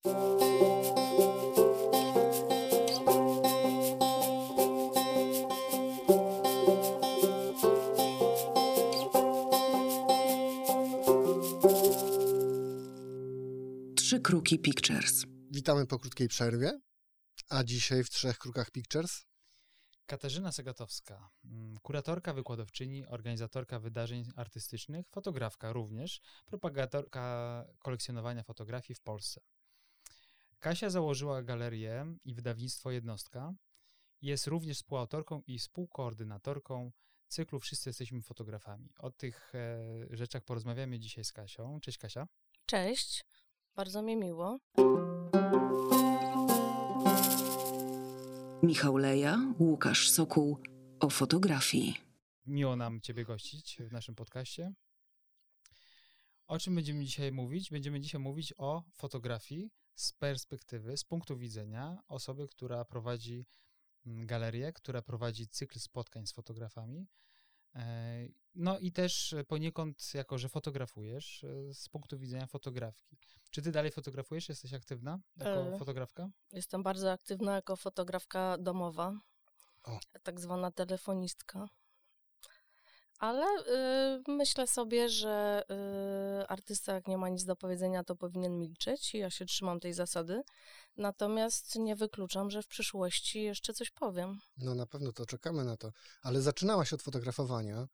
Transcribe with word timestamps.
Trzy 0.00 0.10
Kruki 14.20 14.58
Pictures. 14.58 15.24
Witamy 15.50 15.86
po 15.86 15.98
krótkiej 15.98 16.28
przerwie, 16.28 16.80
a 17.48 17.64
dzisiaj 17.64 18.04
w 18.04 18.10
Trzech 18.10 18.38
Krukach 18.38 18.70
Pictures 18.70 19.26
Katarzyna 20.06 20.52
Segatowska, 20.52 21.30
mm, 21.44 21.78
kuratorka, 21.82 22.34
wykładowczyni, 22.34 23.06
organizatorka 23.06 23.80
wydarzeń 23.80 24.24
artystycznych, 24.36 25.06
fotografka 25.10 25.72
również, 25.72 26.20
propagatorka 26.46 27.64
kolekcjonowania 27.78 28.42
fotografii 28.42 28.94
w 28.94 29.00
Polsce. 29.00 29.40
Kasia 30.60 30.90
założyła 30.90 31.42
galerię 31.42 32.06
i 32.24 32.34
wydawnictwo 32.34 32.90
Jednostka. 32.90 33.52
Jest 34.22 34.46
również 34.46 34.76
współautorką 34.76 35.42
i 35.46 35.58
współkoordynatorką 35.58 36.92
cyklu 37.28 37.60
Wszyscy 37.60 37.88
jesteśmy 37.88 38.22
fotografami. 38.22 38.88
O 38.98 39.10
tych 39.10 39.52
e, 39.54 40.16
rzeczach 40.16 40.44
porozmawiamy 40.44 40.98
dzisiaj 40.98 41.24
z 41.24 41.32
Kasią. 41.32 41.80
Cześć 41.80 41.98
Kasia. 41.98 42.26
Cześć, 42.66 43.24
bardzo 43.74 44.02
mi 44.02 44.16
miło. 44.16 44.58
Michał 48.62 48.96
Leja, 48.96 49.54
Łukasz 49.58 50.10
Sokół 50.10 50.58
o 51.00 51.10
fotografii. 51.10 51.94
Miło 52.46 52.76
nam 52.76 53.00
Ciebie 53.00 53.24
gościć 53.24 53.78
w 53.88 53.92
naszym 53.92 54.14
podcaście. 54.14 54.72
O 56.50 56.58
czym 56.58 56.74
będziemy 56.74 57.04
dzisiaj 57.04 57.32
mówić? 57.32 57.70
Będziemy 57.70 58.00
dzisiaj 58.00 58.20
mówić 58.20 58.54
o 58.58 58.82
fotografii 58.94 59.70
z 59.94 60.12
perspektywy, 60.12 60.96
z 60.96 61.04
punktu 61.04 61.36
widzenia 61.36 62.02
osoby, 62.08 62.48
która 62.48 62.84
prowadzi 62.84 63.46
mm, 64.06 64.26
galerię, 64.26 64.72
która 64.72 65.02
prowadzi 65.02 65.48
cykl 65.48 65.78
spotkań 65.78 66.26
z 66.26 66.32
fotografami. 66.32 67.06
E, 67.74 68.28
No 68.54 68.78
i 68.78 68.92
też 68.92 69.34
poniekąd, 69.48 70.14
jako 70.14 70.38
że 70.38 70.48
fotografujesz, 70.48 71.44
e, 71.44 71.74
z 71.74 71.88
punktu 71.88 72.18
widzenia 72.18 72.46
fotografki. 72.46 73.18
Czy 73.50 73.62
ty 73.62 73.72
dalej 73.72 73.90
fotografujesz? 73.90 74.48
Jesteś 74.48 74.74
aktywna 74.74 75.18
jako 75.36 75.74
E, 75.74 75.78
fotografka? 75.78 76.30
Jestem 76.52 76.82
bardzo 76.82 77.12
aktywna 77.12 77.54
jako 77.54 77.76
fotografka 77.76 78.58
domowa, 78.58 79.20
O. 79.84 79.98
tak 80.22 80.40
zwana 80.40 80.70
telefonistka. 80.70 81.68
Ale 83.20 83.46
y, 83.46 84.22
myślę 84.28 84.66
sobie, 84.66 85.08
że 85.08 85.62
y, 86.42 86.46
artysta, 86.46 86.94
jak 86.94 87.08
nie 87.08 87.18
ma 87.18 87.28
nic 87.28 87.44
do 87.44 87.56
powiedzenia, 87.56 88.04
to 88.04 88.16
powinien 88.16 88.58
milczeć 88.58 89.14
i 89.14 89.18
ja 89.18 89.30
się 89.30 89.46
trzymam 89.46 89.80
tej 89.80 89.92
zasady. 89.92 90.42
Natomiast 90.96 91.76
nie 91.76 91.96
wykluczam, 91.96 92.50
że 92.50 92.62
w 92.62 92.66
przyszłości 92.66 93.42
jeszcze 93.42 93.72
coś 93.72 93.90
powiem. 93.90 94.38
No 94.56 94.74
na 94.74 94.86
pewno 94.86 95.12
to 95.12 95.26
czekamy 95.26 95.64
na 95.64 95.76
to. 95.76 95.92
Ale 96.22 96.42
zaczynałaś 96.42 96.92
od 96.92 97.02
fotografowania. 97.02 97.88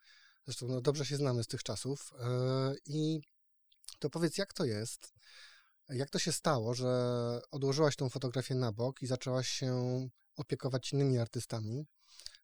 Zresztą 0.45 0.69
no, 0.69 0.81
dobrze 0.81 1.07
się 1.07 1.17
znamy 1.17 1.45
z 1.45 1.47
tych 1.47 1.63
czasów. 1.63 2.13
Yy, 2.19 2.77
I 2.87 3.21
to 3.99 4.11
powiedz, 4.11 4.39
jak 4.39 4.53
to 4.53 4.65
jest? 4.65 5.13
Jak 5.89 6.11
to 6.11 6.19
się 6.19 6.33
stało, 6.33 6.75
że 6.75 6.91
odłożyłaś 7.51 7.97
tą 7.97 8.09
fotografię 8.09 8.55
na 8.55 8.73
bok 8.73 9.03
i 9.03 9.07
zaczęłaś 9.07 9.49
się 9.49 10.01
opiekować 10.37 10.93
innymi 10.93 11.19
artystami, 11.19 11.87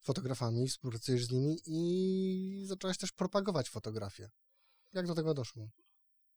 fotografami, 0.03 0.69
współpracujesz 0.69 1.25
z 1.25 1.31
nimi 1.31 1.57
i 1.67 2.63
zaczęłaś 2.67 2.99
też 2.99 3.13
propagować 3.13 3.71
fotografię. 3.71 4.31
Jak 4.93 5.07
do 5.07 5.15
tego 5.15 5.35
doszło? 5.35 5.69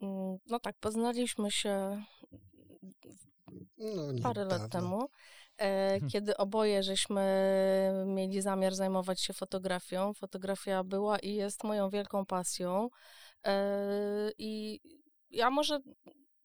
Mm, 0.01 0.37
No 0.45 0.59
tak, 0.59 0.75
poznaliśmy 0.79 1.51
się 1.51 2.03
No, 3.77 4.21
parę 4.23 4.45
lat 4.45 4.49
dawno. 4.61 4.69
temu, 4.69 5.09
e, 5.57 6.01
kiedy 6.01 6.37
oboje 6.37 6.83
żeśmy 6.83 7.23
mieli 8.05 8.41
zamiar 8.41 8.75
zajmować 8.75 9.21
się 9.21 9.33
fotografią. 9.33 10.13
Fotografia 10.13 10.83
była 10.83 11.19
i 11.19 11.33
jest 11.33 11.63
moją 11.63 11.89
wielką 11.89 12.25
pasją. 12.25 12.89
E, 13.45 14.31
I 14.37 14.79
ja 15.29 15.49
może 15.49 15.79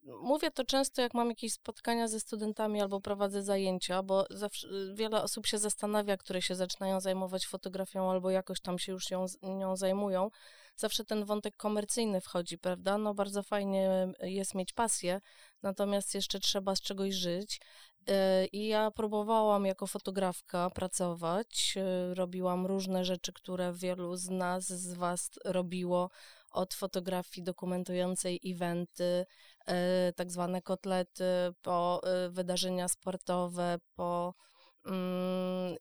mówię 0.02 0.50
to 0.50 0.64
często, 0.64 1.02
jak 1.02 1.14
mam 1.14 1.28
jakieś 1.28 1.52
spotkania 1.52 2.08
ze 2.08 2.20
studentami 2.20 2.80
albo 2.80 3.00
prowadzę 3.00 3.42
zajęcia, 3.42 4.02
bo 4.02 4.26
zawsze 4.30 4.68
wiele 4.94 5.22
osób 5.22 5.46
się 5.46 5.58
zastanawia, 5.58 6.16
które 6.16 6.42
się 6.42 6.54
zaczynają 6.54 7.00
zajmować 7.00 7.46
fotografią 7.46 8.10
albo 8.10 8.30
jakoś 8.30 8.60
tam 8.60 8.78
się 8.78 8.92
już 8.92 9.10
ją, 9.10 9.26
nią 9.42 9.76
zajmują. 9.76 10.30
Zawsze 10.76 11.04
ten 11.04 11.24
wątek 11.24 11.56
komercyjny 11.56 12.20
wchodzi, 12.20 12.58
prawda? 12.58 12.98
No 12.98 13.14
bardzo 13.14 13.42
fajnie 13.42 14.08
jest 14.20 14.54
mieć 14.54 14.72
pasję, 14.72 15.20
natomiast 15.62 16.14
jeszcze 16.14 16.40
trzeba 16.40 16.76
z 16.76 16.80
czegoś 16.80 17.14
żyć. 17.14 17.60
E, 18.08 18.46
I 18.46 18.66
ja 18.66 18.90
próbowałam 18.90 19.66
jako 19.66 19.86
fotografka 19.86 20.70
pracować. 20.70 21.74
Robiłam 22.14 22.66
różne 22.66 23.04
rzeczy, 23.04 23.32
które 23.32 23.72
wielu 23.72 24.16
z 24.16 24.28
nas, 24.28 24.66
z 24.66 24.94
Was 24.94 25.30
robiło. 25.44 26.10
Od 26.50 26.74
fotografii 26.74 27.44
dokumentującej 27.44 28.40
eventy, 28.46 29.26
e, 29.66 30.12
tak 30.16 30.30
zwane 30.30 30.62
kotlety, 30.62 31.24
po 31.62 32.00
e, 32.04 32.30
wydarzenia 32.30 32.88
sportowe, 32.88 33.78
po 33.94 34.34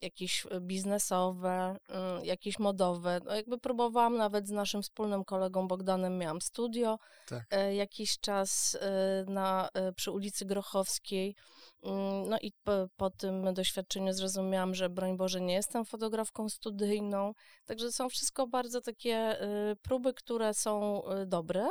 jakieś 0.02 0.48
biznesowe, 0.62 1.78
mm, 1.90 2.26
jakieś 2.26 2.60
modowe. 2.60 3.20
No 3.26 3.36
jakby 3.36 3.58
próbowałam 3.58 4.18
nawet 4.18 4.48
z 4.48 4.52
naszym 4.52 4.82
wspólnym 4.82 5.24
kolegą 5.26 5.68
Bogdanem, 5.68 6.18
miałam 6.18 6.42
studio 6.42 7.00
Tak. 7.28 7.44
e, 7.52 7.76
jakiś 7.76 8.20
czas 8.20 8.78
e, 8.82 9.26
na, 9.28 9.70
e, 9.74 9.94
przy 9.94 10.12
ulicy 10.12 10.46
Grochowskiej. 10.46 11.36
Mm, 11.84 12.30
No 12.30 12.38
i 12.42 12.52
po, 12.64 12.72
po 12.98 13.10
tym 13.10 13.54
doświadczeniu 13.54 14.14
zrozumiałam, 14.14 14.76
że 14.76 14.90
broń 14.90 15.18
Boże 15.18 15.42
nie 15.42 15.54
jestem 15.54 15.86
fotografką 15.86 16.50
studyjną. 16.50 17.34
Także 17.66 17.92
są 17.92 18.10
wszystko 18.10 18.48
bardzo 18.48 18.82
takie 18.82 19.16
e, 19.16 19.76
próby, 19.82 20.14
które 20.14 20.54
są 20.54 21.04
e, 21.06 21.26
dobre, 21.26 21.62
e, 21.62 21.70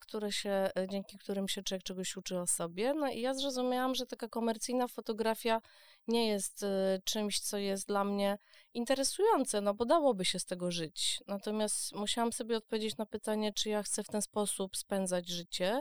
które 0.00 0.32
się, 0.32 0.50
e, 0.50 0.86
dzięki 0.90 1.18
którym 1.18 1.48
się 1.48 1.62
człowiek 1.62 1.82
czegoś 1.82 2.16
uczy 2.16 2.38
o 2.38 2.46
sobie. 2.46 2.94
No 2.94 3.08
i 3.08 3.20
ja 3.20 3.34
zrozumiałam, 3.34 3.94
że 3.94 4.06
taka 4.06 4.28
komercyjna 4.28 4.88
fotografia 4.88 5.60
nie 6.08 6.28
jest 6.28 6.62
e, 6.62 6.98
czymś, 7.04 7.40
co 7.40 7.58
jest 7.58 7.88
dla 7.88 8.04
mnie 8.04 8.38
interesujące, 8.74 9.60
no 9.60 9.74
bo 9.74 9.84
dałoby 9.84 10.24
się 10.24 10.38
z 10.38 10.44
tego 10.44 10.70
żyć. 10.70 11.22
Natomiast 11.26 11.94
musiałam 11.94 12.32
sobie 12.32 12.56
odpowiedzieć 12.56 12.96
na 12.96 13.06
pytanie, 13.06 13.52
czy 13.52 13.68
ja 13.68 13.82
chcę 13.82 14.04
w 14.04 14.08
ten 14.08 14.22
sposób 14.22 14.76
spędzać 14.76 15.28
życie, 15.28 15.80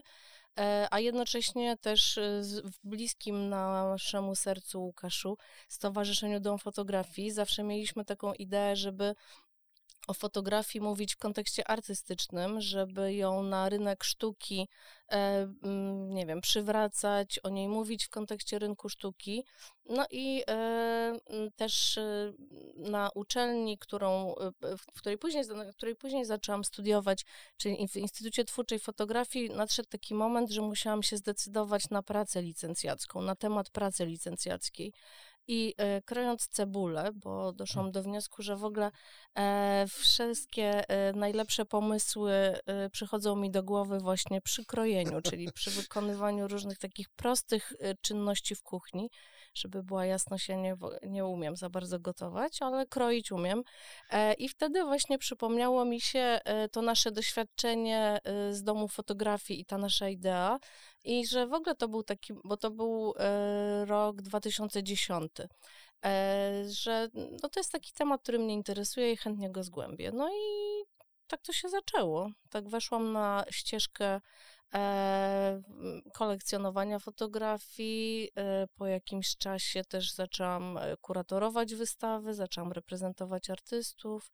e, 0.59 0.87
a 0.91 0.99
jednocześnie 0.99 1.77
też 1.77 2.17
e, 2.17 2.41
w 2.63 2.87
bliskim 2.87 3.49
naszemu 3.49 4.35
sercu 4.35 4.81
Łukaszu 4.81 5.37
Stowarzyszeniu 5.67 6.39
Dom 6.39 6.59
Fotografii 6.59 7.31
zawsze 7.31 7.63
mieliśmy 7.63 8.05
taką 8.05 8.33
ideę, 8.33 8.75
żeby 8.75 9.15
o 10.09 10.13
fotografii 10.13 10.81
mówić 10.81 11.15
w 11.15 11.17
kontekście 11.17 11.67
artystycznym, 11.67 12.61
żeby 12.61 13.13
ją 13.13 13.43
na 13.43 13.69
rynek 13.69 14.03
sztuki, 14.03 14.67
e, 15.11 15.15
mm, 15.63 16.13
nie 16.13 16.25
wiem, 16.25 16.41
przywracać, 16.41 17.39
o 17.43 17.49
niej 17.49 17.67
mówić 17.67 18.05
w 18.05 18.09
kontekście 18.09 18.59
rynku 18.59 18.89
sztuki. 18.89 19.45
No 19.85 20.05
i 20.11 20.43
e, 20.47 20.53
mm, 21.29 21.51
też 21.55 21.97
e, 21.97 22.33
na 22.75 23.09
uczelni, 23.15 23.77
którą, 23.77 24.35
w 24.77 24.85
której 24.99 25.17
później, 25.17 25.43
na 25.47 25.73
której 25.73 25.95
później 25.95 26.25
zaczęłam 26.25 26.63
studiować, 26.63 27.25
czyli 27.57 27.87
w 27.87 27.95
Instytucie 27.95 28.45
Twórczej 28.45 28.79
Fotografii, 28.79 29.49
nadszedł 29.49 29.89
taki 29.89 30.13
moment, 30.13 30.49
że 30.49 30.61
musiałam 30.61 31.03
się 31.03 31.17
zdecydować 31.17 31.89
na 31.89 32.03
pracę 32.03 32.41
licencjacką, 32.41 33.21
na 33.21 33.35
temat 33.35 33.69
pracy 33.69 34.05
licencjackiej. 34.05 34.93
I 35.51 35.73
e, 35.77 36.01
krojąc 36.01 36.47
cebulę, 36.47 37.09
bo 37.15 37.53
doszłam 37.53 37.91
do 37.91 38.03
wniosku, 38.03 38.43
że 38.43 38.55
w 38.55 38.65
ogóle 38.65 38.91
e, 39.37 39.85
wszystkie 39.89 40.89
e, 40.89 41.13
najlepsze 41.13 41.65
pomysły 41.65 42.31
e, 42.31 42.89
przychodzą 42.89 43.35
mi 43.35 43.51
do 43.51 43.63
głowy 43.63 43.99
właśnie 43.99 44.41
przy 44.41 44.65
krojeniu, 44.65 45.21
czyli 45.21 45.51
przy 45.51 45.71
wykonywaniu 45.71 46.47
różnych 46.47 46.77
takich 46.77 47.09
prostych 47.09 47.73
e, 47.79 47.95
czynności 47.95 48.55
w 48.55 48.61
kuchni. 48.63 49.09
Żeby 49.53 49.83
była 49.83 50.05
jasność, 50.05 50.49
ja 50.49 50.55
nie, 50.55 50.75
nie 51.03 51.25
umiem 51.25 51.55
za 51.55 51.69
bardzo 51.69 51.99
gotować, 51.99 52.61
ale 52.61 52.85
kroić 52.85 53.31
umiem. 53.31 53.63
E, 54.09 54.33
I 54.33 54.49
wtedy 54.49 54.83
właśnie 54.83 55.17
przypomniało 55.17 55.85
mi 55.85 56.01
się 56.01 56.19
e, 56.19 56.69
to 56.69 56.81
nasze 56.81 57.11
doświadczenie 57.11 58.19
e, 58.23 58.53
z 58.53 58.63
domu 58.63 58.87
fotografii 58.87 59.61
i 59.61 59.65
ta 59.65 59.77
nasza 59.77 60.09
idea. 60.09 60.59
I 61.03 61.27
że 61.27 61.47
w 61.47 61.53
ogóle 61.53 61.75
to 61.75 61.87
był 61.87 62.03
taki, 62.03 62.33
bo 62.43 62.57
to 62.57 62.71
był 62.71 63.13
rok 63.85 64.21
2010, 64.21 65.31
e, 66.05 66.63
że 66.67 67.07
no 67.13 67.49
to 67.49 67.59
jest 67.59 67.71
taki 67.71 67.91
temat, 67.93 68.21
który 68.21 68.39
mnie 68.39 68.53
interesuje 68.53 69.11
i 69.11 69.17
chętnie 69.17 69.51
go 69.51 69.63
zgłębię. 69.63 70.11
No 70.11 70.29
i 70.29 70.83
tak 71.27 71.41
to 71.41 71.53
się 71.53 71.69
zaczęło. 71.69 72.31
Tak 72.49 72.69
weszłam 72.69 73.13
na 73.13 73.45
ścieżkę 73.49 74.21
kolekcjonowania 76.13 76.99
fotografii. 76.99 78.29
E, 78.35 78.67
po 78.75 78.87
jakimś 78.87 79.37
czasie 79.37 79.83
też 79.83 80.13
zaczęłam 80.13 80.77
e, 80.77 80.97
kuratorować 80.97 81.75
wystawy, 81.75 82.33
zaczęłam 82.33 82.71
reprezentować 82.71 83.49
artystów. 83.49 84.31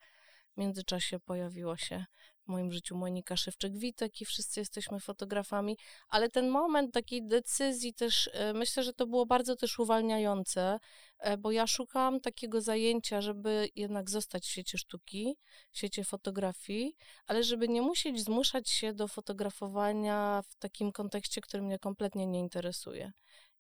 W 0.54 0.58
międzyczasie 0.58 1.20
pojawiło 1.20 1.78
się 1.78 2.06
w 2.45 2.47
moim 2.47 2.71
życiu 2.71 2.95
Monika 2.95 3.36
Szewczyk-Witek 3.36 4.21
i 4.21 4.25
wszyscy 4.25 4.59
jesteśmy 4.59 5.00
fotografami, 5.00 5.77
ale 6.09 6.30
ten 6.30 6.50
moment 6.50 6.94
takiej 6.94 7.27
decyzji 7.27 7.94
też, 7.94 8.30
e, 8.33 8.53
myślę, 8.53 8.83
że 8.83 8.94
to 8.94 9.07
było 9.07 9.25
bardzo 9.25 9.56
też 9.56 9.80
uwalniające, 9.80 10.80
e, 11.19 11.38
bo 11.38 11.51
ja 11.51 11.68
szukałam 11.68 12.19
takiego 12.19 12.62
zajęcia, 12.62 13.21
żeby 13.21 13.69
jednak 13.75 14.09
zostać 14.09 14.44
w 14.44 14.50
świecie 14.50 14.77
sztuki, 14.77 15.38
w 15.71 15.77
świecie 15.77 16.03
fotografii, 16.03 16.95
ale 17.27 17.44
żeby 17.44 17.68
nie 17.68 17.81
musieć 17.81 18.24
zmuszać 18.24 18.69
się 18.69 18.94
do 18.94 19.07
fotografowania 19.07 20.41
w 20.50 20.56
takim 20.56 20.91
kontekście, 20.91 21.41
który 21.41 21.63
mnie 21.63 21.80
kompletnie 21.80 22.27
nie 22.27 22.39
interesuje. 22.39 23.12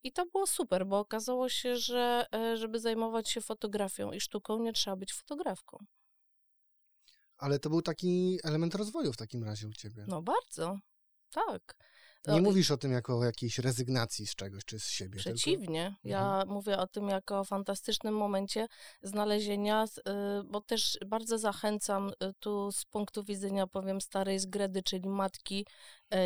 I 0.03 0.11
to 0.11 0.25
było 0.25 0.47
super, 0.47 0.85
bo 0.85 0.99
okazało 0.99 1.49
się, 1.49 1.75
że 1.75 2.25
e, 2.33 2.57
żeby 2.57 2.79
zajmować 2.79 3.29
się 3.29 3.41
fotografią 3.41 4.11
i 4.11 4.19
sztuką, 4.19 4.59
nie 4.59 4.73
trzeba 4.73 4.95
być 4.95 5.13
fotografką. 5.13 5.85
Ale 7.37 7.59
to 7.59 7.69
był 7.69 7.81
taki 7.81 8.39
element 8.43 8.75
rozwoju 8.75 9.13
w 9.13 9.17
takim 9.17 9.43
razie 9.43 9.67
u 9.67 9.73
ciebie. 9.73 10.05
No 10.07 10.21
bardzo, 10.21 10.77
tak. 11.31 11.75
Nie 12.27 12.41
mówisz 12.41 12.71
o 12.71 12.77
tym 12.77 12.91
jako 12.91 13.17
o 13.17 13.23
jakiejś 13.25 13.59
rezygnacji 13.59 14.27
z 14.27 14.35
czegoś 14.35 14.65
czy 14.65 14.79
z 14.79 14.85
siebie. 14.87 15.23
tylko- 15.23 15.37
Przeciwnie. 15.37 15.95
Ja 16.03 16.43
mówię 16.47 16.77
o 16.77 16.87
tym 16.87 17.07
jako 17.09 17.39
o 17.39 17.43
fantastycznym 17.43 18.13
momencie 18.13 18.67
znalezienia, 19.01 19.85
y, 19.85 20.11
bo 20.43 20.61
też 20.61 20.97
bardzo 21.05 21.37
zachęcam 21.37 22.09
y, 22.09 22.13
tu 22.39 22.71
z 22.71 22.85
punktu 22.85 23.23
widzenia, 23.23 23.67
powiem, 23.67 24.01
starej 24.01 24.39
zgredy, 24.39 24.83
czyli 24.83 25.09
matki 25.09 25.65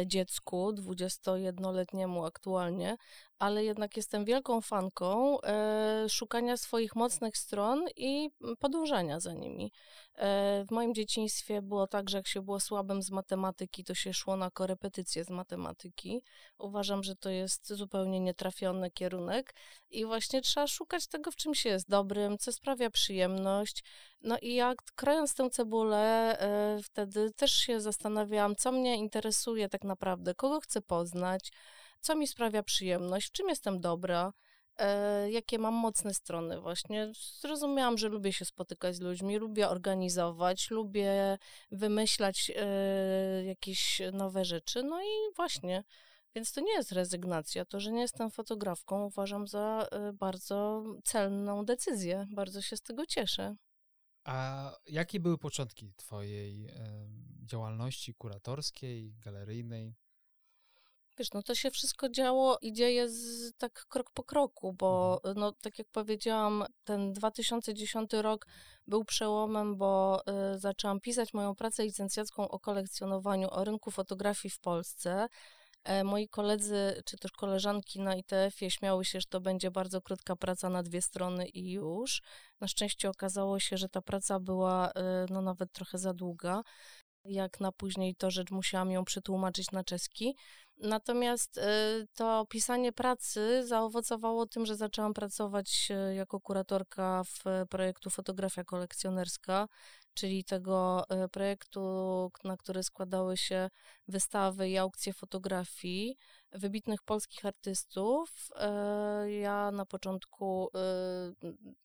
dziecku, 0.05 0.71
21-letniemu 0.71 2.25
aktualnie, 2.25 2.97
ale 3.39 3.63
jednak 3.63 3.97
jestem 3.97 4.25
wielką 4.25 4.61
fanką 4.61 5.41
e, 5.41 6.05
szukania 6.09 6.57
swoich 6.57 6.95
mocnych 6.95 7.37
stron 7.37 7.85
i 7.95 8.29
mm, 8.41 8.55
podążania 8.57 9.19
za 9.19 9.33
nimi. 9.33 9.71
E, 10.15 10.65
w 10.67 10.71
moim 10.71 10.93
dzieciństwie 10.93 11.61
było 11.61 11.87
tak, 11.87 12.09
że 12.09 12.17
jak 12.17 12.27
się 12.27 12.41
było 12.41 12.59
słabym 12.59 13.01
z 13.01 13.11
matematyki, 13.11 13.83
to 13.83 13.95
się 13.95 14.13
szło 14.13 14.37
na 14.37 14.51
korepetycje 14.51 15.23
z 15.23 15.29
matematyki. 15.29 16.21
Uważam, 16.57 17.03
że 17.03 17.15
to 17.15 17.29
jest 17.29 17.73
zupełnie 17.73 18.19
nietrafiony 18.19 18.91
kierunek 18.91 19.53
i 19.89 20.05
właśnie 20.05 20.41
trzeba 20.41 20.67
szukać 20.67 21.07
tego, 21.07 21.31
w 21.31 21.35
czym 21.35 21.55
się 21.55 21.69
jest 21.69 21.89
dobrym, 21.89 22.37
co 22.37 22.51
sprawia 22.51 22.89
przyjemność. 22.89 23.83
No 24.21 24.37
i 24.41 24.53
jak 24.53 24.77
krojąc 24.95 25.33
tę 25.33 25.49
cebulę, 25.49 26.39
e, 26.39 26.79
wtedy 26.83 27.31
też 27.31 27.51
się 27.51 27.81
zastanawiałam, 27.81 28.55
co 28.55 28.71
mnie 28.71 28.97
interesuje 28.97 29.69
tak 29.69 29.78
naprawdę, 29.83 30.35
kogo 30.35 30.59
chcę 30.59 30.81
poznać, 30.81 31.51
co 31.99 32.15
mi 32.15 32.27
sprawia 32.27 32.63
przyjemność, 32.63 33.27
w 33.27 33.31
czym 33.31 33.49
jestem 33.49 33.81
dobra, 33.81 34.33
e, 34.77 35.31
jakie 35.31 35.59
mam 35.59 35.73
mocne 35.73 36.13
strony 36.13 36.61
właśnie. 36.61 37.11
Zrozumiałam, 37.39 37.97
że 37.97 38.09
lubię 38.09 38.33
się 38.33 38.45
spotykać 38.45 38.95
z 38.95 39.01
ludźmi, 39.01 39.37
lubię 39.37 39.69
organizować, 39.69 40.71
lubię 40.71 41.37
wymyślać 41.71 42.51
e, 42.55 43.43
jakieś 43.43 44.01
nowe 44.13 44.45
rzeczy, 44.45 44.83
no 44.83 45.01
i 45.01 45.35
właśnie. 45.35 45.83
Więc 46.35 46.53
to 46.53 46.61
nie 46.61 46.73
jest 46.73 46.91
rezygnacja. 46.91 47.65
To, 47.65 47.79
że 47.79 47.91
nie 47.91 48.01
jestem 48.01 48.31
fotografką, 48.31 49.05
uważam 49.05 49.47
za 49.47 49.87
e, 49.91 50.13
bardzo 50.13 50.83
celną 51.03 51.65
decyzję. 51.65 52.27
Bardzo 52.31 52.61
się 52.61 52.77
z 52.77 52.81
tego 52.81 53.05
cieszę. 53.05 53.55
A 54.29 54.71
jakie 54.85 55.19
były 55.19 55.37
początki 55.37 55.93
twojej 55.97 56.69
działalności 57.45 58.13
kuratorskiej, 58.13 59.13
galeryjnej? 59.25 59.95
Wiesz, 61.17 61.33
no 61.33 61.43
to 61.43 61.55
się 61.55 61.71
wszystko 61.71 62.09
działo 62.09 62.57
i 62.61 62.73
dzieje 62.73 63.09
z, 63.09 63.53
tak 63.57 63.85
krok 63.85 64.11
po 64.11 64.23
kroku, 64.23 64.73
bo 64.73 65.21
no, 65.35 65.51
tak 65.51 65.79
jak 65.79 65.87
powiedziałam, 65.87 66.65
ten 66.83 67.13
2010 67.13 68.13
rok 68.13 68.47
był 68.87 69.05
przełomem, 69.05 69.77
bo 69.77 70.21
y, 70.55 70.59
zaczęłam 70.59 70.99
pisać 70.99 71.33
moją 71.33 71.55
pracę 71.55 71.83
licencjacką 71.83 72.47
o 72.47 72.59
kolekcjonowaniu, 72.59 73.47
o 73.51 73.63
rynku 73.63 73.91
fotografii 73.91 74.51
w 74.51 74.59
Polsce. 74.59 75.27
E, 75.89 76.03
moi 76.03 76.27
koledzy, 76.27 77.01
czy 77.05 77.17
też 77.17 77.31
koleżanki 77.31 77.99
na 77.99 78.15
ITF-ie 78.15 78.71
śmiały 78.71 79.05
się, 79.05 79.19
że 79.19 79.27
to 79.29 79.41
będzie 79.41 79.71
bardzo 79.71 80.01
krótka 80.01 80.35
praca 80.35 80.69
na 80.69 80.83
dwie 80.83 81.01
strony 81.01 81.47
i 81.47 81.71
już. 81.71 82.21
Na 82.61 82.67
szczęście 82.67 83.09
okazało 83.09 83.59
się, 83.59 83.77
że 83.77 83.89
ta 83.89 84.01
praca 84.01 84.39
była 84.39 84.89
y, 84.89 84.93
no, 85.29 85.41
nawet 85.41 85.71
trochę 85.71 85.97
za 85.97 86.13
długa. 86.13 86.61
Jak 87.25 87.59
na 87.59 87.71
później 87.71 88.15
to 88.15 88.31
rzecz 88.31 88.51
musiałam 88.51 88.91
ją 88.91 89.05
przetłumaczyć 89.05 89.71
na 89.71 89.83
czeski. 89.83 90.35
Natomiast 90.77 91.57
y, 91.57 91.61
to 92.13 92.45
pisanie 92.49 92.93
pracy 92.93 93.67
zaowocowało 93.67 94.45
tym, 94.45 94.65
że 94.65 94.75
zaczęłam 94.75 95.13
pracować 95.13 95.91
jako 96.15 96.39
kuratorka 96.39 97.23
w 97.23 97.67
projektu 97.69 98.09
Fotografia 98.09 98.63
Kolekcjonerska, 98.63 99.67
czyli 100.13 100.43
tego 100.43 101.05
y, 101.25 101.29
projektu, 101.29 101.81
na 102.43 102.57
który 102.57 102.83
składały 102.83 103.37
się 103.37 103.69
wystawy 104.07 104.69
i 104.69 104.77
aukcje 104.77 105.13
fotografii 105.13 106.17
wybitnych 106.51 107.03
polskich 107.03 107.45
artystów. 107.45 108.49
Y, 109.25 109.31
Ja 109.31 109.71
na 109.71 109.85
początku 109.85 110.69
y, 111.43 111.79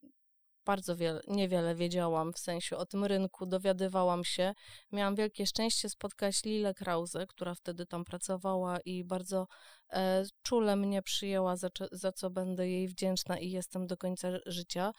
bardzo 0.65 0.97
wiele, 0.97 1.21
niewiele 1.29 1.75
wiedziałam 1.75 2.33
w 2.33 2.39
sensie 2.39 2.77
o 2.77 2.87
tym 2.87 3.05
rynku, 3.05 3.47
dowiadywałam 3.47 4.25
się. 4.25 4.55
Miałam 4.93 5.15
wielkie 5.15 5.47
szczęście 5.47 5.89
spotkać 5.89 6.45
Lilę 6.45 6.75
Krause, 6.75 7.27
która 7.27 7.55
wtedy 7.55 7.87
tam 7.87 8.05
pracowała 8.05 8.81
i 8.81 9.05
bardzo 9.05 9.47
e, 9.93 10.25
czule 10.43 10.77
mnie 10.77 11.03
przyjęła, 11.03 11.57
za, 11.57 11.69
za 11.93 12.13
co 12.13 12.31
będę 12.31 12.69
jej 12.69 12.89
wdzięczna 12.89 13.39
i 13.39 13.51
jestem 13.51 13.87
do 13.87 13.97
końca 13.97 14.29
życia. 14.47 14.93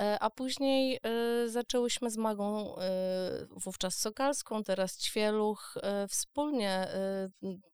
E, 0.00 0.18
a 0.20 0.30
później 0.30 1.00
e, 1.02 1.48
zaczęłyśmy 1.48 2.10
z 2.10 2.16
Magą, 2.16 2.76
e, 2.76 3.46
wówczas 3.50 3.98
Sokalską, 3.98 4.64
teraz 4.64 4.98
Ćwieluch, 4.98 5.74
wspólnie 6.08 6.88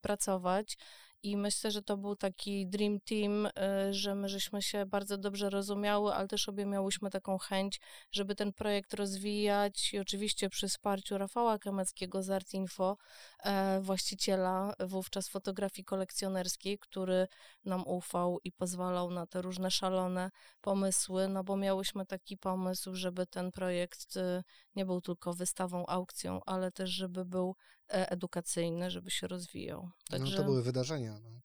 pracować. 0.01 0.77
I 1.23 1.37
myślę, 1.37 1.71
że 1.71 1.83
to 1.83 1.97
był 1.97 2.17
taki 2.17 2.67
dream 2.67 3.01
team, 3.01 3.47
y, 3.47 3.51
że 3.95 4.15
my 4.15 4.29
żeśmy 4.29 4.63
się 4.63 4.87
bardzo 4.87 5.19
dobrze 5.19 5.51
rozumiały, 5.51 6.15
ale 6.15 6.29
też 6.29 6.49
obie 6.49 6.67
miałyśmy 6.67 7.11
taką 7.11 7.39
chęć, 7.39 7.81
żeby 8.13 8.35
ten 8.35 8.53
projekt 8.53 8.95
rozwijać 8.95 9.95
i 9.95 9.99
oczywiście 9.99 10.49
przy 10.49 10.69
wsparciu 10.69 11.19
Rafała 11.19 11.59
Kameckiego 11.59 12.23
z 12.23 12.31
Art 12.31 12.55
Info, 12.55 12.97
e, 13.43 13.81
właściciela 13.81 14.75
wówczas 14.81 15.29
fotografii 15.29 15.85
kolekcjonerskiej, 15.85 16.79
który 16.79 17.27
nam 17.65 17.87
ufał 17.87 18.39
i 18.45 18.53
pozwalał 18.53 19.11
na 19.11 19.27
te 19.27 19.43
różne 19.43 19.71
szalone 19.71 20.31
pomysły, 20.61 21.29
no 21.29 21.45
bo 21.45 21.57
miałyśmy 21.57 22.07
taki 22.07 22.37
pomysł, 22.37 22.95
żeby 22.95 23.27
ten 23.27 23.53
projekt 23.53 24.17
y, 24.17 24.43
nie 24.77 24.87
był 24.87 25.01
tylko 25.01 25.35
wystawą, 25.35 25.87
aukcją, 25.87 26.41
ale 26.47 26.73
też 26.73 26.91
żeby 26.91 27.25
był 27.25 27.57
e, 27.89 28.11
edukacyjny, 28.11 28.91
żeby 28.91 29.11
się 29.11 29.27
rozwijał. 29.29 29.91
No, 30.11 30.37
to 30.37 30.45
były 30.45 30.63
wydarzenia. 30.63 31.10
No. 31.11 31.41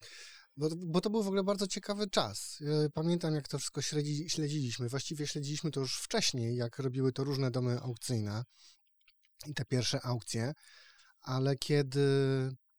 Bo, 0.58 0.70
bo 0.76 1.02
to 1.02 1.10
był 1.10 1.24
w 1.24 1.28
ogóle 1.28 1.44
bardzo 1.44 1.68
ciekawy 1.68 2.10
czas. 2.10 2.60
E, 2.86 2.90
Pamiętam, 2.90 3.36
jak 3.36 3.48
to 3.48 3.60
wszystko 3.60 3.82
śledzi, 3.82 4.30
śledziliśmy. 4.30 4.90
Właściwie 4.90 5.28
śledziliśmy 5.28 5.72
to 5.72 5.80
już 5.80 6.00
wcześniej, 6.00 6.56
jak 6.56 6.80
robiły 6.80 7.12
to 7.12 7.24
różne 7.24 7.52
domy 7.52 7.80
aukcyjne 7.80 8.44
i 9.48 9.54
te 9.54 9.66
pierwsze 9.66 10.02
aukcje, 10.06 10.54
ale 11.22 11.56
kiedy, 11.56 12.08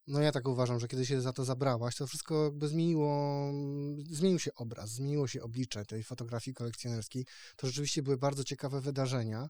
no 0.07 0.21
ja 0.21 0.31
tak 0.31 0.47
uważam, 0.47 0.79
że 0.79 0.87
kiedy 0.87 1.05
się 1.05 1.21
za 1.21 1.33
to 1.33 1.45
zabrałaś, 1.45 1.95
to 1.95 2.07
wszystko 2.07 2.43
jakby 2.43 2.67
zmieniło, 2.67 3.51
zmienił 4.09 4.39
się 4.39 4.53
obraz, 4.53 4.89
zmieniło 4.89 5.27
się 5.27 5.41
oblicze 5.41 5.85
tej 5.85 6.03
fotografii 6.03 6.55
kolekcjonerskiej. 6.55 7.25
To 7.55 7.67
rzeczywiście 7.67 8.03
były 8.03 8.17
bardzo 8.17 8.43
ciekawe 8.43 8.81
wydarzenia. 8.81 9.47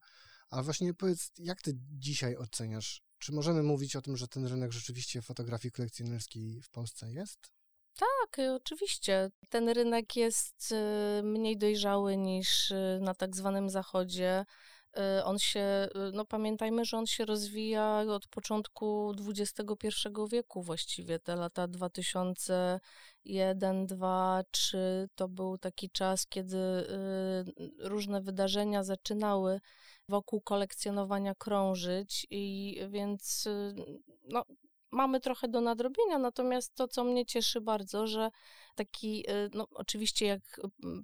A 0.49 0.63
właśnie 0.63 0.93
powiedz, 0.93 1.31
jak 1.37 1.61
ty 1.61 1.73
dzisiaj 1.75 2.37
oceniasz 2.37 3.01
czy 3.19 3.31
możemy 3.31 3.63
mówić 3.63 3.95
o 3.95 4.01
tym, 4.01 4.17
że 4.17 4.27
ten 4.27 4.45
rynek 4.45 4.71
rzeczywiście 4.71 5.21
fotografii 5.21 5.71
kolekcjonerskiej 5.71 6.61
w 6.61 6.69
Polsce 6.69 7.11
jest? 7.11 7.51
Tak, 7.97 8.39
y, 8.39 8.53
oczywiście. 8.53 9.31
Ten 9.49 9.69
rynek 9.69 10.15
jest 10.15 10.71
y, 10.71 11.23
mniej 11.23 11.57
dojrzały 11.57 12.17
niż 12.17 12.71
y, 12.71 12.99
na 13.01 13.13
tak 13.13 13.35
zwanym 13.35 13.69
zachodzie. 13.69 14.45
Y, 14.97 15.23
On 15.23 15.39
się, 15.39 15.87
y, 16.09 16.11
no 16.13 16.25
pamiętajmy, 16.25 16.85
że 16.85 16.97
on 16.97 17.05
się 17.05 17.25
rozwija 17.25 18.03
od 18.09 18.27
początku 18.27 19.13
XXI 19.29 19.89
wieku 20.31 20.63
właściwie. 20.63 21.19
Te 21.19 21.35
lata 21.35 21.67
2001, 21.67 23.85
2, 23.85 24.43
3 24.51 25.09
to 25.15 25.27
był 25.27 25.57
taki 25.57 25.89
czas, 25.89 26.27
kiedy 26.27 26.57
y, 26.57 26.85
różne 27.79 28.21
wydarzenia 28.21 28.83
zaczynały 28.83 29.59
wokół 30.09 30.41
kolekcjonowania 30.41 31.35
krążyć 31.35 32.27
i 32.29 32.77
więc 32.89 33.47
no, 34.29 34.43
mamy 34.91 35.19
trochę 35.19 35.47
do 35.47 35.61
nadrobienia, 35.61 36.17
natomiast 36.19 36.75
to, 36.75 36.87
co 36.87 37.03
mnie 37.03 37.25
cieszy 37.25 37.61
bardzo, 37.61 38.07
że 38.07 38.29
taki, 38.75 39.29
y, 39.31 39.49
no 39.53 39.67
oczywiście 39.71 40.25
jak 40.25 40.41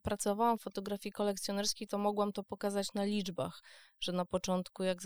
pracowałam 0.03 0.57
w 0.57 0.61
fotografii 0.61 1.13
kolekcjonerskiej, 1.13 1.87
to 1.87 1.97
mogłam 1.97 2.31
to 2.31 2.43
pokazać 2.43 2.93
na 2.93 3.03
liczbach, 3.03 3.63
że 3.99 4.11
na 4.11 4.25
początku 4.25 4.83
jak, 4.83 4.97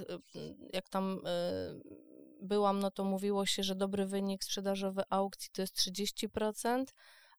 jak 0.74 0.90
tam 0.90 1.20
y, 1.28 1.82
byłam, 2.42 2.80
no 2.80 2.92
to 2.92 3.04
mówiło 3.04 3.46
się, 3.46 3.64
że 3.64 3.76
dobry 3.76 4.06
wynik 4.06 4.44
sprzedażowy 4.44 5.02
aukcji 5.10 5.50
to 5.54 5.62
jest 5.62 5.78
30%, 5.78 6.86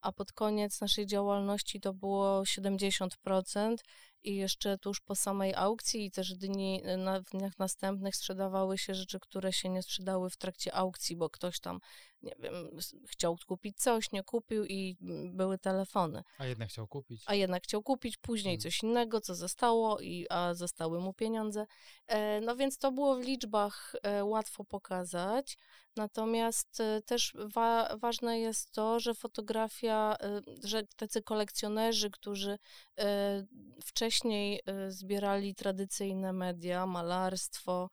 a 0.00 0.12
pod 0.12 0.32
koniec 0.32 0.80
naszej 0.80 1.06
działalności 1.06 1.80
to 1.80 1.94
było 1.94 2.42
70% 2.42 3.76
i 4.22 4.36
jeszcze 4.36 4.78
tuż 4.78 5.00
po 5.00 5.14
samej 5.14 5.54
aukcji 5.54 6.04
i 6.04 6.10
też 6.10 6.34
dni, 6.34 6.82
na, 6.98 7.20
w 7.20 7.24
dniach 7.24 7.58
następnych 7.58 8.16
sprzedawały 8.16 8.78
się 8.78 8.94
rzeczy, 8.94 9.20
które 9.20 9.52
się 9.52 9.68
nie 9.68 9.82
sprzedały 9.82 10.30
w 10.30 10.36
trakcie 10.36 10.74
aukcji, 10.74 11.16
bo 11.16 11.30
ktoś 11.30 11.60
tam, 11.60 11.80
nie 12.22 12.34
wiem, 12.38 12.70
chciał 13.06 13.36
kupić 13.46 13.76
coś, 13.76 14.12
nie 14.12 14.22
kupił 14.22 14.64
i 14.64 14.96
były 15.32 15.58
telefony. 15.58 16.22
A 16.38 16.46
jednak 16.46 16.68
chciał 16.68 16.86
kupić. 16.86 17.22
A 17.26 17.34
jednak 17.34 17.62
chciał 17.64 17.82
kupić 17.82 18.16
później 18.16 18.54
Hmm. 18.54 18.60
coś 18.60 18.82
innego, 18.82 19.20
co 19.20 19.34
zostało, 19.34 20.00
i, 20.00 20.26
a 20.30 20.54
zostały 20.54 21.00
mu 21.00 21.12
pieniądze. 21.12 21.66
E, 22.06 22.40
no 22.40 22.56
więc 22.56 22.78
to 22.78 22.92
było 22.92 23.16
w 23.16 23.20
liczbach 23.20 23.94
e, 24.02 24.24
łatwo 24.24 24.64
pokazać. 24.64 25.58
Natomiast 25.96 26.80
e, 26.80 27.02
też 27.02 27.34
wa- 27.54 27.96
ważne 27.96 28.40
jest 28.40 28.72
to, 28.72 29.00
że 29.00 29.14
fotografia, 29.14 30.16
e, 30.20 30.40
że 30.64 30.82
tacy 30.96 31.22
kolekcjonerzy, 31.22 32.10
którzy 32.10 32.58
e, 32.98 33.44
wcześniej 33.84 34.60
e, 34.66 34.90
zbierali 34.90 35.54
tradycyjne 35.54 36.32
media, 36.32 36.86
malarstwo, 36.86 37.90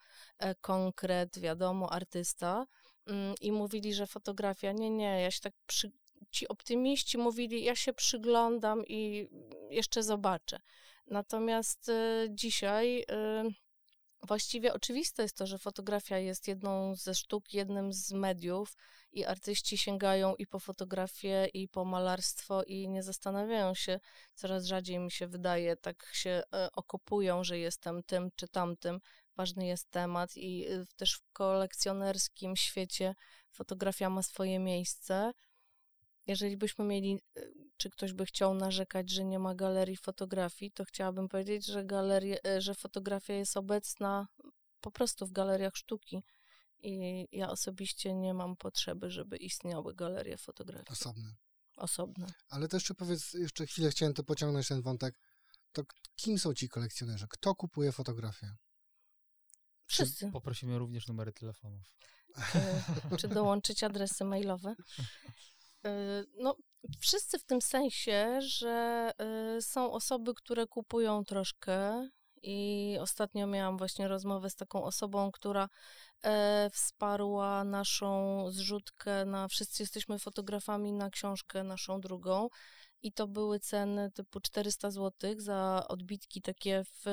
konkret, 0.62 1.40
wiadomo, 1.40 1.92
artysta, 1.94 2.54
mm, 2.56 2.66
i 3.42 3.52
mówili, 3.52 3.94
że 3.94 4.08
fotografia, 4.08 4.72
nie, 4.72 4.90
nie, 4.90 5.22
ja 5.22 5.32
się 5.32 5.42
tak 5.42 5.54
przy, 5.68 5.92
ci 6.32 6.48
optymiści 6.48 7.18
mówili, 7.18 7.64
ja 7.64 7.76
się 7.76 7.94
przyglądam 7.94 8.86
i 8.88 9.28
jeszcze 9.70 10.04
zobaczę. 10.04 10.60
Natomiast 11.08 11.90
y, 11.90 12.28
dzisiaj 12.30 13.00
y, 13.02 13.06
właściwie 14.28 14.74
oczywiste 14.74 15.24
jest 15.24 15.38
to, 15.38 15.48
że 15.48 15.58
fotografia 15.58 16.18
jest 16.18 16.48
jedną 16.48 16.96
ze 16.96 17.16
sztuk, 17.16 17.54
jednym 17.54 17.94
z 17.94 18.12
mediów 18.12 18.78
i 19.12 19.26
artyści 19.26 19.78
sięgają 19.78 20.36
i 20.36 20.48
po 20.48 20.60
fotografię, 20.60 21.48
i 21.54 21.68
po 21.68 21.86
malarstwo 21.86 22.64
i 22.64 22.90
nie 22.90 23.04
zastanawiają 23.04 23.76
się, 23.76 24.00
coraz 24.34 24.66
rzadziej 24.66 25.00
mi 25.00 25.12
się 25.12 25.28
wydaje, 25.28 25.78
tak 25.78 26.10
się 26.14 26.42
e, 26.54 26.70
okopują, 26.72 27.44
że 27.44 27.60
jestem 27.60 28.04
tym 28.04 28.30
czy 28.36 28.48
tamtym. 28.48 29.00
Ważny 29.36 29.68
jest 29.68 29.92
temat 29.92 30.38
i 30.38 30.68
y, 30.72 30.86
też 30.96 31.14
w 31.16 31.32
kolekcjonerskim 31.34 32.56
świecie 32.56 33.16
fotografia 33.52 34.10
ma 34.10 34.24
swoje 34.24 34.60
miejsce. 34.60 35.32
Jeżeli 36.28 36.58
byśmy 36.58 36.86
mieli, 36.86 37.22
y, 37.38 37.54
czy 37.78 37.90
ktoś 37.90 38.14
by 38.14 38.26
chciał 38.26 38.54
narzekać, 38.54 39.10
że 39.10 39.26
nie 39.26 39.40
ma 39.40 39.56
galerii 39.56 39.98
fotografii, 39.98 40.72
to 40.72 40.86
chciałabym 40.86 41.30
powiedzieć, 41.30 41.66
że, 41.66 41.86
galerie, 41.86 42.48
y, 42.48 42.62
że 42.62 42.76
fotografia 42.76 43.34
jest 43.34 43.58
obecna 43.58 44.28
po 44.82 44.92
prostu 44.92 45.28
w 45.28 45.32
galeriach 45.32 45.76
sztuki. 45.76 46.24
I 46.80 47.28
ja 47.32 47.50
osobiście 47.50 48.14
nie 48.14 48.34
mam 48.34 48.56
potrzeby, 48.56 49.12
żeby 49.12 49.38
istniały 49.38 49.96
galerie 49.96 50.38
fotografii 50.38 50.88
Osobne. 50.90 51.36
osobne. 51.78 52.28
Ale 52.50 52.68
to 52.68 52.78
jeszcze 52.78 52.94
powiedz, 52.94 53.34
jeszcze 53.34 53.66
chwilę 53.66 53.90
chciałem 53.90 54.14
to 54.14 54.24
pociągnąć 54.24 54.68
ten 54.68 54.82
wątek. 54.82 55.20
To 55.72 55.84
kim 56.16 56.40
są 56.40 56.54
ci 56.54 56.70
kolekcjonerzy? 56.70 57.28
Kto 57.30 57.56
kupuje 57.56 57.92
fotografię? 57.92 58.56
Wszyscy. 59.88 60.32
Poprosimy 60.32 60.78
również 60.78 61.08
numery 61.08 61.34
telefonów. 61.34 61.82
Y, 63.12 63.18
czy 63.18 63.28
dołączyć 63.28 63.84
adresy 63.84 64.24
mailowe. 64.24 64.76
Y, 65.86 66.26
No, 66.40 66.56
wszyscy 67.00 67.40
w 67.40 67.44
tym 67.44 67.62
sensie, 67.62 68.40
że 68.42 69.12
y, 69.58 69.62
są 69.62 69.92
osoby, 69.92 70.34
które 70.34 70.68
kupują 70.68 71.24
troszkę. 71.24 72.10
I 72.48 72.98
ostatnio 73.02 73.48
miałam 73.48 73.78
właśnie 73.78 74.08
rozmowę 74.08 74.50
z 74.50 74.56
taką 74.56 74.84
osobą, 74.84 75.32
która 75.32 75.70
e, 76.24 76.70
wsparła 76.74 77.64
naszą 77.64 78.46
zrzutkę 78.52 79.26
na 79.26 79.48
Wszyscy 79.48 79.84
jesteśmy 79.84 80.20
fotografami 80.20 80.94
na 80.94 81.10
książkę 81.10 81.64
naszą 81.64 82.02
drugą. 82.02 82.48
I 83.02 83.12
to 83.12 83.28
były 83.28 83.60
ceny 83.60 84.12
typu 84.12 84.40
400 84.40 84.92
zł 84.92 85.36
za 85.38 85.86
odbitki 85.88 86.42
takie 86.42 86.84
w 86.84 87.06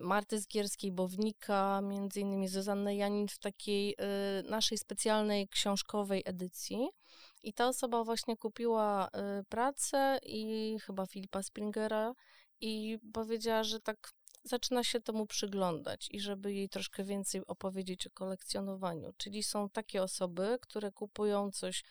Marty 0.00 0.40
Zgierskiej, 0.40 0.92
Bownika, 0.92 1.80
między 1.80 2.20
innymi 2.20 2.48
Zuzanny 2.48 2.96
Janin 2.96 3.28
w 3.28 3.38
takiej 3.38 3.92
y, 3.92 4.50
naszej 4.50 4.78
specjalnej 4.78 5.48
książkowej 5.48 6.22
edycji. 6.24 6.88
I 7.42 7.52
ta 7.52 7.68
osoba 7.68 8.04
właśnie 8.04 8.36
kupiła 8.36 9.08
y, 9.08 9.44
pracę 9.44 10.18
i 10.22 10.76
chyba 10.86 11.06
Filipa 11.06 11.42
Springera 11.42 12.14
i 12.60 12.98
powiedziała, 13.12 13.64
że 13.64 13.80
tak 13.80 14.12
zaczyna 14.44 14.84
się 14.84 15.00
temu 15.00 15.26
przyglądać 15.26 16.08
i 16.10 16.20
żeby 16.20 16.54
jej 16.54 16.68
troszkę 16.68 17.04
więcej 17.04 17.46
opowiedzieć 17.46 18.06
o 18.06 18.10
kolekcjonowaniu. 18.10 19.12
Czyli 19.16 19.42
są 19.42 19.70
takie 19.70 20.02
osoby, 20.02 20.58
które 20.60 20.92
kupują 20.92 21.50
coś 21.50 21.84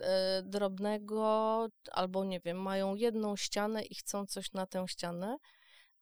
e, 0.00 0.42
drobnego 0.42 1.68
albo 1.92 2.24
nie 2.24 2.40
wiem, 2.40 2.62
mają 2.62 2.94
jedną 2.94 3.36
ścianę 3.36 3.82
i 3.82 3.94
chcą 3.94 4.26
coś 4.26 4.52
na 4.52 4.66
tę 4.66 4.84
ścianę, 4.88 5.36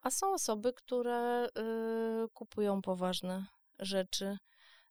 a 0.04 0.10
są 0.10 0.32
osoby, 0.34 0.72
które 0.72 1.46
y, 1.46 2.28
kupują 2.28 2.82
poważne 2.82 3.46
rzeczy, 3.78 4.38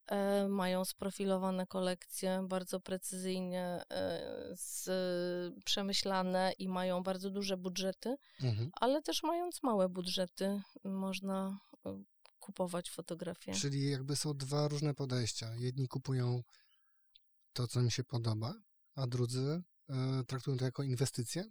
e, 0.07 0.47
mają 0.47 0.85
sprofilowane 0.85 1.67
kolekcje, 1.67 2.45
bardzo 2.47 2.79
precyzyjnie 2.79 3.83
e, 3.89 4.21
z, 4.55 4.89
przemyślane 5.65 6.53
i 6.59 6.67
mają 6.69 7.03
bardzo 7.03 7.29
duże 7.29 7.57
budżety, 7.57 8.15
Mhm. 8.41 8.71
ale 8.73 9.01
też 9.01 9.23
mając 9.23 9.63
małe 9.63 9.89
budżety, 9.89 10.61
można 10.83 11.59
y, 11.75 11.89
kupować 12.39 12.89
fotografie. 12.89 13.53
Czyli 13.53 13.89
jakby 13.91 14.15
są 14.15 14.33
dwa 14.33 14.67
różne 14.67 14.93
podejścia. 14.93 15.55
Jedni 15.55 15.87
kupują 15.87 16.41
to, 17.53 17.67
co 17.67 17.79
im 17.81 17.89
się 17.89 18.03
podoba, 18.03 18.53
a 18.95 19.07
drudzy 19.07 19.61
e, 19.89 20.23
traktują 20.27 20.57
to 20.57 20.65
jako 20.65 20.83
inwestycję. 20.83 21.43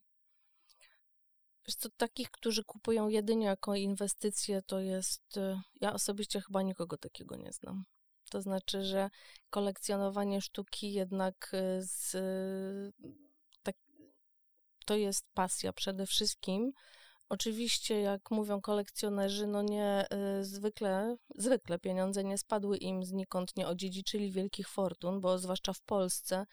Wiesz 1.67 1.77
co, 1.77 1.89
takich, 1.97 2.31
którzy 2.31 2.65
kupują 2.65 3.09
jedynie 3.09 3.47
jako 3.47 3.75
inwestycje, 3.75 4.63
to 4.63 4.81
jest. 4.81 5.37
y, 5.37 5.61
Ja 5.81 5.93
osobiście 5.93 6.41
chyba 6.41 6.63
nikogo 6.63 6.97
takiego 6.97 7.37
nie 7.37 7.53
znam. 7.53 7.85
To 8.31 8.43
znaczy, 8.43 8.85
że 8.85 9.11
kolekcjonowanie 9.51 10.41
sztuki 10.41 10.93
jednak 10.93 11.53
y, 11.55 11.83
z. 11.83 12.17
Tak, 13.63 13.77
to 14.87 14.97
jest 14.97 15.27
pasja 15.35 15.73
przede 15.73 16.07
wszystkim. 16.07 16.73
Oczywiście, 17.29 18.01
jak 18.01 18.31
mówią 18.31 18.61
kolekcjonerzy, 18.61 19.47
no 19.47 19.63
nie 19.63 20.07
zwykle, 20.43 21.17
zwykle 21.35 21.79
pieniądze 21.79 22.25
nie 22.25 22.39
spadły 22.39 22.77
im 22.77 23.05
znikąd, 23.05 23.57
nie 23.57 23.67
odziedziczyli 23.67 24.31
wielkich 24.33 24.69
fortun, 24.69 25.21
bo 25.21 25.39
zwłaszcza 25.39 25.73
w 25.73 25.81
Polsce 25.81 26.47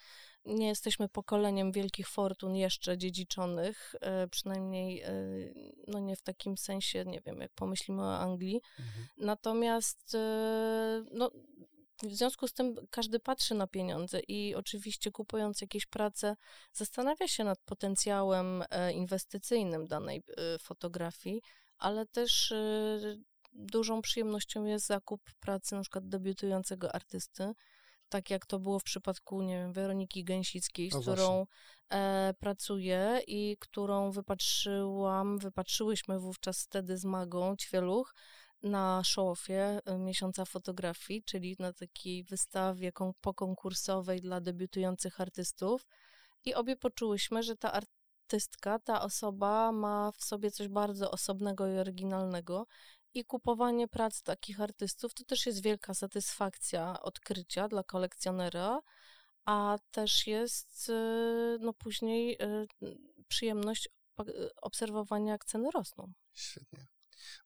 nie 0.46 0.68
jesteśmy 0.68 1.10
pokoleniem 1.10 1.72
wielkich 1.72 2.08
fortun 2.08 2.56
jeszcze 2.56 2.98
dziedziczonych, 2.98 3.96
e, 4.02 4.28
przynajmniej 4.28 5.02
e, 5.02 5.14
no 5.88 6.00
nie 6.00 6.16
w 6.16 6.22
takim 6.22 6.58
sensie, 6.58 7.06
nie 7.06 7.22
wiem, 7.22 7.42
jak 7.42 7.52
pomyślimy 7.56 8.02
o 8.02 8.18
Anglii. 8.18 8.62
Mhm. 8.80 9.08
Natomiast 9.18 10.16
e, 10.16 11.04
no, 11.12 11.32
w 12.04 12.14
związku 12.14 12.48
z 12.48 12.54
tym 12.54 12.76
każdy 12.90 13.20
patrzy 13.20 13.56
na 13.56 13.68
pieniądze 13.68 14.20
i 14.28 14.56
oczywiście 14.56 15.12
kupując 15.12 15.62
jakieś 15.62 15.86
prace 15.86 16.36
zastanawia 16.74 17.28
się 17.28 17.44
nad 17.44 17.60
potencjałem 17.66 18.64
inwestycyjnym 18.94 19.88
danej 19.88 20.24
fotografii, 20.62 21.42
ale 21.78 22.06
też 22.06 22.54
dużą 23.54 24.02
przyjemnością 24.02 24.66
jest 24.66 24.86
zakup 24.86 25.22
pracy 25.40 25.76
na 25.76 25.82
przykład 25.82 26.08
debiutującego 26.08 26.96
artysty, 26.96 27.54
tak 28.10 28.30
jak 28.30 28.46
to 28.46 28.60
było 28.60 28.80
w 28.80 28.84
przypadku, 28.84 29.42
nie 29.42 29.54
wiem, 29.54 29.74
Weroniki 29.74 30.24
Gęsickiej, 30.24 30.92
z 30.92 30.96
O, 30.96 31.02
którą 31.02 31.46
e, 31.90 32.34
pracuję 32.40 33.22
i 33.28 33.58
którą 33.60 34.12
wypatrzyłam, 34.12 35.40
wypatrzyłyśmy 35.40 36.20
wówczas 36.20 36.64
wtedy 36.64 36.98
z 36.98 37.06
Magą 37.06 37.56
Ćwieluch 37.56 38.14
na 38.64 39.02
show-offie 39.06 39.80
e, 39.86 39.98
Miesiąca 39.98 40.46
Fotografii, 40.46 41.24
czyli 41.24 41.56
na 41.60 41.74
takiej 41.74 42.24
wystawie 42.24 42.92
kon- 42.92 43.14
pokonkursowej 43.22 44.22
dla 44.22 44.42
debiutujących 44.42 45.22
artystów. 45.22 45.86
I 46.46 46.54
obie 46.54 46.76
poczułyśmy, 46.76 47.44
że 47.44 47.56
ta 47.56 47.72
artystka, 47.72 48.80
ta 48.80 49.02
osoba 49.02 49.72
ma 49.72 50.12
w 50.12 50.24
sobie 50.24 50.52
coś 50.52 50.68
bardzo 50.68 51.12
osobnego 51.12 51.68
i 51.68 51.78
oryginalnego 51.78 52.66
i 53.14 53.26
kupowanie 53.26 53.88
prac 53.88 54.22
takich 54.22 54.62
artystów 54.62 55.14
to 55.14 55.24
też 55.24 55.46
jest 55.46 55.64
wielka 55.64 55.94
satysfakcja 55.94 57.02
odkrycia 57.02 57.68
dla 57.68 57.84
kolekcjonera, 57.84 58.82
a 59.46 59.78
też 59.92 60.28
jest 60.28 60.90
y, 60.90 61.58
no 61.60 61.74
później 61.74 62.38
y, 62.42 62.68
przyjemność 63.28 63.90
y, 64.22 64.56
obserwowania, 64.56 65.32
jak 65.32 65.46
ceny 65.46 65.72
rosną. 65.72 66.14
Świetnie. 66.34 66.88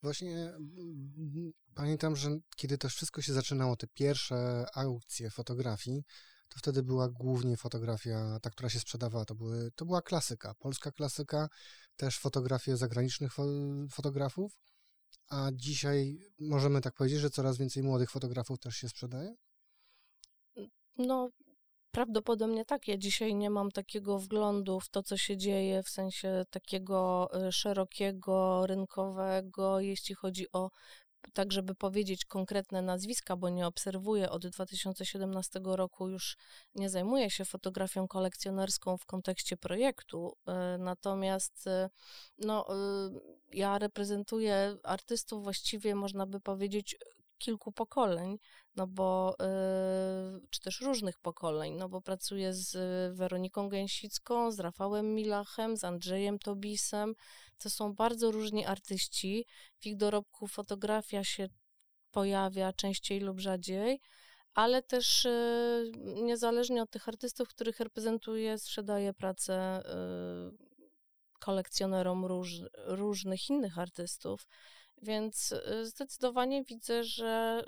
Właśnie 0.02 0.36
mm, 0.36 1.52
pamiętam, 1.74 2.16
że 2.16 2.38
kiedy 2.56 2.78
to 2.78 2.88
wszystko 2.88 3.22
się 3.22 3.32
zaczynało, 3.32 3.76
te 3.76 3.86
pierwsze 3.86 4.66
aukcje 4.74 5.30
fotografii, 5.30 6.04
to 6.48 6.58
wtedy 6.58 6.82
była 6.82 7.08
głównie 7.08 7.56
fotografia, 7.56 8.38
ta, 8.42 8.50
która 8.50 8.68
się 8.68 8.80
sprzedawała, 8.80 9.24
to, 9.24 9.34
były, 9.34 9.70
to 9.70 9.84
była 9.84 10.02
klasyka, 10.02 10.54
polska 10.54 10.92
klasyka, 10.92 11.48
też 11.96 12.18
fotografie 12.18 12.76
zagranicznych 12.76 13.32
fo 13.32 13.44
fotografów, 13.90 14.58
a 15.28 15.50
dzisiaj 15.52 16.18
możemy 16.38 16.80
tak 16.80 16.94
powiedzieć, 16.94 17.20
że 17.20 17.30
coraz 17.30 17.58
więcej 17.58 17.82
młodych 17.82 18.10
fotografów 18.10 18.58
też 18.58 18.76
się 18.76 18.88
sprzedaje? 18.88 19.34
No, 20.98 21.30
Prawdopodobnie 21.94 22.64
tak. 22.64 22.88
Ja 22.88 22.96
dzisiaj 22.96 23.34
nie 23.34 23.50
mam 23.50 23.70
takiego 23.70 24.18
wglądu 24.18 24.80
w 24.80 24.88
to, 24.88 25.02
co 25.02 25.16
się 25.16 25.36
dzieje, 25.36 25.82
w 25.82 25.88
sensie 25.88 26.44
takiego 26.50 27.28
y, 27.48 27.52
szerokiego, 27.52 28.66
rynkowego, 28.66 29.80
jeśli 29.80 30.14
chodzi 30.14 30.46
o 30.52 30.70
tak, 31.32 31.52
żeby 31.52 31.74
powiedzieć 31.74 32.24
konkretne 32.24 32.82
nazwiska, 32.82 33.36
bo 33.36 33.48
nie 33.48 33.66
obserwuję 33.66 34.30
od 34.30 34.46
2017 34.46 35.60
roku, 35.64 36.08
już 36.08 36.36
nie 36.74 36.90
zajmuję 36.90 37.30
się 37.30 37.44
fotografią 37.44 38.08
kolekcjonerską 38.08 38.96
w 38.96 39.06
kontekście 39.06 39.56
projektu. 39.56 40.36
Y, 40.48 40.78
natomiast 40.78 41.66
y, 41.66 41.90
no, 42.38 42.66
ja 43.52 43.78
reprezentuję 43.78 44.76
artystów 44.82 45.42
właściwie, 45.42 45.94
można 45.94 46.26
by 46.26 46.40
powiedzieć, 46.40 46.96
kilku 47.38 47.72
pokoleń, 47.72 48.38
no 48.76 48.86
bo, 48.86 49.34
yy, 49.40 50.40
czy 50.50 50.60
też 50.60 50.80
różnych 50.80 51.18
pokoleń, 51.18 51.74
no 51.74 51.88
bo 51.88 52.00
pracuję 52.00 52.52
z 52.52 52.72
Weroniką 53.16 53.68
Gęsicką, 53.68 54.50
z 54.50 54.60
Rafałem 54.60 55.14
Milachem, 55.14 55.76
z 55.76 55.84
Andrzejem 55.84 56.38
Tobisem. 56.38 57.14
To 57.58 57.70
są 57.70 57.94
bardzo 57.94 58.30
różni 58.30 58.66
artyści. 58.66 59.46
W 59.80 59.86
ich 59.86 59.96
dorobku 59.96 60.46
fotografia 60.48 61.24
się 61.24 61.48
pojawia 62.10 62.72
częściej 62.72 63.20
lub 63.20 63.40
rzadziej, 63.40 64.00
ale 64.54 64.82
też 64.82 65.24
yy, 65.24 65.92
niezależnie 66.22 66.82
od 66.82 66.90
tych 66.90 67.08
artystów, 67.08 67.48
których 67.48 67.80
reprezentuję, 67.80 68.58
sprzedaję 68.58 69.14
pracę 69.14 69.82
kolekcjonerom 71.44 72.24
róż, 72.24 72.50
różnych 72.86 73.50
innych 73.50 73.78
artystów. 73.78 74.46
Więc 75.04 75.52
y, 75.52 75.86
zdecydowanie 75.86 76.64
widzę, 76.64 77.04
że 77.04 77.64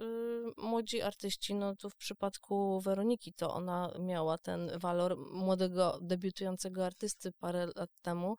y, 0.58 0.62
młodzi 0.62 1.02
artyści, 1.02 1.54
no 1.54 1.76
tu 1.76 1.90
w 1.90 1.96
przypadku 1.96 2.80
Weroniki 2.80 3.32
to 3.32 3.54
ona 3.54 3.92
miała 4.00 4.38
ten 4.38 4.78
walor 4.78 5.18
młodego, 5.32 5.98
debiutującego 6.02 6.86
artysty 6.86 7.32
parę 7.32 7.66
lat 7.76 7.90
temu. 8.02 8.36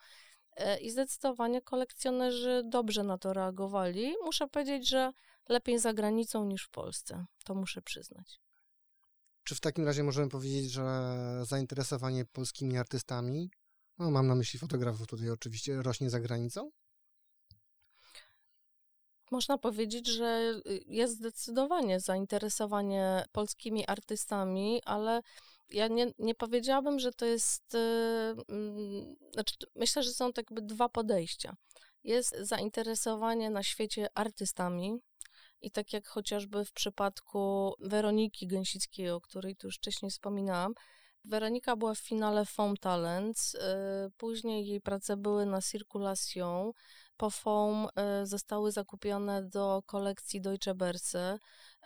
E, 0.55 0.79
I 0.79 0.91
zdecydowanie 0.91 1.61
kolekcjonerzy 1.61 2.63
dobrze 2.65 3.03
na 3.03 3.17
to 3.17 3.33
reagowali. 3.33 4.13
Muszę 4.25 4.47
powiedzieć, 4.47 4.89
że 4.89 5.11
lepiej 5.49 5.79
za 5.79 5.93
granicą 5.93 6.45
niż 6.45 6.65
w 6.65 6.69
Polsce. 6.69 7.25
To 7.45 7.55
muszę 7.55 7.81
przyznać. 7.81 8.39
Czy 9.43 9.55
w 9.55 9.59
takim 9.59 9.85
razie 9.85 10.03
możemy 10.03 10.29
powiedzieć, 10.29 10.71
że 10.71 10.83
zainteresowanie 11.45 12.25
polskimi 12.25 12.77
artystami, 12.77 13.49
no 13.99 14.11
mam 14.11 14.27
na 14.27 14.35
myśli 14.35 14.59
fotografów 14.59 15.07
tutaj 15.07 15.29
oczywiście, 15.29 15.81
rośnie 15.81 16.09
za 16.09 16.19
granicą? 16.19 16.71
Można 19.31 19.57
powiedzieć, 19.57 20.07
że 20.07 20.61
y, 20.67 20.83
jest 20.87 21.13
zdecydowanie 21.13 21.99
zainteresowanie 21.99 23.25
polskimi 23.31 23.87
artystami, 23.87 24.81
ale 24.85 25.21
ja 25.69 25.87
nie, 25.87 26.11
nie 26.19 26.35
powiedziałabym, 26.35 26.99
że 26.99 27.11
to 27.11 27.25
jest. 27.25 27.73
Yy, 27.73 29.15
znaczy, 29.33 29.55
myślę, 29.75 30.03
że 30.03 30.11
są 30.11 30.33
tak 30.33 30.51
jakby 30.51 30.61
dwa 30.75 30.89
podejścia. 30.89 31.55
Jest 32.03 32.35
zainteresowanie 32.39 33.49
na 33.49 33.63
świecie 33.63 34.07
artystami, 34.13 34.99
i 35.61 35.71
tak 35.71 35.93
jak 35.93 36.07
chociażby 36.07 36.65
w 36.65 36.71
przypadku 36.71 37.73
Weroniki 37.79 38.47
Gęsickiej, 38.47 39.09
o 39.11 39.21
której 39.21 39.55
tu 39.55 39.67
już 39.67 39.75
wcześniej 39.75 40.11
wspominałam, 40.11 40.73
Weronika 41.25 41.75
była 41.75 41.93
w 41.93 41.99
finale 41.99 42.45
Foam 42.45 42.77
Talents, 42.77 43.55
y, 43.55 43.59
później 44.17 44.67
jej 44.67 44.81
prace 44.81 45.17
były 45.17 45.45
na 45.45 45.61
Circulation, 45.61 46.71
Foam 47.31 47.87
e, 47.95 48.25
zostały 48.25 48.71
zakupione 48.71 49.43
do 49.43 49.83
kolekcji 49.85 50.41
Deutsche 50.41 50.75
Börse, 50.75 51.37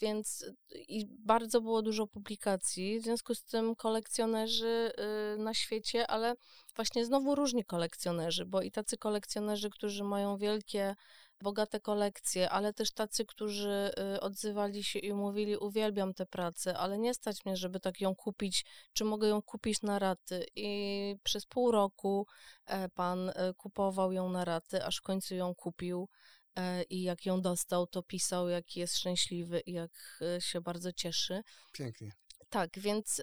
więc 0.01 0.45
i 0.71 1.05
bardzo 1.09 1.61
było 1.61 1.81
dużo 1.81 2.07
publikacji. 2.07 3.00
W 3.00 3.03
związku 3.03 3.35
z 3.35 3.43
tym 3.43 3.75
kolekcjonerzy 3.75 4.91
y, 5.35 5.38
na 5.38 5.53
świecie, 5.53 6.07
ale 6.07 6.35
właśnie 6.75 7.05
znowu 7.05 7.35
różni 7.35 7.65
kolekcjonerzy, 7.65 8.45
bo 8.45 8.61
i 8.61 8.71
tacy 8.71 8.97
kolekcjonerzy, 8.97 9.69
którzy 9.69 10.03
mają 10.03 10.38
wielkie 10.38 10.95
bogate 11.41 11.79
kolekcje, 11.79 12.50
ale 12.50 12.74
też 12.74 12.91
tacy, 12.91 13.25
którzy 13.25 13.91
y, 14.15 14.19
odzywali 14.19 14.83
się 14.83 15.00
i 15.00 15.13
mówili, 15.13 15.57
uwielbiam 15.57 16.13
tę 16.13 16.25
pracę, 16.25 16.77
ale 16.77 16.98
nie 16.98 17.13
stać 17.13 17.45
mnie, 17.45 17.57
żeby 17.57 17.79
tak 17.79 18.01
ją 18.01 18.15
kupić, 18.15 18.65
czy 18.93 19.05
mogę 19.05 19.27
ją 19.27 19.41
kupić 19.41 19.81
na 19.81 20.00
raty. 20.00 20.45
I 20.55 21.15
przez 21.24 21.45
pół 21.45 21.71
roku 21.71 22.27
e, 22.65 22.89
pan 22.89 23.29
e, 23.29 23.53
kupował 23.57 24.12
ją 24.12 24.29
na 24.29 24.45
raty, 24.45 24.83
aż 24.83 24.98
w 24.98 25.01
końcu 25.01 25.36
ją 25.36 25.55
kupił. 25.55 26.10
E, 26.55 26.83
I 26.83 27.01
jak 27.01 27.25
ją 27.25 27.42
dostał, 27.42 27.87
to 27.87 28.03
pisał, 28.03 28.50
jaki 28.50 28.79
jest 28.79 28.98
szczęśliwy 28.98 29.59
i 29.59 29.72
jak 29.72 30.22
się 30.39 30.61
bardzo 30.61 30.94
cieszy. 30.94 31.42
Pięknie. 31.74 32.11
Tak, 32.50 32.79
więc 32.79 33.22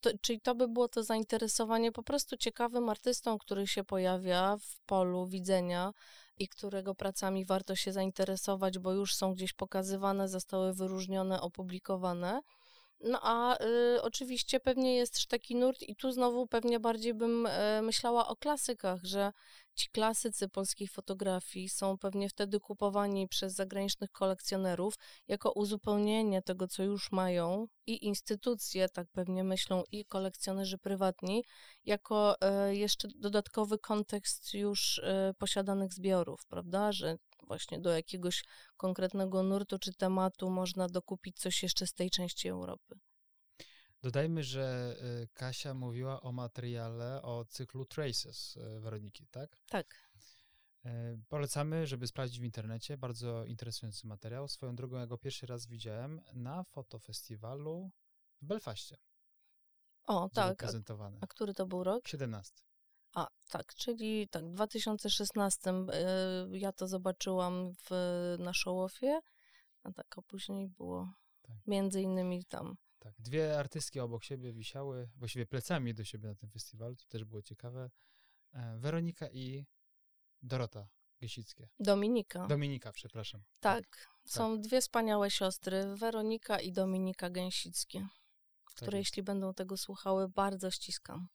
to, 0.00 0.10
czyli 0.20 0.40
to 0.40 0.54
by 0.54 0.68
było 0.68 0.88
to 0.88 1.02
zainteresowanie 1.02 1.92
po 1.92 2.02
prostu 2.02 2.36
ciekawym 2.36 2.88
artystą, 2.88 3.38
który 3.38 3.66
się 3.66 3.84
pojawia 3.84 4.56
w 4.56 4.80
polu 4.86 5.26
widzenia 5.26 5.92
i 6.38 6.48
którego 6.48 6.94
pracami 6.94 7.44
warto 7.44 7.76
się 7.76 7.92
zainteresować, 7.92 8.78
bo 8.78 8.92
już 8.92 9.14
są 9.14 9.34
gdzieś 9.34 9.52
pokazywane, 9.52 10.28
zostały 10.28 10.74
wyróżnione, 10.74 11.40
opublikowane. 11.40 12.40
No 13.00 13.18
a 13.22 13.64
y, 13.64 14.02
oczywiście 14.02 14.60
pewnie 14.60 14.96
jest 14.96 15.14
też 15.14 15.26
taki 15.26 15.56
nurt 15.56 15.82
i 15.82 15.96
tu 15.96 16.12
znowu 16.12 16.46
pewnie 16.46 16.80
bardziej 16.80 17.14
bym 17.14 17.46
y, 17.46 17.50
myślała 17.82 18.28
o 18.28 18.36
klasykach, 18.36 19.00
że 19.04 19.32
ci 19.78 19.90
klasycy 19.90 20.48
polskiej 20.48 20.88
fotografii 20.88 21.68
są 21.68 21.98
pewnie 21.98 22.28
wtedy 22.28 22.60
kupowani 22.60 23.28
przez 23.28 23.54
zagranicznych 23.54 24.10
kolekcjonerów 24.10 24.94
jako 25.28 25.52
uzupełnienie 25.52 26.42
tego, 26.42 26.68
co 26.68 26.82
już 26.82 27.12
mają 27.12 27.66
i 27.86 28.06
instytucje, 28.06 28.88
tak 28.88 29.08
pewnie 29.12 29.44
myślą, 29.44 29.82
i 29.92 30.04
kolekcjonerzy 30.04 30.78
prywatni, 30.78 31.44
jako 31.84 32.36
y, 32.70 32.76
jeszcze 32.76 33.08
dodatkowy 33.16 33.78
kontekst 33.78 34.54
już 34.54 35.00
posiadanych 35.38 35.92
zbiorów, 35.92 36.40
prawda, 36.48 36.92
że 36.92 37.16
właśnie 37.46 37.80
do 37.80 37.90
jakiegoś 37.90 38.44
konkretnego 38.76 39.42
nurtu 39.42 39.78
czy 39.78 39.92
tematu 39.92 40.50
można 40.50 40.88
dokupić 40.88 41.36
coś 41.38 41.62
jeszcze 41.62 41.86
z 41.86 41.92
tej 41.92 42.10
części 42.10 42.48
Europy. 42.48 42.98
Dodajmy, 44.02 44.42
że 44.44 44.96
y, 45.22 45.28
Kasia 45.28 45.74
mówiła 45.74 46.20
o 46.20 46.32
materiale, 46.32 47.22
o 47.22 47.44
cyklu 47.44 47.84
Traces 47.84 48.56
y, 48.56 48.80
Weroniki, 48.80 49.26
tak? 49.26 49.56
Tak. 49.68 49.94
Y, 50.86 50.88
polecamy, 51.28 51.86
żeby 51.86 52.06
sprawdzić 52.06 52.40
w 52.40 52.44
internecie. 52.44 52.96
Bardzo 52.96 53.44
interesujący 53.44 54.06
materiał. 54.06 54.48
Swoją 54.48 54.76
drogą, 54.76 54.96
ja 54.96 55.06
go 55.06 55.18
pierwszy 55.18 55.46
raz 55.46 55.66
widziałem 55.66 56.20
na 56.34 56.64
fotofestiwalu 56.64 57.90
w 58.42 58.46
Belfaście. 58.46 58.96
O, 60.04 60.28
tak. 60.28 60.58
Prezentowany. 60.58 61.18
A, 61.20 61.24
a 61.24 61.26
który 61.26 61.54
to 61.54 61.66
był 61.66 61.84
rok? 61.84 62.08
17. 62.08 62.62
A, 63.14 63.28
tak, 63.48 63.74
czyli 63.74 64.28
tak, 64.28 64.44
w 64.44 64.52
2016 64.52 65.70
y, 65.70 66.58
ja 66.58 66.72
to 66.72 66.88
zobaczyłam 66.88 67.72
w, 67.72 67.90
na 68.38 68.52
Showoffie, 68.54 69.20
a 69.82 69.92
tak, 69.92 70.18
a 70.18 70.22
później 70.22 70.68
było 70.68 71.12
tak. 71.42 71.56
między 71.66 72.02
innymi 72.02 72.44
tam. 72.44 72.76
Tak, 72.98 73.14
dwie 73.18 73.58
artystki 73.58 74.00
obok 74.00 74.24
siebie 74.24 74.52
wisiały, 74.52 75.08
właściwie 75.16 75.46
plecami 75.46 75.94
do 75.94 76.04
siebie 76.04 76.28
na 76.28 76.34
tym 76.34 76.50
festiwalu, 76.50 76.96
to 76.96 77.04
też 77.08 77.24
było 77.24 77.42
ciekawe. 77.42 77.90
E, 78.52 78.78
Weronika 78.78 79.28
i 79.30 79.66
Dorota 80.42 80.88
Gesickie. 81.20 81.68
Dominika. 81.80 82.46
Dominika, 82.46 82.92
przepraszam. 82.92 83.42
Tak, 83.60 83.84
tak. 83.84 84.08
są 84.24 84.56
tak. 84.56 84.66
dwie 84.66 84.80
wspaniałe 84.80 85.30
siostry, 85.30 85.96
Weronika 85.96 86.60
i 86.60 86.72
Dominika 86.72 87.30
Gęsickie, 87.30 88.08
które 88.64 88.90
tak 88.90 88.98
jeśli 88.98 89.22
będą 89.22 89.54
tego 89.54 89.76
słuchały, 89.76 90.28
bardzo 90.28 90.70
ściskam. 90.70 91.28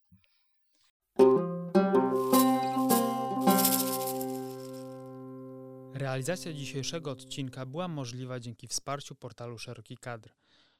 Realizacja 5.93 6.53
dzisiejszego 6.53 7.11
odcinka 7.11 7.65
była 7.65 7.87
możliwa 7.87 8.39
dzięki 8.39 8.67
wsparciu 8.67 9.15
portalu 9.15 9.57
Szeroki 9.57 9.97
Kadr. 9.97 10.29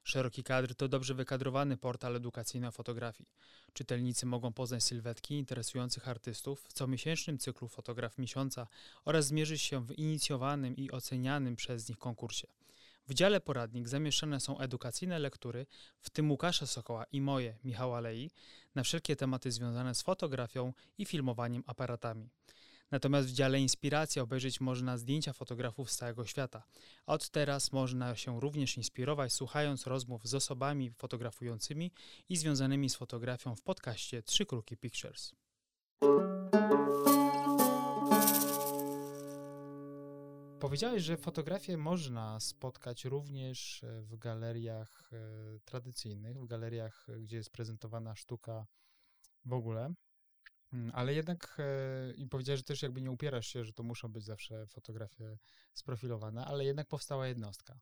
Szeroki 0.03 0.43
Kadr 0.43 0.75
to 0.75 0.87
dobrze 0.87 1.13
wykadrowany 1.13 1.77
portal 1.77 2.15
edukacyjny 2.15 2.67
o 2.67 2.71
fotografii. 2.71 3.29
Czytelnicy 3.73 4.25
mogą 4.25 4.53
poznać 4.53 4.83
sylwetki 4.83 5.33
interesujących 5.33 6.07
artystów 6.07 6.61
w 6.61 6.73
comiesięcznym 6.73 7.37
cyklu 7.37 7.67
Fotograf 7.67 8.17
Miesiąca 8.17 8.67
oraz 9.05 9.27
zmierzyć 9.27 9.61
się 9.61 9.85
w 9.85 9.91
inicjowanym 9.99 10.75
i 10.77 10.91
ocenianym 10.91 11.55
przez 11.55 11.89
nich 11.89 11.97
konkursie. 11.97 12.47
W 13.07 13.13
dziale 13.13 13.41
poradnik 13.41 13.87
zamieszczone 13.87 14.39
są 14.39 14.59
edukacyjne 14.59 15.19
lektury, 15.19 15.65
w 15.99 16.09
tym 16.09 16.31
Łukasza 16.31 16.65
Sokoła 16.65 17.05
i 17.11 17.21
moje, 17.21 17.57
Michała 17.63 17.99
Lei, 17.99 18.31
na 18.75 18.83
wszelkie 18.83 19.15
tematy 19.15 19.51
związane 19.51 19.95
z 19.95 20.01
fotografią 20.01 20.73
i 20.97 21.05
filmowaniem 21.05 21.63
aparatami. 21.67 22.29
Natomiast 22.91 23.27
w 23.27 23.31
dziale 23.31 23.59
Inspiracja 23.59 24.23
obejrzeć 24.23 24.61
można 24.61 24.97
zdjęcia 24.97 25.33
fotografów 25.33 25.91
z 25.91 25.97
całego 25.97 26.25
świata. 26.25 26.63
Od 27.05 27.29
teraz 27.29 27.71
można 27.71 28.15
się 28.15 28.39
również 28.39 28.77
inspirować 28.77 29.33
słuchając 29.33 29.87
rozmów 29.87 30.27
z 30.27 30.33
osobami 30.33 30.91
fotografującymi 30.91 31.91
i 32.29 32.37
związanymi 32.37 32.89
z 32.89 32.95
fotografią 32.95 33.55
w 33.55 33.61
podcaście 33.61 34.23
Trzy 34.23 34.45
Kruki 34.45 34.77
Pictures. 34.77 35.31
Powiedziałeś, 40.63 41.03
że 41.03 41.17
fotografię 41.17 41.77
można 41.77 42.39
spotkać 42.39 43.05
również 43.05 43.83
e, 43.83 44.01
w 44.01 44.17
galeriach 44.17 45.09
e, 45.13 45.59
tradycyjnych, 45.65 46.39
w 46.39 46.45
galeriach, 46.45 47.09
e, 47.09 47.19
gdzie 47.19 47.37
jest 47.37 47.49
prezentowana 47.49 48.15
sztuka 48.15 48.65
w 49.45 49.53
ogóle. 49.53 49.93
Mm, 50.73 50.91
ale 50.93 51.13
jednak 51.13 51.57
i 52.15 52.27
powiedziałeś, 52.27 52.59
że 52.59 52.63
też 52.63 52.81
jakby 52.81 53.01
nie 53.01 53.11
upierasz 53.11 53.47
się, 53.47 53.63
że 53.63 53.73
to 53.73 53.83
muszą 53.83 54.07
być 54.07 54.25
zawsze 54.25 54.67
fotografie 54.67 55.37
sprofilowane, 55.73 56.45
ale 56.45 56.65
jednak 56.65 56.87
powstała 56.87 57.27
jednostka. 57.27 57.79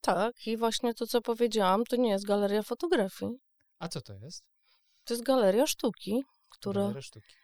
Tak, 0.00 0.46
i 0.46 0.56
właśnie 0.56 0.94
to, 0.94 1.06
co 1.06 1.20
powiedziałam, 1.20 1.84
to 1.84 1.96
nie 1.96 2.10
jest 2.10 2.26
galeria 2.26 2.62
fotografii. 2.62 3.38
A 3.78 3.88
co 3.88 4.00
to 4.00 4.14
jest? 4.14 4.44
To 5.04 5.14
jest 5.14 5.24
galeria 5.24 5.66
sztuki, 5.66 6.22
która. 6.48 6.80
Galeria 6.80 7.02
sztuki. 7.02 7.34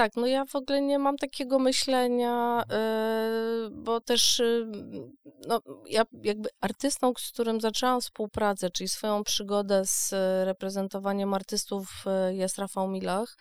Tak, 0.00 0.16
no 0.16 0.26
ja 0.26 0.44
w 0.44 0.56
ogóle 0.56 0.80
nie 0.80 0.98
mam 0.98 1.16
takiego 1.16 1.58
myślenia, 1.58 2.62
yy, 2.70 3.70
bo 3.70 4.00
też 4.00 4.38
yy, 4.38 4.66
no, 5.48 5.60
ja 5.86 6.02
jakby 6.22 6.48
artystą, 6.60 7.12
z 7.18 7.32
którym 7.32 7.60
zaczęłam 7.60 8.00
współpracę, 8.00 8.70
czyli 8.70 8.88
swoją 8.88 9.24
przygodę 9.24 9.82
z 9.84 10.10
reprezentowaniem 10.44 11.34
artystów 11.34 12.04
jest 12.30 12.58
Rafał 12.58 12.88
Milach 12.88 13.36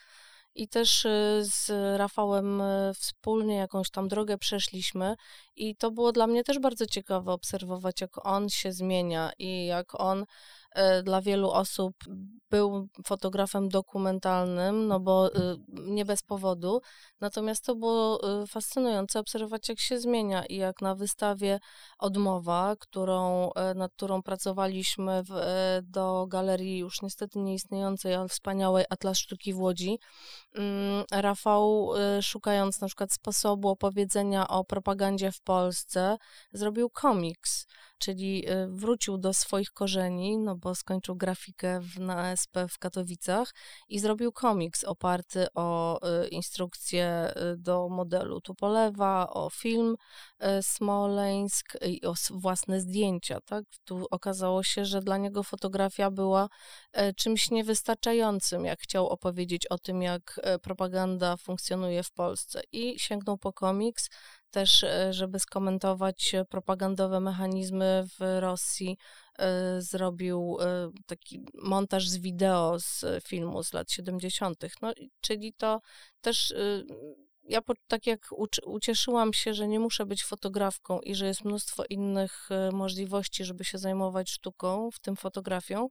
i 0.55 0.67
też 0.67 1.07
z 1.41 1.69
Rafałem 1.97 2.63
wspólnie 2.95 3.55
jakąś 3.55 3.89
tam 3.89 4.07
drogę 4.07 4.37
przeszliśmy 4.37 5.15
i 5.59 5.75
to 5.75 5.91
było 5.91 6.11
dla 6.11 6.27
mnie 6.27 6.43
też 6.43 6.59
bardzo 6.59 6.85
ciekawe 6.85 7.31
obserwować, 7.31 8.01
jak 8.01 8.25
on 8.25 8.49
się 8.49 8.71
zmienia 8.71 9.31
i 9.39 9.65
jak 9.65 10.01
on 10.01 10.25
E, 10.71 11.03
dla 11.03 11.21
wielu 11.21 11.51
osób 11.51 11.95
był 12.49 12.87
fotografem 13.05 13.69
dokumentalnym, 13.69 14.87
no 14.87 14.99
bo 14.99 15.35
y, 15.35 15.57
nie 15.67 16.05
bez 16.05 16.23
powodu. 16.23 16.81
Natomiast 17.21 17.65
to 17.65 17.75
było 17.75 18.41
y, 18.43 18.47
fascynujące 18.47 19.19
obserwować, 19.19 19.69
jak 19.69 19.79
się 19.79 19.99
zmienia 19.99 20.45
i 20.45 20.55
jak 20.55 20.81
na 20.81 20.95
wystawie 20.95 21.59
Odmowa, 21.99 22.75
którą, 22.79 23.51
e, 23.53 23.73
nad 23.73 23.93
którą 23.93 24.23
pracowaliśmy 24.23 25.23
w, 25.23 25.31
e, 25.31 25.81
do 25.83 26.25
galerii 26.27 26.77
już 26.77 27.01
niestety 27.01 27.39
nieistniejącej, 27.39 28.15
ale 28.15 28.27
wspaniałej 28.27 28.85
Atlas 28.89 29.17
Sztuki 29.17 29.53
w 29.53 29.59
Łodzi, 29.59 29.99
mm, 30.55 31.03
Rafał, 31.11 31.89
szukając 32.21 32.81
na 32.81 32.87
przykład 32.87 33.13
sposobu 33.13 33.69
opowiedzenia 33.69 34.47
o 34.47 34.63
propagandzie 34.63 35.31
w 35.31 35.41
Polsce, 35.49 36.17
zrobił 36.53 36.89
komiks 36.89 37.65
czyli 37.99 38.49
y, 38.49 38.67
wrócił 38.67 39.17
do 39.17 39.33
swoich 39.33 39.71
korzeni, 39.71 40.37
no 40.37 40.55
bo 40.55 40.75
skończył 40.75 41.15
grafikę 41.15 41.79
w, 41.81 41.99
na 41.99 42.17
ASP 42.17 42.57
w 42.69 42.79
Katowicach 42.79 43.53
i 43.89 43.99
zrobił 43.99 44.31
komiks 44.31 44.83
oparty 44.83 45.47
o 45.53 45.99
y, 46.23 46.27
instrukcje 46.27 47.33
y, 47.53 47.57
do 47.57 47.89
modelu 47.89 48.41
Tupolewa, 48.41 49.29
o 49.29 49.49
film 49.49 49.95
Smoleńsk 50.61 51.77
i 51.85 52.05
o 52.05 52.13
własne 52.31 52.81
zdjęcia. 52.81 53.39
Tak? 53.41 53.65
Tu 53.85 54.05
okazało 54.11 54.63
się, 54.63 54.85
że 54.85 55.01
dla 55.01 55.17
niego 55.17 55.43
fotografia 55.43 56.11
była 56.11 56.49
czymś 57.15 57.51
niewystarczającym, 57.51 58.65
jak 58.65 58.79
chciał 58.79 59.07
opowiedzieć 59.07 59.67
o 59.67 59.77
tym, 59.77 60.01
jak 60.01 60.39
propaganda 60.61 61.37
funkcjonuje 61.37 62.03
w 62.03 62.11
Polsce. 62.11 62.61
I 62.71 62.99
sięgnął 62.99 63.37
po 63.37 63.53
komiks, 63.53 64.09
też, 64.51 64.83
e, 64.83 65.13
żeby 65.13 65.39
skomentować 65.39 66.35
propagandowe 66.49 67.19
mechanizmy 67.19 67.88
w 68.19 68.39
Rosji, 68.39 68.97
e, 69.39 69.81
zrobił 69.81 70.57
e, 70.61 70.91
taki 71.05 71.45
montaż 71.53 72.07
z 72.07 72.17
wideo 72.17 72.79
z 72.79 73.05
filmu 73.23 73.63
z 73.63 73.73
lat 73.73 73.91
70. 73.91 74.63
No, 74.81 74.93
czyli 75.21 75.53
to 75.53 75.81
też 76.21 76.53
ja 77.43 77.61
tak 77.87 78.07
jak 78.07 78.29
ucieszyłam 78.65 79.33
się, 79.33 79.53
że 79.53 79.67
nie 79.67 79.79
muszę 79.79 80.05
być 80.05 80.23
fotografką 80.23 80.99
i 80.99 81.15
że 81.15 81.27
jest 81.27 81.45
mnóstwo 81.45 81.83
innych 81.89 82.49
możliwości, 82.73 83.45
żeby 83.45 83.63
się 83.63 83.77
zajmować 83.77 84.29
sztuką, 84.29 84.91
w 84.91 84.99
tym 84.99 85.15
fotografią, 85.15 85.87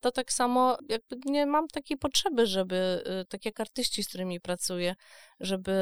to 0.00 0.12
tak 0.12 0.32
samo 0.32 0.76
jakby 0.88 1.16
nie 1.24 1.46
mam 1.46 1.68
takiej 1.68 1.96
potrzeby, 1.96 2.46
żeby, 2.46 3.04
y, 3.22 3.24
tak 3.24 3.44
jak 3.44 3.60
artyści, 3.60 4.04
z 4.04 4.08
którymi 4.08 4.40
pracuję, 4.40 4.94
żeby 5.40 5.72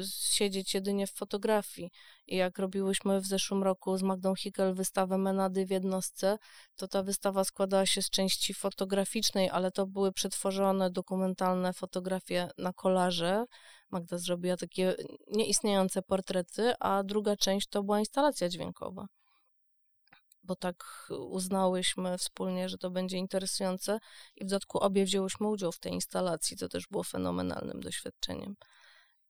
y, 0.00 0.34
siedzieć 0.34 0.74
jedynie 0.74 1.06
w 1.06 1.12
fotografii. 1.12 1.90
I 2.26 2.36
jak 2.36 2.58
robiłyśmy 2.58 3.20
w 3.20 3.26
zeszłym 3.26 3.62
roku 3.62 3.96
z 3.96 4.02
Magdą 4.02 4.34
Hickel 4.34 4.74
wystawę 4.74 5.18
Menady 5.18 5.66
w 5.66 5.70
jednostce, 5.70 6.38
to 6.76 6.88
ta 6.88 7.02
wystawa 7.02 7.44
składała 7.44 7.86
się 7.86 8.02
z 8.02 8.10
części 8.10 8.54
fotograficznej, 8.54 9.50
ale 9.50 9.70
to 9.70 9.86
były 9.86 10.12
przetworzone 10.12 10.90
dokumentalne 10.90 11.72
fotografie 11.72 12.48
na 12.58 12.72
kolarze. 12.72 13.44
Magda 13.90 14.18
zrobiła 14.18 14.56
takie 14.56 14.94
nieistniejące 15.30 16.02
portrety, 16.02 16.74
a 16.80 17.02
druga 17.02 17.36
część 17.36 17.68
to 17.68 17.82
była 17.82 17.98
instalacja 17.98 18.48
dźwiękowa 18.48 19.06
bo 20.44 20.56
tak 20.56 21.08
uznałyśmy 21.10 22.18
wspólnie, 22.18 22.68
że 22.68 22.78
to 22.78 22.90
będzie 22.90 23.16
interesujące 23.16 23.98
i 24.36 24.44
w 24.44 24.48
dodatku 24.48 24.78
obie 24.78 25.04
wzięłyśmy 25.04 25.48
udział 25.48 25.72
w 25.72 25.78
tej 25.78 25.92
instalacji, 25.92 26.56
co 26.56 26.68
też 26.68 26.86
było 26.90 27.04
fenomenalnym 27.04 27.80
doświadczeniem. 27.80 28.54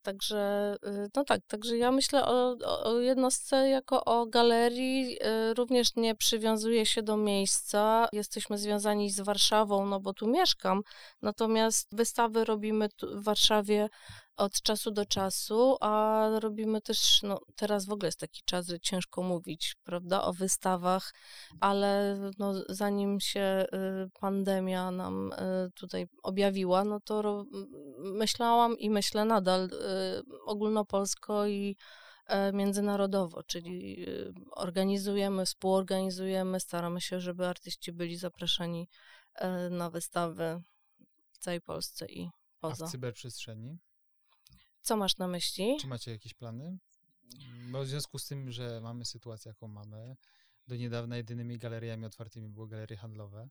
Także, 0.05 0.77
y, 0.87 1.09
no 1.16 1.24
tak, 1.24 1.40
także 1.46 1.77
ja 1.77 1.92
myślę 1.92 2.27
o, 2.27 2.57
o 2.85 3.00
jednostce 3.00 3.68
jako 3.68 4.05
o 4.05 4.27
galerii, 4.27 5.18
y, 5.50 5.55
również 5.55 5.96
nie 5.96 6.14
przywiązuję 6.14 6.87
się 6.87 7.03
do 7.03 7.16
miejsca. 7.16 8.09
Jesteśmy 8.12 8.59
związani 8.59 9.11
z 9.11 9.20
Warszawą, 9.20 9.87
no 9.87 10.00
bo 10.00 10.12
tu 10.12 10.27
mieszkam, 10.27 10.83
natomiast 11.22 11.88
wystawy 11.96 12.44
robimy 12.44 12.88
w 13.03 13.24
Warszawie 13.24 13.88
od 14.37 14.62
czasu 14.62 14.90
do 14.90 15.07
czasu, 15.07 15.77
a 15.81 16.29
robimy 16.40 16.81
też, 16.81 17.23
no 17.23 17.40
teraz 17.57 17.87
w 17.87 17.92
ogóle 17.92 18.09
jest 18.09 18.20
taki 18.20 18.42
czas, 18.44 18.66
że 18.66 18.81
ciężko 18.81 19.23
mówić, 19.23 19.77
prawda, 19.85 20.23
o 20.23 20.33
wystawach, 20.33 21.14
ale 21.61 22.18
no, 22.38 22.55
zanim 22.68 23.20
się 23.20 23.66
y, 24.07 24.11
pandemia 24.20 24.90
nam 24.90 25.33
y, 25.33 25.70
tutaj 25.75 26.07
objawiła, 26.23 26.85
no 26.85 27.01
to 27.01 27.44
myślałam 27.99 28.79
i 28.79 28.90
myślę 28.90 29.25
nadal 29.25 29.64
y, 29.64 29.70
ogólnopolsko 30.44 31.47
i 31.47 31.77
e, 32.27 32.53
międzynarodowo, 32.53 33.42
czyli 33.42 34.07
organizujemy, 34.51 35.47
współorganizujemy, 35.47 36.61
staramy 36.61 37.01
się, 37.01 37.20
żeby 37.20 37.47
artyści 37.47 37.92
byli 37.92 38.16
zapraszani 38.16 38.88
e, 39.35 39.70
na 39.70 39.90
wystawy 39.90 40.62
w 41.33 41.38
całej 41.38 41.61
Polsce 41.61 42.07
i 42.07 42.31
poza. 42.61 42.85
A 42.85 42.88
w 42.88 42.90
cyberprzestrzeni? 42.90 43.79
Co 44.85 44.97
masz 44.97 45.16
na 45.16 45.29
myśli? 45.29 45.77
Czy 45.81 45.87
macie 45.87 46.11
jakieś 46.11 46.35
plany? 46.35 46.79
Bo 47.70 47.85
w 47.85 47.87
związku 47.87 48.18
z 48.18 48.27
tym, 48.27 48.53
że 48.53 48.81
mamy 48.81 49.05
sytuację, 49.05 49.49
jaką 49.49 49.68
mamy, 49.68 50.16
do 50.68 50.77
niedawna 50.77 51.16
jedynymi 51.16 51.59
galeriami 51.59 52.07
otwartymi 52.07 52.49
były 52.49 52.68
galerie 52.68 52.97
handlowe. 52.97 53.49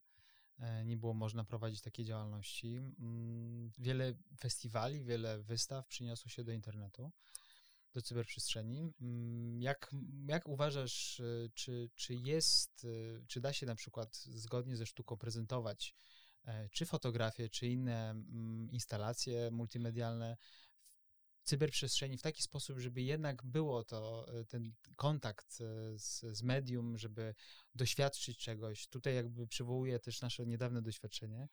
E, 0.59 0.85
nie 0.85 0.97
było 0.97 1.13
można 1.13 1.43
prowadzić 1.43 1.81
takiej 1.81 2.05
działalności. 2.05 2.77
Mm, 2.77 3.71
wiele 3.77 4.13
festiwali, 4.39 5.03
wiele 5.03 5.43
wystaw 5.43 5.87
przyniosło 5.87 6.29
się 6.29 6.43
do 6.43 6.51
internetu, 6.51 7.11
do 7.93 8.01
cyberprzestrzeni. 8.01 8.93
Mm, 9.01 9.61
jak, 9.61 9.91
jak 10.27 10.47
uważasz, 10.47 11.19
e, 11.19 11.49
czy, 11.53 11.89
czy 11.95 12.15
jest, 12.15 12.85
e, 12.85 13.25
czy 13.27 13.41
da 13.41 13.53
się 13.53 13.65
na 13.65 13.75
przykład 13.75 14.15
zgodnie 14.17 14.77
ze 14.77 14.85
sztuką 14.85 15.17
prezentować 15.17 15.95
czy 16.71 16.85
fotografie, 16.85 17.49
czy 17.49 17.67
inne 17.67 18.09
mm, 18.09 18.71
instalacje 18.71 19.51
multimedialne 19.51 20.37
cyberprzestrzeni 21.43 22.17
w 22.17 22.21
taki 22.21 22.43
sposób, 22.43 22.79
żeby 22.79 23.01
jednak 23.01 23.45
było 23.45 23.83
to 23.83 24.27
e, 24.27 24.45
ten 24.45 24.73
kontakt 24.95 25.61
e, 25.61 25.99
z, 25.99 26.21
z 26.21 26.43
medium, 26.43 26.97
żeby 26.97 27.35
doświadczyć 27.75 28.37
czegoś. 28.37 28.87
Tutaj 28.87 29.15
jakby 29.15 29.47
przywołuję 29.47 29.99
też 29.99 30.21
nasze 30.21 30.45
niedawne 30.45 30.81
doświadczenie 30.81 31.47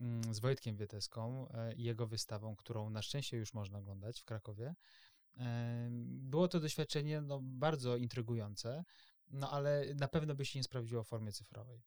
mm, 0.00 0.34
z 0.34 0.40
Wojtkiem 0.40 0.76
Wieteską 0.76 1.48
e, 1.48 1.74
i 1.74 1.82
jego 1.82 2.06
wystawą, 2.06 2.56
którą 2.56 2.90
na 2.90 3.02
szczęście 3.02 3.36
już 3.36 3.54
można 3.54 3.78
oglądać 3.78 4.20
w 4.20 4.24
Krakowie. 4.24 4.74
Było 6.04 6.48
to 6.48 6.60
doświadczenie 6.60 7.20
no, 7.20 7.40
bardzo 7.42 7.96
intrygujące, 7.96 8.84
no 9.30 9.50
ale 9.50 9.84
na 9.94 10.08
pewno 10.08 10.34
by 10.34 10.44
się 10.44 10.58
nie 10.58 10.62
sprawdziło 10.62 11.04
w 11.04 11.08
formie 11.08 11.32
cyfrowej. 11.32 11.82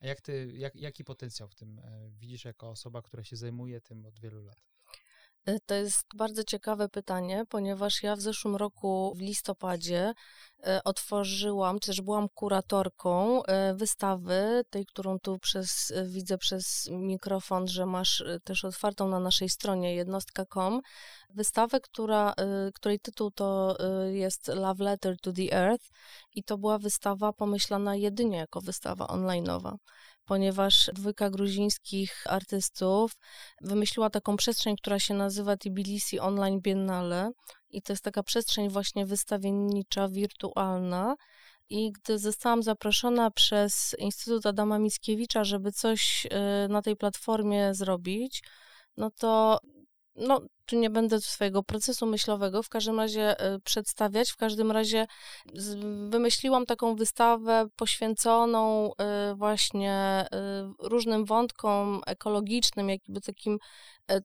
A 0.00 0.06
jak 0.06 0.20
ty, 0.20 0.52
jak, 0.54 0.76
jaki 0.76 1.04
potencjał 1.04 1.48
w 1.48 1.54
tym 1.54 1.80
widzisz 2.10 2.44
jako 2.44 2.70
osoba, 2.70 3.02
która 3.02 3.24
się 3.24 3.36
zajmuje 3.36 3.80
tym 3.80 4.06
od 4.06 4.20
wielu 4.20 4.42
lat? 4.42 4.71
E, 5.46 5.60
to 5.66 5.74
jest 5.74 6.06
bardzo 6.14 6.44
ciekawe 6.44 6.88
pytanie, 6.88 7.44
ponieważ 7.48 8.02
ja 8.02 8.16
w 8.16 8.20
zeszłym 8.20 8.56
roku 8.56 9.12
w 9.16 9.20
listopadzie 9.20 10.12
e, 10.66 10.80
otworzyłam, 10.84 11.78
czy 11.78 11.86
też 11.86 12.00
byłam 12.00 12.28
kuratorką 12.34 13.42
e, 13.44 13.74
wystawy, 13.74 14.62
tej, 14.70 14.86
którą 14.86 15.18
tu 15.18 15.38
przez, 15.38 15.92
widzę 16.06 16.38
przez 16.38 16.88
mikrofon, 16.90 17.68
że 17.68 17.86
masz 17.86 18.24
też 18.44 18.64
otwartą 18.64 19.08
na 19.08 19.20
naszej 19.20 19.48
stronie 19.48 19.94
jednostka.com. 19.94 20.80
Wystawę, 21.30 21.80
która, 21.80 22.34
której 22.74 23.00
tytuł 23.00 23.30
to 23.30 23.76
jest 24.10 24.48
Love 24.48 24.84
Letter 24.84 25.16
to 25.20 25.32
the 25.32 25.52
Earth 25.52 25.90
i 26.34 26.44
to 26.44 26.58
była 26.58 26.78
wystawa 26.78 27.32
pomyślana 27.32 27.96
jedynie 27.96 28.36
jako 28.36 28.60
wystawa 28.60 29.06
online'owa 29.06 29.76
ponieważ 30.24 30.90
dwójka 30.94 31.30
gruzińskich 31.30 32.24
artystów 32.26 33.12
wymyśliła 33.60 34.10
taką 34.10 34.36
przestrzeń, 34.36 34.76
która 34.76 34.98
się 34.98 35.14
nazywa 35.14 35.56
Tbilisi 35.56 36.20
Online 36.20 36.60
Biennale 36.60 37.30
i 37.70 37.82
to 37.82 37.92
jest 37.92 38.04
taka 38.04 38.22
przestrzeń 38.22 38.68
właśnie 38.68 39.06
wystawiennicza, 39.06 40.08
wirtualna. 40.08 41.16
I 41.68 41.92
gdy 41.92 42.18
zostałam 42.18 42.62
zaproszona 42.62 43.30
przez 43.30 43.96
Instytut 43.98 44.46
Adama 44.46 44.78
Mickiewicza, 44.78 45.44
żeby 45.44 45.72
coś 45.72 46.26
y, 46.26 46.68
na 46.68 46.82
tej 46.82 46.96
platformie 46.96 47.74
zrobić, 47.74 48.42
no 48.96 49.10
to 49.10 49.58
no, 50.16 50.40
tu 50.66 50.76
nie 50.76 50.90
będę 50.90 51.20
swojego 51.20 51.62
procesu 51.62 52.06
myślowego 52.06 52.62
w 52.62 52.68
każdym 52.68 53.00
razie 53.00 53.54
y, 53.54 53.60
przedstawiać. 53.60 54.30
W 54.30 54.36
każdym 54.36 54.70
razie 54.70 55.06
wymyśliłam 56.08 56.66
taką 56.66 56.96
wystawę 56.96 57.66
poświęconą 57.76 58.90
y, 58.90 59.34
właśnie 59.34 60.24
y, 60.34 60.88
różnym 60.88 61.24
wątkom 61.24 62.00
ekologicznym, 62.06 62.88
jakby 62.88 63.20
takim. 63.20 63.58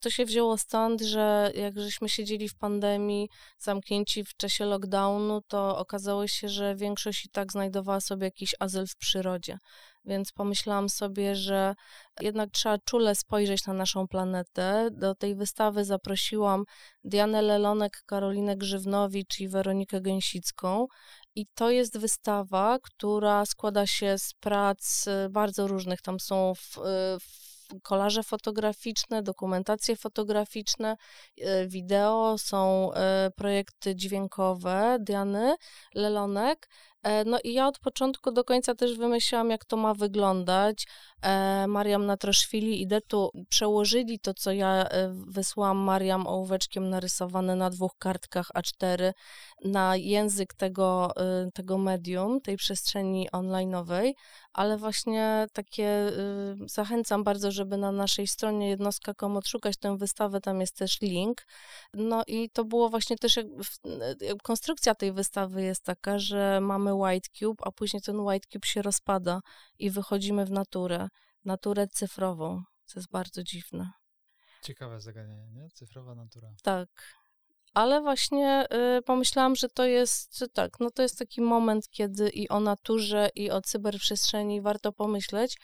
To 0.02 0.10
się 0.10 0.26
wzięło 0.26 0.58
stąd, 0.58 1.02
że 1.02 1.52
jak 1.56 1.80
żeśmy 1.80 2.10
siedzieli 2.10 2.50
w 2.50 2.56
pandemii, 2.56 3.30
zamknięci 3.60 4.24
w 4.24 4.36
czasie 4.36 4.66
lockdownu, 4.66 5.42
to 5.48 5.78
okazało 5.78 6.28
się, 6.28 6.50
że 6.50 6.76
większość 6.76 7.26
i 7.26 7.30
tak 7.30 7.52
znajdowała 7.52 8.00
sobie 8.02 8.26
jakiś 8.26 8.56
azyl 8.60 8.88
w 8.88 8.96
przyrodzie 8.96 9.58
więc 10.08 10.32
pomyślałam 10.32 10.90
sobie, 10.90 11.36
że 11.36 11.76
jednak 12.22 12.50
trzeba 12.52 12.78
czule 12.78 13.16
spojrzeć 13.16 13.66
na 13.66 13.74
naszą 13.74 14.08
planetę. 14.08 14.90
Do 14.92 15.16
tej 15.16 15.36
wystawy 15.36 15.86
zaprosiłam 15.86 16.37
Dianę 17.04 17.42
Lelonek, 17.42 18.04
Karolinę 18.06 18.58
Grzywnowicz 18.58 19.40
i 19.40 19.50
Weronikę 19.50 20.02
Gęsicką. 20.02 20.88
I 21.36 21.46
to 21.54 21.70
jest 21.70 21.98
wystawa, 21.98 22.78
która 22.82 23.46
składa 23.46 23.88
się 23.88 24.18
z 24.18 24.34
prac 24.34 25.08
y, 25.08 25.30
bardzo 25.30 25.68
różnych. 25.68 26.02
Tam 26.02 26.20
są 26.20 26.54
w, 26.56 26.78
y, 26.78 26.82
w 27.20 27.82
kolaże 27.84 28.24
fotograficzne, 28.24 29.24
dokumentacje 29.24 29.96
fotograficzne, 29.96 30.98
y, 31.40 31.68
wideo, 31.68 32.36
są 32.38 32.92
projekty 33.36 33.96
dźwiękowe 33.96 34.98
Diany 35.00 35.56
Lelonek 35.96 36.70
no 37.26 37.40
i 37.44 37.54
ja 37.54 37.68
od 37.68 37.80
początku 37.80 38.32
do 38.32 38.44
końca 38.44 38.76
też 38.76 38.98
wymyślałam, 38.98 39.50
jak 39.50 39.66
to 39.66 39.78
ma 39.78 39.94
wyglądać. 39.94 40.88
E, 41.22 41.68
Mariam 41.68 42.06
Natroszwili 42.06 42.82
i 42.82 42.88
Detu 42.88 43.30
przełożyli 43.50 44.20
to, 44.20 44.34
co 44.34 44.52
ja 44.52 44.88
e, 44.90 45.14
wysłałam 45.28 45.78
Mariam 45.78 46.28
ołóweczkiem 46.28 46.90
narysowane 46.90 47.56
na 47.56 47.70
dwóch 47.70 47.92
kartkach 48.00 48.52
A4 48.56 49.12
na 49.66 49.96
język 49.96 50.54
tego, 50.54 51.12
tego 51.54 51.78
medium, 51.78 52.42
tej 52.42 52.58
przestrzeni 52.58 53.30
online'owej, 53.30 54.14
ale 54.54 54.78
właśnie 54.78 55.48
takie 55.54 56.12
zachęcam 56.66 57.24
bardzo, 57.24 57.52
żeby 57.52 57.78
na 57.78 57.92
naszej 57.92 58.28
stronie 58.28 58.70
jednostka.com 58.70 59.38
odszukać 59.38 59.78
tę 59.78 59.98
wystawę, 59.98 60.42
tam 60.42 60.62
jest 60.62 60.78
też 60.78 61.02
link. 61.02 61.42
No 61.94 62.24
i 62.28 62.50
to 62.50 62.66
było 62.66 62.90
właśnie 62.90 63.18
też, 63.18 63.36
jak, 63.36 63.46
konstrukcja 64.44 64.96
tej 64.96 65.14
wystawy 65.14 65.64
jest 65.64 65.84
taka, 65.84 66.20
że 66.20 66.60
mamy 66.62 66.87
white 66.94 67.30
cube, 67.40 67.64
a 67.66 67.72
później 67.72 68.02
ten 68.02 68.20
white 68.20 68.48
cube 68.52 68.68
się 68.68 68.82
rozpada 68.82 69.40
i 69.80 69.90
wychodzimy 69.90 70.46
w 70.46 70.52
naturę, 70.52 71.08
naturę 71.46 71.88
cyfrową, 71.88 72.64
co 72.86 73.00
jest 73.00 73.12
bardzo 73.12 73.44
dziwne. 73.44 73.92
Ciekawe 74.62 75.02
zagadnienie, 75.02 75.52
nie? 75.52 75.70
Cyfrowa 75.70 76.16
natura. 76.16 76.50
Tak. 76.64 76.90
Ale 77.74 78.02
właśnie 78.02 78.66
y, 78.98 79.02
pomyślałam, 79.02 79.56
że 79.56 79.70
to 79.70 79.86
jest 79.86 80.46
tak, 80.54 80.80
no 80.80 80.92
to 80.92 81.02
jest 81.02 81.20
taki 81.20 81.42
moment, 81.42 81.90
kiedy 81.90 82.30
i 82.30 82.50
o 82.50 82.60
naturze, 82.60 83.30
i 83.36 83.52
o 83.52 83.62
cyberprzestrzeni 83.62 84.62
warto 84.62 84.92
pomyśleć. 84.92 85.58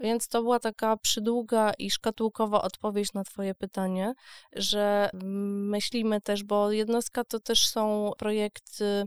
Więc 0.00 0.28
to 0.28 0.42
była 0.42 0.60
taka 0.60 0.96
przydługa 0.96 1.72
i 1.78 1.90
szkatułkowa 1.90 2.62
odpowiedź 2.62 3.12
na 3.12 3.24
Twoje 3.24 3.54
pytanie, 3.54 4.14
że 4.52 5.10
myślimy 5.12 6.20
też, 6.20 6.44
bo 6.44 6.72
jednostka 6.72 7.24
to 7.24 7.40
też 7.40 7.68
są 7.68 8.10
projekty 8.18 9.04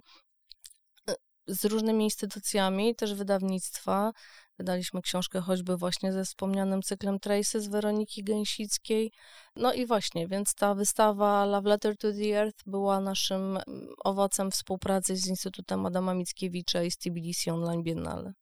z 1.47 1.65
różnymi 1.65 2.03
instytucjami, 2.03 2.95
też 2.95 3.13
wydawnictwa. 3.13 4.13
Wydaliśmy 4.57 5.01
książkę 5.01 5.41
choćby 5.41 5.77
właśnie 5.77 6.13
ze 6.13 6.25
wspomnianym 6.25 6.81
cyklem 6.81 7.19
Tracy 7.19 7.61
z 7.61 7.67
Weroniki 7.67 8.23
Gęsickiej. 8.23 9.11
No 9.55 9.73
i 9.73 9.85
właśnie, 9.85 10.27
więc 10.27 10.55
ta 10.55 10.75
wystawa 10.75 11.45
Love 11.45 11.69
Letter 11.69 11.97
to 11.97 12.11
the 12.11 12.41
Earth 12.41 12.63
była 12.65 12.99
naszym 12.99 13.41
mm, 13.41 13.87
owocem 14.03 14.51
współpracy 14.51 15.15
z 15.15 15.27
Instytutem 15.27 15.85
Adama 15.85 16.13
Mickiewicza 16.13 16.83
i 16.83 16.91
z 16.91 16.97
TBDC 16.97 17.53
Online 17.53 17.83
Biennale. 17.83 18.33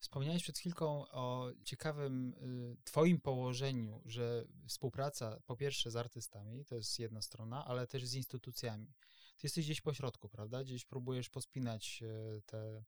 Wspomniałeś 0.00 0.42
przed 0.42 0.58
chwilką 0.58 1.08
o 1.10 1.50
ciekawym 1.64 2.32
y, 2.32 2.84
Twoim 2.84 3.20
położeniu, 3.20 4.02
że 4.06 4.44
współpraca 4.66 5.40
po 5.46 5.56
pierwsze 5.56 5.90
z 5.90 5.96
artystami, 5.96 6.64
to 6.64 6.74
jest 6.74 6.98
jedna 6.98 7.22
strona, 7.22 7.64
ale 7.64 7.86
też 7.86 8.06
z 8.06 8.14
instytucjami 8.14 8.94
ty 9.38 9.46
jesteś 9.46 9.64
gdzieś 9.64 9.80
po 9.80 9.94
środku, 9.94 10.28
prawda? 10.28 10.64
Gdzieś 10.64 10.84
próbujesz 10.84 11.30
pospinać 11.30 12.02
e, 12.02 12.40
te 12.46 12.82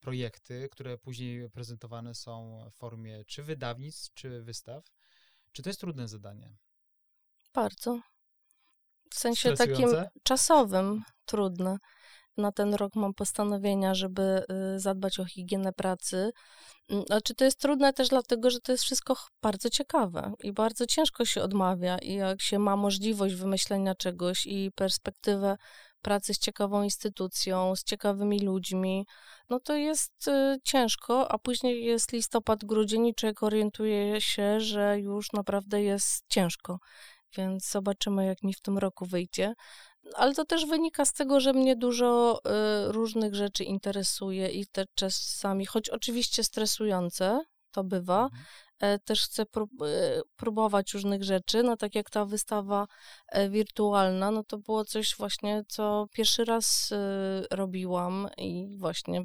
projekty, 0.00 0.68
które 0.72 0.98
później 0.98 1.50
prezentowane 1.50 2.14
są 2.14 2.64
w 2.70 2.74
formie 2.74 3.24
czy 3.24 3.42
wydawnictw, 3.42 4.14
czy 4.14 4.42
wystaw. 4.42 4.84
Czy 5.52 5.62
to 5.62 5.68
jest 5.68 5.80
trudne 5.80 6.08
zadanie? 6.08 6.56
Bardzo. 7.54 8.00
W 9.10 9.18
sensie 9.18 9.52
takim 9.52 9.88
czasowym 10.22 11.02
trudne. 11.24 11.78
Na 12.36 12.52
ten 12.52 12.74
rok 12.74 12.96
mam 12.96 13.14
postanowienia, 13.14 13.94
żeby 13.94 14.44
y, 14.76 14.80
zadbać 14.80 15.20
o 15.20 15.24
higienę 15.24 15.72
pracy. 15.72 16.30
Mm, 16.88 17.04
znaczy, 17.06 17.34
to 17.34 17.44
jest 17.44 17.60
trudne 17.60 17.92
też 17.92 18.08
dlatego, 18.08 18.50
że 18.50 18.60
to 18.60 18.72
jest 18.72 18.84
wszystko 18.84 19.16
bardzo 19.42 19.70
ciekawe 19.70 20.32
i 20.42 20.52
bardzo 20.52 20.86
ciężko 20.86 21.24
się 21.24 21.42
odmawia. 21.42 21.98
I 21.98 22.14
jak 22.14 22.42
się 22.42 22.58
ma 22.58 22.76
możliwość 22.76 23.34
wymyślenia 23.34 23.94
czegoś 23.94 24.46
i 24.46 24.70
perspektywę 24.74 25.56
pracy 26.04 26.34
z 26.34 26.38
ciekawą 26.38 26.82
instytucją, 26.82 27.76
z 27.76 27.84
ciekawymi 27.84 28.40
ludźmi, 28.40 29.06
no 29.50 29.60
to 29.60 29.76
jest 29.76 30.28
y, 30.28 30.58
ciężko, 30.64 31.32
a 31.32 31.38
później 31.38 31.84
jest 31.84 32.12
listopad, 32.12 32.64
grudzień 32.64 33.06
i 33.06 33.14
człowiek 33.14 33.42
orientuje 33.42 34.20
się, 34.20 34.60
że 34.60 35.00
już 35.00 35.32
naprawdę 35.32 35.82
jest 35.82 36.24
ciężko. 36.28 36.78
Więc 37.36 37.70
zobaczymy, 37.70 38.26
jak 38.26 38.42
mi 38.42 38.54
w 38.54 38.60
tym 38.60 38.78
roku 38.78 39.06
wyjdzie. 39.06 39.54
Ale 40.14 40.34
to 40.34 40.44
też 40.44 40.66
wynika 40.66 41.04
z 41.04 41.12
tego, 41.12 41.40
że 41.40 41.52
mnie 41.52 41.76
dużo 41.76 42.40
y, 42.88 42.92
różnych 42.92 43.34
rzeczy 43.34 43.64
interesuje 43.64 44.48
i 44.48 44.66
te 44.66 44.84
czasami, 44.94 45.66
choć 45.66 45.90
oczywiście 45.90 46.44
stresujące, 46.44 47.40
to 47.70 47.84
bywa, 47.84 48.24
mhm. 48.24 48.42
Też 49.04 49.22
chcę 49.24 49.42
e, 49.42 49.46
próbować 50.36 50.94
różnych 50.94 51.24
rzeczy, 51.24 51.62
no 51.62 51.76
tak 51.76 51.94
jak 51.94 52.10
ta 52.10 52.24
wystawa 52.24 52.86
e, 53.28 53.50
wirtualna, 53.50 54.30
no 54.30 54.44
to 54.44 54.58
było 54.58 54.84
coś 54.84 55.16
właśnie, 55.18 55.62
co 55.68 56.06
pierwszy 56.12 56.44
raz 56.44 56.90
robiłam 57.50 58.28
i 58.36 58.76
właśnie 58.78 59.24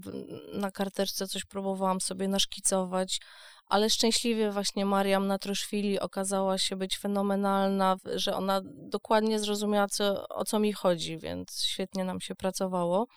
na 0.54 0.72
karteczce 0.72 1.28
coś 1.28 1.46
próbowałam 1.46 2.02
sobie 2.02 2.28
naszkicować, 2.28 3.20
ale 3.66 3.90
szczęśliwie 3.90 4.52
właśnie 4.52 4.86
Mariam 4.86 5.28
Natroszwili 5.28 6.00
okazała 6.00 6.58
się 6.58 6.76
być 6.76 6.98
fenomenalna, 6.98 7.96
że 8.06 8.36
ona 8.36 8.62
dokładnie 8.66 9.40
zrozumiała, 9.40 9.88
co, 9.88 10.28
o 10.28 10.46
co 10.46 10.60
mi 10.60 10.74
chodzi, 10.74 11.18
więc 11.18 11.64
świetnie 11.64 12.04
nam 12.04 12.22
się 12.22 12.36
pracowało. 12.36 13.08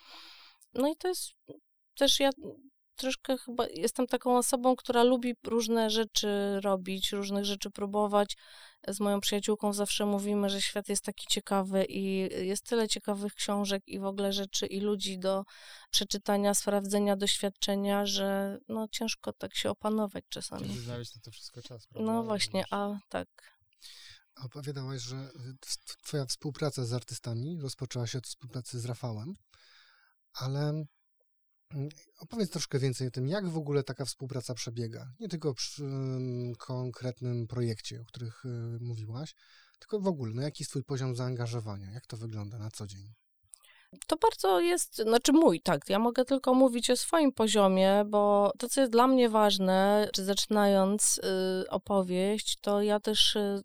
No 0.75 0.89
i 0.89 0.97
to 0.97 1.09
jest 1.09 1.31
też 1.95 2.21
ja 2.21 2.31
troszkę 2.97 3.39
chyba 3.39 3.67
jestem 3.67 4.07
taką 4.07 4.39
osobą, 4.39 4.77
która 4.77 5.03
lubi 5.03 5.35
różne 5.47 5.91
rzeczy 5.91 6.61
robić, 6.61 7.13
różnych 7.13 7.45
rzeczy 7.45 7.71
próbować. 7.71 8.37
Z 8.89 9.01
moją 9.01 9.21
przyjaciółką 9.21 9.73
zawsze 9.73 10.07
mówimy, 10.07 10.51
że 10.51 10.63
świat 10.63 10.89
jest 10.89 11.05
taki 11.05 11.27
ciekawy 11.29 11.85
i 11.89 12.19
jest 12.47 12.65
tyle 12.65 12.89
ciekawych 12.89 13.35
książek 13.35 13.83
i 13.87 13.99
w 13.99 14.05
ogóle 14.05 14.33
rzeczy 14.33 14.67
i 14.67 14.81
ludzi 14.81 15.19
do 15.19 15.45
przeczytania, 15.91 16.55
sprawdzenia, 16.55 17.17
doświadczenia, 17.17 18.07
że 18.07 18.59
no 18.69 18.89
ciężko 18.89 19.33
tak 19.33 19.55
się 19.55 19.71
opanować 19.71 20.25
czasami. 20.29 20.69
Żeby 20.69 20.81
znaleźć 20.81 21.15
na 21.15 21.21
to 21.21 21.31
wszystko 21.31 21.63
czas, 21.63 21.87
prawda? 21.87 22.13
No 22.13 22.23
właśnie, 22.23 22.65
a 22.71 22.99
tak. 23.09 23.29
Opowiadałaś, 24.45 25.03
że 25.03 25.31
twoja 26.03 26.27
współpraca 26.27 26.85
z 26.85 26.93
artystami 26.93 27.61
rozpoczęła 27.61 28.07
się 28.07 28.19
od 28.19 28.27
współpracy 28.27 28.81
z 28.81 28.85
Rafałem, 28.85 29.35
ale 30.33 30.85
opowiedz 32.19 32.51
troszkę 32.51 32.79
więcej 32.79 33.09
o 33.09 33.11
tym, 33.11 33.29
jak 33.29 33.49
w 33.49 33.57
ogóle 33.57 33.83
taka 33.83 34.05
współpraca 34.05 34.55
przebiega. 34.55 35.13
Nie 35.21 35.29
tylko 35.29 35.55
przy 35.55 35.85
um, 35.85 36.55
konkretnym 36.55 37.47
projekcie, 37.47 38.01
o 38.01 38.05
których 38.05 38.45
y, 38.45 38.49
mówiłaś, 38.81 39.35
tylko 39.79 40.01
w 40.01 40.07
ogóle, 40.07 40.33
no 40.35 40.43
jaki 40.43 40.63
jest 40.63 40.71
twój 40.71 40.85
poziom 40.85 41.17
zaangażowania, 41.17 41.91
jak 41.91 42.07
to 42.07 42.17
wygląda 42.17 42.59
na 42.59 42.71
co 42.71 42.87
dzień? 42.87 43.13
To 44.07 44.17
bardzo 44.17 44.61
jest, 44.61 44.97
znaczy 44.97 45.33
mój, 45.33 45.61
tak, 45.61 45.89
ja 45.89 45.99
mogę 45.99 46.25
tylko 46.25 46.55
mówić 46.55 46.91
o 46.91 46.97
swoim 46.97 47.33
poziomie, 47.33 48.05
bo 48.07 48.53
to, 48.59 48.69
co 48.69 48.81
jest 48.81 48.93
dla 48.93 49.07
mnie 49.07 49.29
ważne, 49.29 50.09
czy 50.15 50.25
zaczynając 50.25 51.19
y, 51.65 51.71
opowieść, 51.71 52.59
to 52.61 52.83
ja 52.83 53.01
też 53.01 53.37
y, 53.37 53.63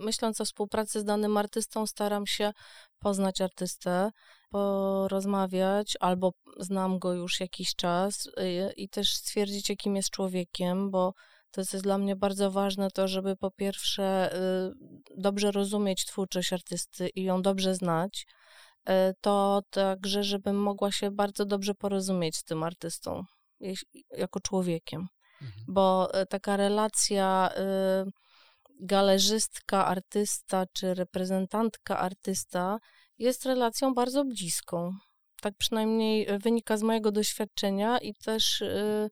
myśląc 0.00 0.40
o 0.40 0.44
współpracy 0.44 1.00
z 1.00 1.04
danym 1.04 1.36
artystą, 1.36 1.86
staram 1.86 2.26
się 2.26 2.52
poznać 2.98 3.40
artystę, 3.40 4.10
porozmawiać, 4.50 5.96
albo 6.00 6.32
znam 6.58 6.98
go 6.98 7.12
już 7.12 7.40
jakiś 7.40 7.74
czas 7.74 8.26
y, 8.26 8.72
i 8.76 8.88
też 8.88 9.14
stwierdzić, 9.14 9.68
jakim 9.68 9.96
jest 9.96 10.10
człowiekiem, 10.10 10.90
bo 10.90 11.12
to 11.50 11.60
jest 11.60 11.80
dla 11.80 11.98
mnie 11.98 12.16
bardzo 12.16 12.50
ważne, 12.50 12.90
to 12.90 13.08
żeby 13.08 13.36
po 13.36 13.50
pierwsze 13.50 14.36
y, 14.36 14.72
dobrze 15.16 15.50
rozumieć 15.50 16.06
twórczość 16.06 16.52
artysty 16.52 17.08
i 17.08 17.22
ją 17.22 17.42
dobrze 17.42 17.74
znać, 17.74 18.26
e, 18.88 19.14
to 19.20 19.62
także, 19.70 20.24
żebym 20.24 20.56
mogła 20.56 20.92
się 20.92 21.10
bardzo 21.10 21.44
dobrze 21.44 21.74
porozumieć 21.74 22.36
z 22.36 22.44
tym 22.44 22.62
artystą, 22.62 23.24
jako 24.10 24.40
człowiekiem. 24.40 25.08
Mhm. 25.42 25.64
Bo 25.68 26.08
taka 26.28 26.56
relacja 26.56 27.50
y, 28.06 28.21
galerzystka, 28.82 29.86
artysta 29.86 30.64
czy 30.72 30.94
reprezentantka 30.94 31.98
artysta 31.98 32.78
jest 33.18 33.46
relacją 33.46 33.94
bardzo 33.94 34.24
bliską. 34.24 34.92
Tak 35.40 35.54
przynajmniej 35.58 36.38
wynika 36.38 36.76
z 36.76 36.82
mojego 36.82 37.12
doświadczenia 37.12 37.98
i 37.98 38.14
też 38.14 38.60
y, 38.60 39.10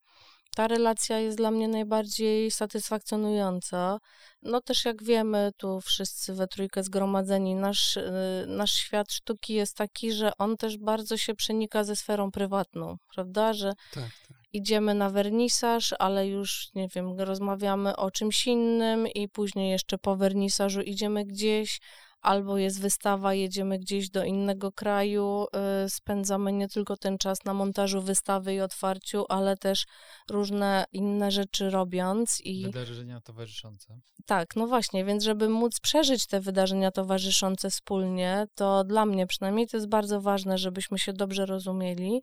ta 0.56 0.68
relacja 0.68 1.18
jest 1.18 1.36
dla 1.36 1.50
mnie 1.50 1.68
najbardziej 1.68 2.50
satysfakcjonująca. 2.50 3.98
No 4.42 4.60
też 4.60 4.84
jak 4.84 5.02
wiemy, 5.02 5.50
tu 5.56 5.80
wszyscy 5.80 6.34
we 6.34 6.46
trójkę 6.46 6.82
zgromadzeni, 6.82 7.54
nasz, 7.54 7.96
y, 7.96 8.44
nasz 8.46 8.72
świat 8.72 9.12
sztuki 9.12 9.54
jest 9.54 9.76
taki, 9.76 10.12
że 10.12 10.32
on 10.38 10.56
też 10.56 10.78
bardzo 10.78 11.16
się 11.16 11.34
przenika 11.34 11.84
ze 11.84 11.96
sferą 11.96 12.30
prywatną, 12.30 12.96
prawda? 13.14 13.52
Że 13.52 13.72
tak, 13.94 14.10
tak. 14.28 14.39
Idziemy 14.52 14.94
na 14.94 15.10
wernisaż, 15.10 15.94
ale 15.98 16.28
już, 16.28 16.68
nie 16.74 16.88
wiem, 16.94 17.20
rozmawiamy 17.20 17.96
o 17.96 18.10
czymś 18.10 18.46
innym 18.46 19.08
i 19.08 19.28
później 19.28 19.70
jeszcze 19.70 19.98
po 19.98 20.16
wernisażu 20.16 20.80
idziemy 20.80 21.24
gdzieś, 21.24 21.80
albo 22.20 22.58
jest 22.58 22.80
wystawa, 22.80 23.34
jedziemy 23.34 23.78
gdzieś 23.78 24.10
do 24.10 24.24
innego 24.24 24.72
kraju, 24.72 25.46
y, 25.86 25.90
spędzamy 25.90 26.52
nie 26.52 26.68
tylko 26.68 26.96
ten 26.96 27.18
czas 27.18 27.44
na 27.44 27.54
montażu 27.54 28.02
wystawy 28.02 28.54
i 28.54 28.60
otwarciu, 28.60 29.24
ale 29.28 29.56
też 29.56 29.86
różne 30.30 30.84
inne 30.92 31.30
rzeczy 31.30 31.70
robiąc. 31.70 32.40
I... 32.44 32.64
Wydarzenia 32.64 33.20
towarzyszące. 33.20 34.00
Tak, 34.26 34.56
no 34.56 34.66
właśnie, 34.66 35.04
więc 35.04 35.24
żeby 35.24 35.48
móc 35.48 35.80
przeżyć 35.80 36.26
te 36.26 36.40
wydarzenia 36.40 36.90
towarzyszące 36.90 37.70
wspólnie, 37.70 38.46
to 38.54 38.84
dla 38.84 39.06
mnie 39.06 39.26
przynajmniej 39.26 39.68
to 39.68 39.76
jest 39.76 39.88
bardzo 39.88 40.20
ważne, 40.20 40.58
żebyśmy 40.58 40.98
się 40.98 41.12
dobrze 41.12 41.46
rozumieli. 41.46 42.20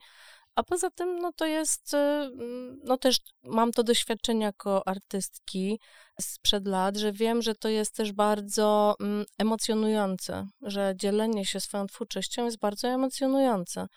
A 0.57 0.63
poza 0.63 0.89
tym, 0.89 1.19
no 1.19 1.33
to 1.33 1.45
jest, 1.45 1.93
y, 1.93 1.97
mm, 1.97 2.79
no 2.83 2.97
też 2.97 3.17
mam 3.43 3.71
to 3.71 3.83
doświadczenie 3.83 4.45
jako 4.45 4.87
artystki 4.87 5.79
sprzed 6.21 6.67
lat, 6.67 6.97
że 6.97 7.11
wiem, 7.11 7.41
że 7.41 7.55
to 7.55 7.69
jest 7.69 7.95
też 7.95 8.11
bardzo 8.11 8.95
mm, 8.99 9.25
emocjonujące, 9.37 10.47
że 10.61 10.93
dzielenie 10.95 11.45
się 11.45 11.59
swoją 11.59 11.87
twórczością 11.87 12.45
jest 12.45 12.59
bardzo 12.59 12.87
emocjonujące. 12.87 13.87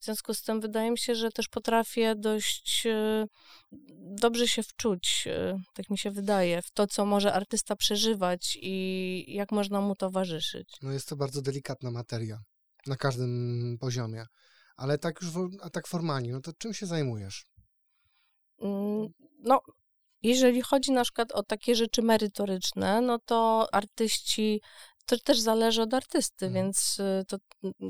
W 0.00 0.04
związku 0.04 0.34
z 0.34 0.42
tym 0.42 0.60
wydaje 0.60 0.90
mi 0.90 0.98
się, 0.98 1.14
że 1.14 1.30
też 1.30 1.48
potrafię 1.48 2.14
dość 2.16 2.86
y, 2.86 3.26
dobrze 4.20 4.48
się 4.48 4.62
wczuć, 4.62 5.24
y, 5.26 5.60
tak 5.74 5.90
mi 5.90 5.98
się 5.98 6.10
wydaje, 6.10 6.62
w 6.62 6.70
to, 6.70 6.86
co 6.86 7.06
może 7.06 7.32
artysta 7.32 7.76
przeżywać 7.76 8.58
i 8.62 9.24
jak 9.28 9.52
można 9.52 9.80
mu 9.80 9.94
towarzyszyć. 9.94 10.68
No 10.82 10.92
jest 10.92 11.08
to 11.08 11.16
bardzo 11.16 11.42
delikatna 11.42 11.90
materia 11.90 12.38
na 12.86 12.96
każdym 12.96 13.76
poziomie. 13.80 14.26
Ale 14.80 14.98
tak 14.98 15.22
już, 15.22 15.30
a 15.62 15.70
tak 15.70 15.86
formalnie, 15.86 16.32
no 16.32 16.40
to 16.40 16.52
czym 16.52 16.74
się 16.74 16.86
zajmujesz? 16.86 17.46
Mm, 18.60 19.08
no, 19.38 19.60
jeżeli 20.22 20.62
chodzi 20.62 20.92
na 20.92 21.02
przykład 21.02 21.32
o 21.32 21.42
takie 21.42 21.74
rzeczy 21.74 22.02
merytoryczne, 22.02 23.00
no 23.00 23.18
to 23.18 23.68
artyści, 23.72 24.60
to 25.06 25.18
też 25.18 25.38
zależy 25.38 25.82
od 25.82 25.94
artysty, 25.94 26.46
mhm. 26.46 26.64
więc 26.64 27.00
y, 27.00 27.24
to 27.28 27.36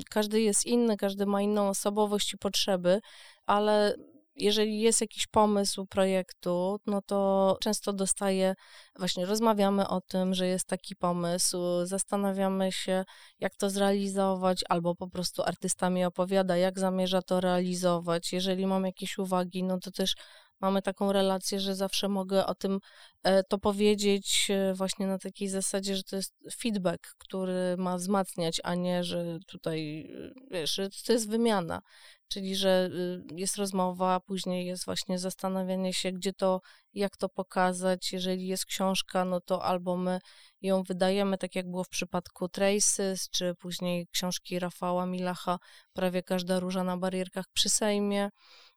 każdy 0.09 0.41
jest 0.41 0.65
inny, 0.65 0.97
każdy 0.97 1.25
ma 1.25 1.41
inną 1.41 1.69
osobowość 1.69 2.33
i 2.33 2.37
potrzeby, 2.37 2.99
ale 3.45 3.95
jeżeli 4.41 4.79
jest 4.79 5.01
jakiś 5.01 5.27
pomysł 5.27 5.85
projektu, 5.85 6.77
no 6.85 7.01
to 7.01 7.57
często 7.61 7.93
dostaję, 7.93 8.53
właśnie 8.99 9.25
rozmawiamy 9.25 9.87
o 9.87 10.01
tym, 10.01 10.33
że 10.33 10.47
jest 10.47 10.67
taki 10.67 10.95
pomysł, 10.95 11.57
zastanawiamy 11.83 12.71
się, 12.71 13.03
jak 13.39 13.55
to 13.55 13.69
zrealizować, 13.69 14.63
albo 14.69 14.95
po 14.95 15.07
prostu 15.07 15.43
artysta 15.43 15.89
mi 15.89 16.05
opowiada, 16.05 16.57
jak 16.57 16.79
zamierza 16.79 17.21
to 17.21 17.41
realizować. 17.41 18.33
Jeżeli 18.33 18.67
mam 18.67 18.85
jakieś 18.85 19.17
uwagi, 19.17 19.63
no 19.63 19.79
to 19.79 19.91
też 19.91 20.15
mamy 20.61 20.81
taką 20.81 21.11
relację, 21.11 21.59
że 21.59 21.75
zawsze 21.75 22.07
mogę 22.09 22.45
o 22.45 22.55
tym 22.55 22.79
e, 23.23 23.43
to 23.43 23.57
powiedzieć 23.57 24.47
e, 24.49 24.73
właśnie 24.73 25.07
na 25.07 25.17
takiej 25.17 25.49
zasadzie, 25.49 25.95
że 25.95 26.03
to 26.03 26.15
jest 26.15 26.35
feedback, 26.61 27.15
który 27.17 27.75
ma 27.77 27.97
wzmacniać, 27.97 28.61
a 28.63 28.75
nie, 28.75 29.03
że 29.03 29.37
tutaj, 29.47 30.01
e, 30.01 30.31
wiesz, 30.51 30.79
to 31.05 31.13
jest 31.13 31.29
wymiana. 31.29 31.81
Czyli, 32.27 32.55
że 32.55 32.89
jest 33.35 33.57
rozmowa, 33.57 34.19
później 34.19 34.65
jest 34.65 34.85
właśnie 34.85 35.19
zastanawianie 35.19 35.93
się, 35.93 36.11
gdzie 36.11 36.33
to, 36.33 36.61
jak 36.93 37.17
to 37.17 37.29
pokazać. 37.29 38.11
Jeżeli 38.13 38.47
jest 38.47 38.65
książka, 38.65 39.25
no 39.25 39.41
to 39.41 39.63
albo 39.63 39.97
my 39.97 40.19
ją 40.61 40.83
wydajemy, 40.83 41.37
tak 41.37 41.55
jak 41.55 41.69
było 41.69 41.83
w 41.83 41.89
przypadku 41.89 42.49
Traces, 42.49 43.29
czy 43.29 43.55
później 43.55 44.07
książki 44.07 44.59
Rafała 44.59 45.05
Milacha, 45.05 45.59
prawie 45.93 46.23
każda 46.23 46.59
róża 46.59 46.83
na 46.83 46.97
barierkach 46.97 47.45
przy 47.53 47.69
Sejmie. 47.69 48.29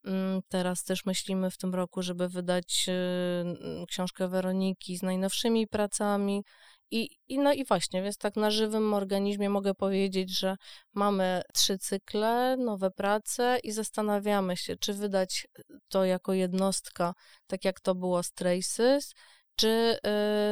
Mm, 0.04 0.40
teraz 0.48 0.84
też 0.84 1.04
myślimy 1.04 1.50
w 1.50 1.58
tym 1.58 1.74
roku, 1.74 2.02
żeby 2.02 2.28
wydać 2.28 2.86
y, 2.88 3.86
książkę 3.88 4.28
Weroniki 4.28 4.96
z 4.96 5.02
najnowszymi 5.02 5.66
pracami. 5.66 6.44
I, 6.90 7.08
I, 7.28 7.38
no 7.38 7.52
i 7.52 7.64
właśnie, 7.64 8.02
więc 8.02 8.18
tak 8.18 8.36
na 8.36 8.50
żywym 8.50 8.94
organizmie 8.94 9.50
mogę 9.50 9.74
powiedzieć, 9.74 10.38
że 10.38 10.56
mamy 10.94 11.42
trzy 11.54 11.78
cykle, 11.78 12.56
nowe 12.56 12.90
prace 12.90 13.58
i 13.62 13.72
zastanawiamy 13.72 14.56
się, 14.56 14.76
czy 14.76 14.94
wydać 14.94 15.46
to 15.88 16.04
jako 16.04 16.32
jednostka, 16.32 17.14
tak 17.46 17.64
jak 17.64 17.80
to 17.80 17.94
było 17.94 18.22
z 18.22 18.32
Traces, 18.32 19.14
czy 19.56 19.98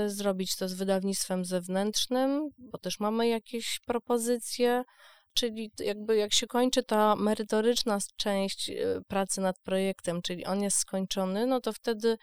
y, 0.06 0.10
zrobić 0.10 0.56
to 0.56 0.68
z 0.68 0.74
wydawnictwem 0.74 1.44
zewnętrznym, 1.44 2.48
bo 2.58 2.78
też 2.78 3.00
mamy 3.00 3.28
jakieś 3.28 3.80
propozycje, 3.86 4.82
czyli 5.34 5.72
jakby 5.78 6.16
jak 6.16 6.34
się 6.34 6.46
kończy 6.46 6.82
ta 6.82 7.16
merytoryczna 7.16 7.98
część 8.16 8.70
y, 8.70 9.02
pracy 9.08 9.40
nad 9.40 9.58
projektem, 9.58 10.22
czyli 10.22 10.44
on 10.44 10.62
jest 10.62 10.76
skończony, 10.76 11.46
no 11.46 11.60
to 11.60 11.72
wtedy 11.72 12.18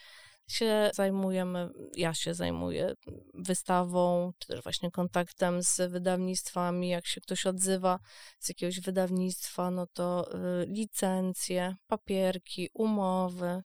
się 0.50 0.92
zajmujemy, 0.94 1.70
ja 1.96 2.14
się 2.14 2.34
zajmuję 2.34 2.94
wystawą, 3.34 4.32
czy 4.40 4.48
też 4.48 4.64
właśnie 4.64 4.92
kontaktem 4.92 5.64
z 5.64 5.92
wydawnictwami. 5.92 6.90
Jak 6.90 7.08
się 7.08 7.22
ktoś 7.22 7.46
odzywa 7.46 8.00
z 8.40 8.50
jakiegoś 8.50 8.80
wydawnictwa, 8.80 9.72
no 9.72 9.88
to 9.94 10.30
y, 10.34 10.66
licencje, 10.66 11.76
papierki, 11.88 12.70
umowy, 12.74 13.62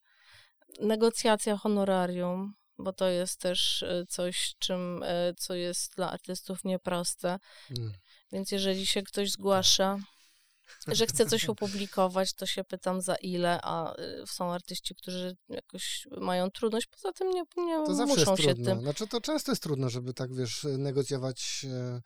negocjacja 0.80 1.56
honorarium, 1.56 2.54
bo 2.78 2.92
to 2.92 3.08
jest 3.08 3.40
też 3.40 3.82
y, 3.82 4.04
coś, 4.08 4.54
czym, 4.58 5.04
co 5.36 5.54
jest 5.54 5.96
dla 5.96 6.10
artystów 6.10 6.64
nieproste. 6.64 7.38
Mm. 7.78 7.92
Więc 8.34 8.50
jeżeli 8.50 8.86
się 8.86 9.02
ktoś 9.02 9.30
zgłasza, 9.30 9.98
że 10.86 11.06
chce 11.06 11.26
coś 11.26 11.44
opublikować, 11.44 12.32
to 12.32 12.46
się 12.46 12.64
pytam 12.64 13.00
za 13.00 13.14
ile, 13.14 13.60
a 13.62 13.94
y, 14.22 14.26
są 14.26 14.52
artyści, 14.52 14.94
którzy 14.94 15.36
jakoś 15.48 16.06
mają 16.20 16.50
trudność, 16.50 16.86
poza 16.86 17.12
tym 17.12 17.30
nie, 17.30 17.42
nie 17.56 17.86
to 17.86 17.94
zawsze 17.94 18.16
muszą 18.16 18.30
jest 18.30 18.42
się 18.42 18.54
trudno. 18.54 18.64
tym. 18.64 18.80
Znaczy 18.80 19.06
to 19.06 19.20
często 19.20 19.52
jest 19.52 19.62
trudno, 19.62 19.90
żeby 19.90 20.14
tak, 20.14 20.34
wiesz, 20.34 20.66
negocjować 20.78 21.66
e, 21.70 22.00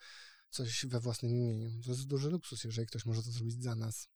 coś 0.50 0.86
we 0.86 1.00
własnym 1.00 1.32
imieniu. 1.32 1.82
To 1.84 1.90
jest 1.90 2.06
duży 2.06 2.30
luksus, 2.30 2.64
jeżeli 2.64 2.86
ktoś 2.86 3.06
może 3.06 3.22
to 3.22 3.30
zrobić 3.30 3.62
za 3.62 3.74
nas. 3.74 4.08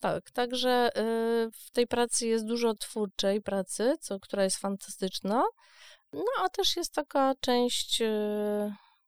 Tak, 0.00 0.30
także 0.30 0.90
y, 0.98 1.50
w 1.66 1.70
tej 1.70 1.86
pracy 1.86 2.26
jest 2.26 2.44
dużo 2.44 2.74
twórczej 2.74 3.42
pracy, 3.42 3.94
co, 4.00 4.20
która 4.20 4.44
jest 4.44 4.56
fantastyczna, 4.56 5.42
no 6.12 6.24
a 6.44 6.48
też 6.48 6.76
jest 6.76 6.92
taka 6.92 7.34
część 7.40 8.02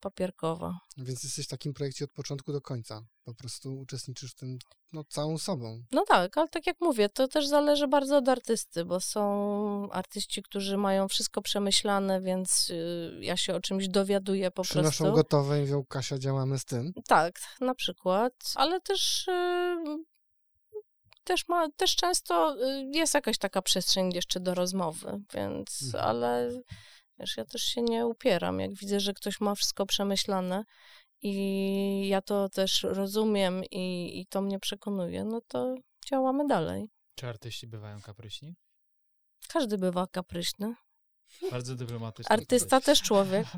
papierkowa. 0.05 0.79
Więc 0.97 1.23
jesteś 1.23 1.45
w 1.45 1.49
takim 1.49 1.73
projekcie 1.73 2.05
od 2.05 2.11
początku 2.11 2.51
do 2.53 2.61
końca. 2.61 3.01
Po 3.23 3.33
prostu 3.33 3.79
uczestniczysz 3.79 4.31
w 4.31 4.35
tym 4.35 4.57
no, 4.93 5.03
całą 5.03 5.37
sobą. 5.37 5.83
No 5.91 6.05
tak, 6.07 6.37
ale 6.37 6.47
tak 6.47 6.67
jak 6.67 6.77
mówię, 6.81 7.09
to 7.09 7.27
też 7.27 7.47
zależy 7.47 7.87
bardzo 7.87 8.17
od 8.17 8.29
artysty, 8.29 8.85
bo 8.85 8.99
są 8.99 9.21
artyści, 9.91 10.43
którzy 10.43 10.77
mają 10.77 11.07
wszystko 11.07 11.41
przemyślane, 11.41 12.21
więc 12.21 12.69
y, 12.69 13.17
ja 13.21 13.37
się 13.37 13.55
o 13.55 13.61
czymś 13.61 13.87
dowiaduję 13.87 14.51
po 14.51 14.61
Przynoszą 14.61 14.83
prostu. 14.83 15.03
Przynoszą 15.03 15.15
gotowe 15.15 15.57
i 15.57 15.61
mówią, 15.61 15.83
Kasia, 15.89 16.17
działamy 16.17 16.59
z 16.59 16.65
tym. 16.65 16.91
Tak, 17.07 17.39
na 17.61 17.75
przykład, 17.75 18.33
ale 18.55 18.81
też 18.81 19.27
y, 19.27 19.75
też, 21.23 21.47
ma, 21.47 21.69
też 21.71 21.95
często 21.95 22.55
y, 22.55 22.89
jest 22.93 23.13
jakaś 23.13 23.37
taka 23.37 23.61
przestrzeń 23.61 24.13
jeszcze 24.13 24.39
do 24.39 24.53
rozmowy, 24.53 25.21
więc, 25.33 25.83
mhm. 25.83 26.05
ale 26.05 26.51
Wiesz, 27.19 27.37
ja 27.37 27.45
też 27.45 27.61
się 27.61 27.81
nie 27.81 28.05
upieram. 28.05 28.59
Jak 28.59 28.73
widzę, 28.73 28.99
że 28.99 29.13
ktoś 29.13 29.39
ma 29.41 29.55
wszystko 29.55 29.85
przemyślane 29.85 30.63
i 31.21 32.07
ja 32.07 32.21
to 32.21 32.49
też 32.49 32.83
rozumiem 32.83 33.63
i, 33.71 34.19
i 34.19 34.25
to 34.25 34.41
mnie 34.41 34.59
przekonuje, 34.59 35.23
no 35.23 35.41
to 35.47 35.75
działamy 36.09 36.47
dalej. 36.47 36.89
Czy 37.15 37.27
artyści 37.27 37.67
bywają 37.67 38.01
kapryśni? 38.01 38.55
Każdy 39.49 39.77
bywa 39.77 40.07
kapryśny. 40.07 40.75
Bardzo 41.51 41.75
dyplomatyczny. 41.75 42.33
Artysta 42.33 42.81
też 42.81 43.01
człowiek. 43.01 43.47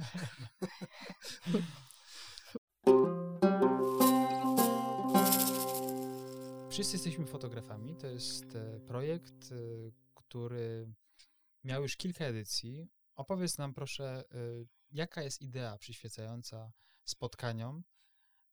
Wszyscy 6.77 6.95
jesteśmy 6.95 7.25
fotografami. 7.25 7.95
To 7.95 8.07
jest 8.07 8.55
e, 8.55 8.79
projekt, 8.79 9.51
e, 9.51 9.55
który 10.15 10.93
miał 11.63 11.81
już 11.81 11.95
kilka 11.97 12.25
edycji. 12.25 12.87
Opowiedz 13.17 13.57
nam 13.57 13.73
proszę, 13.73 14.23
y, 14.35 14.67
jaka 14.91 15.21
jest 15.21 15.41
idea 15.41 15.77
przyświecająca 15.77 16.71
spotkaniom 17.05 17.83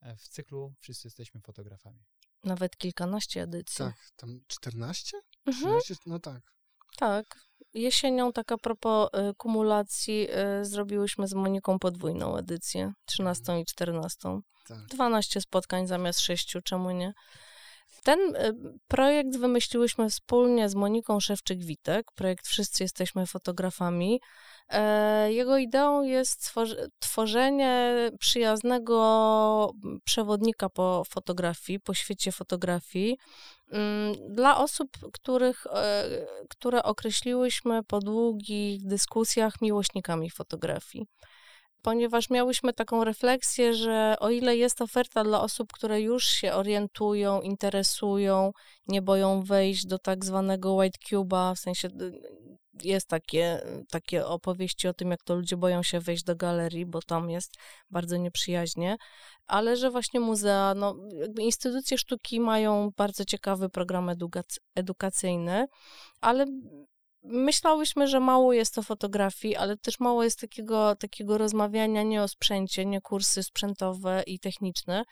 e, 0.00 0.16
w 0.16 0.28
cyklu 0.28 0.74
Wszyscy 0.78 1.08
jesteśmy 1.08 1.40
fotografami. 1.40 2.04
Nawet 2.44 2.76
kilkanaście 2.76 3.42
edycji. 3.42 3.84
Tak, 3.84 3.94
tam 4.16 4.40
14? 4.46 5.18
Mhm, 5.46 5.80
13? 5.80 5.94
No 6.06 6.18
tak. 6.18 6.40
tak. 6.98 7.38
Jesienią, 7.74 8.32
tak 8.32 8.52
a 8.52 8.58
propos 8.58 9.08
y, 9.08 9.34
kumulacji, 9.34 10.28
y, 10.60 10.64
zrobiłyśmy 10.64 11.28
z 11.28 11.34
Moniką 11.34 11.78
podwójną 11.78 12.36
edycję, 12.36 12.92
13 13.04 13.60
i 13.60 13.64
14. 13.64 14.40
tak. 14.66 14.86
12 14.86 15.40
spotkań 15.40 15.86
zamiast 15.86 16.20
6, 16.20 16.56
czemu 16.64 16.90
nie? 16.90 17.14
Ten 18.04 18.36
y, 18.36 18.54
projekt 18.88 19.36
wymyśliłyśmy 19.36 20.10
wspólnie 20.10 20.68
z 20.68 20.74
Moniką 20.74 21.18
Szewczyk-Witek, 21.20 22.02
projekt 22.14 22.48
Wszyscy 22.48 22.82
Jesteśmy 22.82 23.26
Fotografami. 23.26 24.20
E, 24.68 25.32
Jego 25.32 25.58
ideą 25.58 26.02
jest 26.02 26.54
tworzenie 26.98 27.94
przyjaznego 28.18 29.72
przewodnika 30.04 30.68
po 30.68 31.02
fotografii, 31.08 31.80
po 31.80 31.94
świecie 31.94 32.32
fotografii, 32.32 33.18
mm, 33.72 34.14
dla 34.34 34.58
osób, 34.58 34.88
których, 35.12 35.66
e, 35.66 36.26
które 36.50 36.82
określiłyśmy 36.82 37.82
po 37.82 37.98
długich 37.98 38.86
dyskusjach 38.86 39.60
miłośnikami 39.60 40.30
fotografii 40.30 41.06
ponieważ 41.84 42.30
miałyśmy 42.30 42.72
taką 42.72 43.04
refleksję, 43.04 43.74
że 43.74 44.16
o 44.20 44.30
ile 44.30 44.56
jest 44.56 44.82
oferta 44.82 45.24
dla 45.24 45.40
osób, 45.40 45.72
które 45.72 46.00
już 46.00 46.24
się 46.24 46.52
orientują, 46.52 47.40
interesują, 47.40 48.52
nie 48.88 49.02
boją 49.02 49.42
wejść 49.42 49.86
do 49.86 49.98
tak 49.98 50.24
zwanego 50.24 50.74
white 50.74 50.98
cube'a, 51.08 51.54
w 51.54 51.58
sensie 51.58 51.88
y, 51.88 52.12
jest 52.82 53.08
takie, 53.08 53.60
takie 53.90 54.26
opowieści 54.26 54.88
o 54.88 54.94
tym, 54.94 55.10
jak 55.10 55.22
to 55.22 55.34
ludzie 55.34 55.56
boją 55.56 55.82
się 55.82 56.00
wejść 56.00 56.24
do 56.24 56.36
galerii, 56.36 56.86
bo 56.86 57.02
tam 57.02 57.30
jest 57.30 57.54
bardzo 57.90 58.16
nieprzyjaźnie, 58.16 58.96
ale 59.46 59.76
że 59.76 59.90
właśnie 59.90 60.20
muzea, 60.20 60.74
no, 60.76 60.96
instytucje 61.38 61.98
sztuki 61.98 62.40
mają 62.40 62.90
bardzo 62.96 63.24
ciekawy 63.24 63.68
program 63.68 64.06
edukac- 64.06 64.58
edukacyjny, 64.74 65.66
ale 66.20 66.46
myślałyśmy, 67.24 68.08
że 68.08 68.20
mało 68.20 68.52
jest 68.52 68.74
to 68.74 68.82
fotografii, 68.82 69.56
ale 69.56 69.76
też 69.76 70.00
mało 70.00 70.24
jest 70.24 70.40
takiego, 70.40 70.96
takiego 70.96 71.38
rozmawiania 71.38 72.02
nie 72.02 72.22
o 72.22 72.28
sprzęcie, 72.28 72.86
nie 72.86 73.00
kursy 73.00 73.42
sprzętowe 73.42 74.22
i 74.26 74.38
techniczne, 74.38 75.04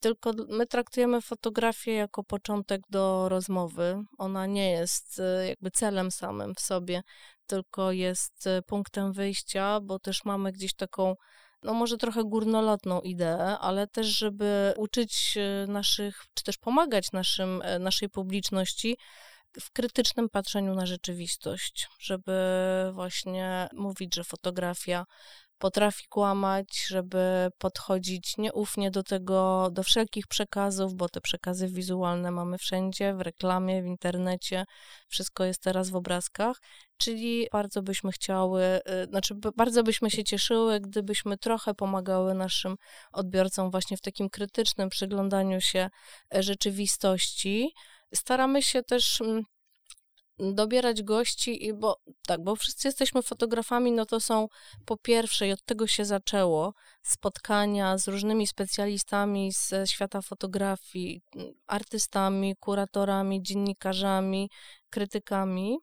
tylko 0.00 0.32
my 0.48 0.66
traktujemy 0.66 1.20
fotografię 1.20 1.92
jako 1.92 2.24
początek 2.24 2.80
do 2.90 3.28
rozmowy. 3.28 4.02
Ona 4.18 4.46
nie 4.46 4.70
jest 4.70 5.20
e, 5.20 5.48
jakby 5.48 5.70
celem 5.70 6.10
samym 6.10 6.54
w 6.54 6.60
sobie, 6.60 7.02
tylko 7.46 7.92
jest 7.92 8.46
e, 8.46 8.62
punktem 8.62 9.12
wyjścia, 9.12 9.80
bo 9.80 9.98
też 9.98 10.24
mamy 10.24 10.52
gdzieś 10.52 10.74
taką 10.74 11.14
no 11.62 11.74
może 11.74 11.96
trochę 11.96 12.24
górnolotną 12.24 13.00
ideę, 13.00 13.58
ale 13.58 13.86
też, 13.86 14.06
żeby 14.06 14.74
uczyć 14.76 15.36
e, 15.36 15.66
naszych, 15.66 16.24
czy 16.34 16.44
też 16.44 16.58
pomagać 16.58 17.12
naszym, 17.12 17.62
naszej 17.80 18.08
publiczności 18.08 18.96
w 19.60 19.72
krytycznym 19.72 20.28
patrzeniu 20.28 20.74
na 20.74 20.86
rzeczywistość, 20.86 21.88
żeby 22.00 22.32
właśnie 22.92 23.68
mówić, 23.72 24.14
że 24.14 24.24
fotografia 24.24 25.04
potrafi 25.60 26.04
kłamać, 26.08 26.86
żeby 26.88 27.48
podchodzić 27.58 28.38
nieufnie 28.38 28.90
do 28.90 29.02
tego, 29.02 29.68
do 29.72 29.82
wszelkich 29.82 30.26
przekazów, 30.26 30.94
bo 30.94 31.08
te 31.08 31.20
przekazy 31.20 31.68
wizualne 31.68 32.30
mamy 32.30 32.58
wszędzie, 32.58 33.14
w 33.14 33.20
reklamie, 33.20 33.82
w 33.82 33.86
internecie, 33.86 34.64
wszystko 35.08 35.44
jest 35.44 35.62
teraz 35.62 35.90
w 35.90 35.96
obrazkach, 35.96 36.56
czyli 36.96 37.46
bardzo 37.52 37.82
byśmy 37.82 38.12
chciały, 38.12 38.62
y, 38.64 39.04
znaczy 39.04 39.34
bardzo 39.56 39.82
byśmy 39.82 40.10
się 40.10 40.24
cieszyły, 40.24 40.80
gdybyśmy 40.80 41.38
trochę 41.38 41.74
pomagały 41.74 42.34
naszym 42.34 42.76
odbiorcom 43.12 43.70
właśnie 43.70 43.96
w 43.96 44.00
takim 44.00 44.30
krytycznym 44.30 44.88
przyglądaniu 44.88 45.60
się 45.60 45.88
e, 46.34 46.42
rzeczywistości. 46.42 47.74
Staramy 48.14 48.62
się 48.62 48.82
też 48.82 49.20
mm, 49.20 49.44
dobierać 50.40 51.02
gości, 51.02 51.66
i 51.66 51.74
bo 51.74 51.96
tak, 52.26 52.44
bo 52.44 52.56
wszyscy 52.56 52.88
jesteśmy 52.88 53.22
fotografami, 53.22 53.92
no 53.92 54.06
to 54.06 54.20
są 54.20 54.48
po 54.84 54.96
pierwsze, 54.96 55.48
i 55.48 55.52
od 55.52 55.64
tego 55.64 55.86
się 55.86 56.04
zaczęło, 56.04 56.74
spotkania 57.02 57.98
z 57.98 58.08
różnymi 58.08 58.46
specjalistami 58.46 59.52
ze 59.52 59.86
świata 59.86 60.22
fotografii, 60.22 61.22
m, 61.36 61.52
artystami, 61.66 62.56
kuratorami, 62.60 63.42
dziennikarzami, 63.42 64.50
krytykami. 64.90 65.78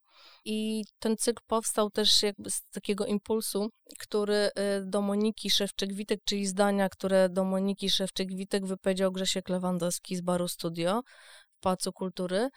I 0.45 0.83
ten 0.99 1.17
cykl 1.17 1.43
powstał 1.47 1.89
też 1.89 2.23
jakby 2.23 2.49
z 2.51 2.61
takiego 2.71 3.05
impulsu, 3.05 3.69
który 3.99 4.35
y, 4.35 4.49
do 4.85 5.01
Moniki 5.01 5.49
Szewczyk-Witek, 5.49 6.17
czyli 6.25 6.45
zdania, 6.47 6.89
które 6.89 7.29
do 7.29 7.43
Moniki 7.43 7.89
Szewczyk-Witek 7.89 8.65
wypowiedział 8.65 9.11
Grzesiek 9.11 9.49
Lewandowski 9.49 10.15
z 10.15 10.21
Baru 10.21 10.47
Studio 10.47 11.01
Pałacu 11.59 11.93
Kultury. 11.93 12.49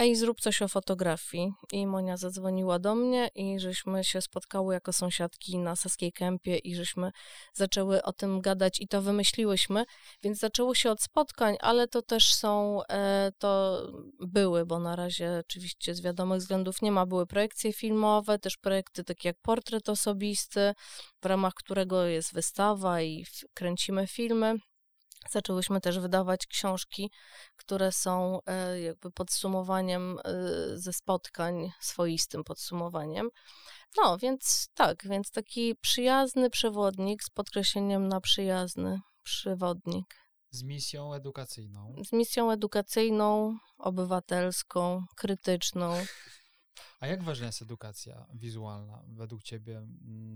Ej, 0.00 0.16
zrób 0.16 0.40
coś 0.40 0.62
o 0.62 0.68
fotografii. 0.68 1.52
I 1.72 1.86
Monia 1.86 2.16
zadzwoniła 2.16 2.78
do 2.78 2.94
mnie 2.94 3.28
i 3.34 3.60
żeśmy 3.60 4.04
się 4.04 4.20
spotkały 4.20 4.74
jako 4.74 4.92
sąsiadki 4.92 5.58
na 5.58 5.76
Saskiej 5.76 6.12
Kępie 6.12 6.58
i 6.58 6.74
żeśmy 6.74 7.10
zaczęły 7.54 8.02
o 8.02 8.12
tym 8.12 8.40
gadać 8.40 8.80
i 8.80 8.88
to 8.88 9.02
wymyśliłyśmy. 9.02 9.84
Więc 10.22 10.38
zaczęło 10.38 10.74
się 10.74 10.90
od 10.90 11.02
spotkań, 11.02 11.56
ale 11.60 11.88
to 11.88 12.02
też 12.02 12.34
są, 12.34 12.80
e, 12.90 13.32
to 13.38 13.82
były, 14.20 14.66
bo 14.66 14.78
na 14.78 14.96
razie 14.96 15.36
oczywiście 15.40 15.94
z 15.94 16.00
wiadomych 16.00 16.38
względów 16.38 16.82
nie 16.82 16.92
ma, 16.92 17.06
były 17.06 17.26
projekcje 17.26 17.72
filmowe, 17.72 18.38
też 18.38 18.56
projekty 18.56 19.04
takie 19.04 19.28
jak 19.28 19.36
portret 19.42 19.88
osobisty, 19.88 20.74
w 21.22 21.26
ramach 21.26 21.54
którego 21.54 22.04
jest 22.04 22.34
wystawa 22.34 23.02
i 23.02 23.24
kręcimy 23.54 24.06
filmy. 24.06 24.54
Zaczęłyśmy 25.30 25.80
też 25.80 25.98
wydawać 25.98 26.46
książki, 26.46 27.10
które 27.56 27.92
są 27.92 28.40
e, 28.46 28.80
jakby 28.80 29.10
podsumowaniem 29.10 30.18
e, 30.18 30.32
ze 30.78 30.92
spotkań, 30.92 31.72
swoistym 31.80 32.44
podsumowaniem. 32.44 33.28
No, 33.96 34.18
więc 34.18 34.68
tak, 34.74 35.08
więc 35.08 35.30
taki 35.30 35.76
przyjazny 35.76 36.50
przewodnik 36.50 37.22
z 37.22 37.30
podkreśleniem 37.30 38.08
na 38.08 38.20
przyjazny 38.20 39.00
przewodnik. 39.22 40.14
Z 40.50 40.62
misją 40.62 41.14
edukacyjną. 41.14 41.94
Z 42.04 42.12
misją 42.12 42.50
edukacyjną, 42.50 43.58
obywatelską, 43.78 45.04
krytyczną. 45.16 45.94
A 47.00 47.06
jak 47.06 47.22
ważna 47.22 47.46
jest 47.46 47.62
edukacja 47.62 48.26
wizualna 48.34 49.02
według 49.08 49.42
Ciebie, 49.42 49.86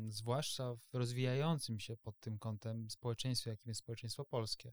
zwłaszcza 0.09 0.75
w 0.75 0.95
rozwijającym 0.95 1.81
się 1.81 1.97
pod 1.97 2.21
tym 2.21 2.39
kątem 2.39 2.91
społeczeństwie, 2.91 3.51
jakim 3.51 3.71
jest 3.71 3.81
społeczeństwo 3.81 4.25
polskie? 4.25 4.73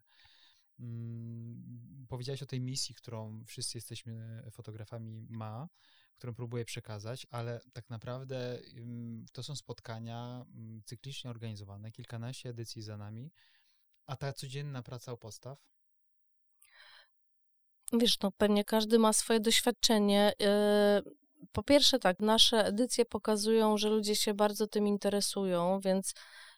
Powiedziałaś 2.07 2.43
o 2.43 2.45
tej 2.45 2.61
misji, 2.61 2.95
którą 2.95 3.43
wszyscy 3.45 3.77
jesteśmy 3.77 4.43
fotografami 4.51 5.27
ma, 5.29 5.69
którą 6.15 6.33
próbuję 6.33 6.65
przekazać, 6.65 7.27
ale 7.31 7.61
tak 7.73 7.89
naprawdę 7.89 8.59
to 9.31 9.43
są 9.43 9.55
spotkania 9.55 10.45
cyklicznie 10.85 11.29
organizowane, 11.29 11.91
kilkanaście 11.91 12.49
edycji 12.49 12.81
za 12.81 12.97
nami, 12.97 13.31
a 14.05 14.15
ta 14.15 14.33
codzienna 14.33 14.83
praca 14.83 15.13
u 15.13 15.17
postaw? 15.17 15.69
Wiesz, 17.93 18.19
no 18.19 18.31
pewnie 18.31 18.63
każdy 18.65 18.99
ma 18.99 19.13
swoje 19.13 19.39
doświadczenie. 19.39 20.33
Po 21.51 21.63
pierwsze 21.63 21.99
tak, 21.99 22.19
nasze 22.19 22.65
edycje 22.65 23.05
pokazują, 23.05 23.77
że 23.77 23.89
ludzie 23.89 24.15
się 24.15 24.33
bardzo 24.33 24.67
tym 24.67 24.87
interesują, 24.87 25.79
więc 25.79 26.13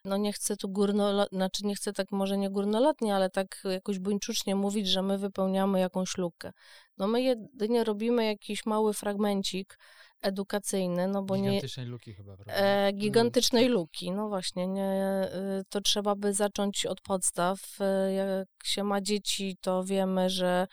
no 0.06 0.18
nie 0.18 0.34
chcę 0.34 0.58
tu 0.58 0.70
górno, 0.70 1.26
znaczy 1.32 1.66
nie 1.66 1.76
chcę 1.76 1.94
tak 1.94 2.12
może 2.12 2.38
nie 2.38 2.50
górnolotnie, 2.50 3.16
ale 3.16 3.30
tak 3.30 3.62
jakoś 3.64 4.00
buńczucznie 4.00 4.56
mówić, 4.56 4.88
że 4.88 5.02
my 5.02 5.18
wypełniamy 5.18 5.80
jakąś 5.80 6.18
lukę. 6.18 6.52
No 6.98 7.08
my 7.08 7.22
jedynie 7.22 7.84
robimy 7.84 8.26
jakiś 8.26 8.66
mały 8.66 8.94
fragmencik 8.94 9.78
edukacyjny, 10.22 11.08
no 11.08 11.24
bo 11.24 11.38
nie, 11.38 11.50
Gigantycznej 11.50 11.86
luki 11.86 12.14
chyba, 12.14 12.36
prawda? 12.36 12.54
e, 12.54 12.94
gigantycznej 12.94 13.68
luki. 13.68 14.12
No 14.12 14.30
właśnie, 14.30 14.68
nie, 14.68 15.30
y, 15.60 15.64
to 15.70 15.82
trzeba 15.82 16.16
by 16.16 16.34
zacząć 16.34 16.86
od 16.86 17.02
podstaw. 17.02 17.60
E, 17.80 18.14
Jak 18.14 18.48
się 18.64 18.84
ma 18.84 19.02
dzieci, 19.02 19.58
to 19.62 19.84
wiemy, 19.84 20.30
że 20.30 20.68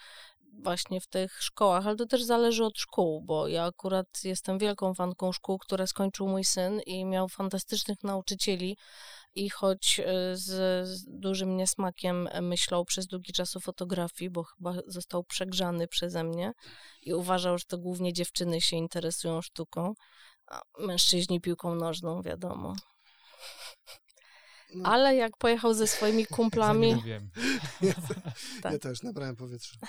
właśnie 0.62 1.00
w 1.00 1.06
tych 1.06 1.42
szkołach, 1.42 1.86
ale 1.86 1.96
to 1.96 2.06
też 2.06 2.22
zależy 2.22 2.64
od 2.64 2.78
szkół, 2.78 3.22
bo 3.22 3.48
ja 3.48 3.64
akurat 3.64 4.06
jestem 4.24 4.58
wielką 4.58 4.94
fanką 4.94 5.32
szkół, 5.32 5.58
które 5.58 5.86
skończył 5.86 6.28
mój 6.28 6.44
syn 6.44 6.80
i 6.86 7.04
miał 7.04 7.28
fantastycznych 7.28 8.02
nauczycieli 8.02 8.76
i 9.34 9.50
choć 9.50 10.00
e, 10.00 10.36
z, 10.36 10.46
z 10.88 11.04
dużym 11.08 11.56
niesmakiem 11.56 12.28
myślał 12.42 12.84
przez 12.84 13.06
długi 13.06 13.32
czas 13.32 13.56
o 13.56 13.60
fotografii, 13.60 14.30
bo 14.30 14.44
chyba 14.44 14.74
został 14.86 15.24
przegrzany 15.24 15.88
przeze 15.88 16.24
mnie 16.24 16.52
i 17.02 17.14
uważał, 17.14 17.58
że 17.58 17.64
to 17.64 17.78
głównie 17.78 18.12
dziewczyny 18.12 18.60
się 18.60 18.76
interesują 18.76 19.42
sztuką, 19.42 19.94
a 20.46 20.60
mężczyźni 20.78 21.40
piłką 21.40 21.74
nożną, 21.74 22.22
wiadomo. 22.22 22.74
No, 24.74 24.88
Ale 24.88 25.16
jak 25.16 25.36
pojechał 25.36 25.74
ze 25.74 25.86
swoimi 25.86 26.26
kumplami, 26.26 26.94
Mówiłem. 26.94 27.30
ja, 27.82 27.92
tak. 28.62 28.72
ja 28.72 28.78
też 28.78 29.02
nabrałem 29.02 29.36
powietrza. 29.36 29.76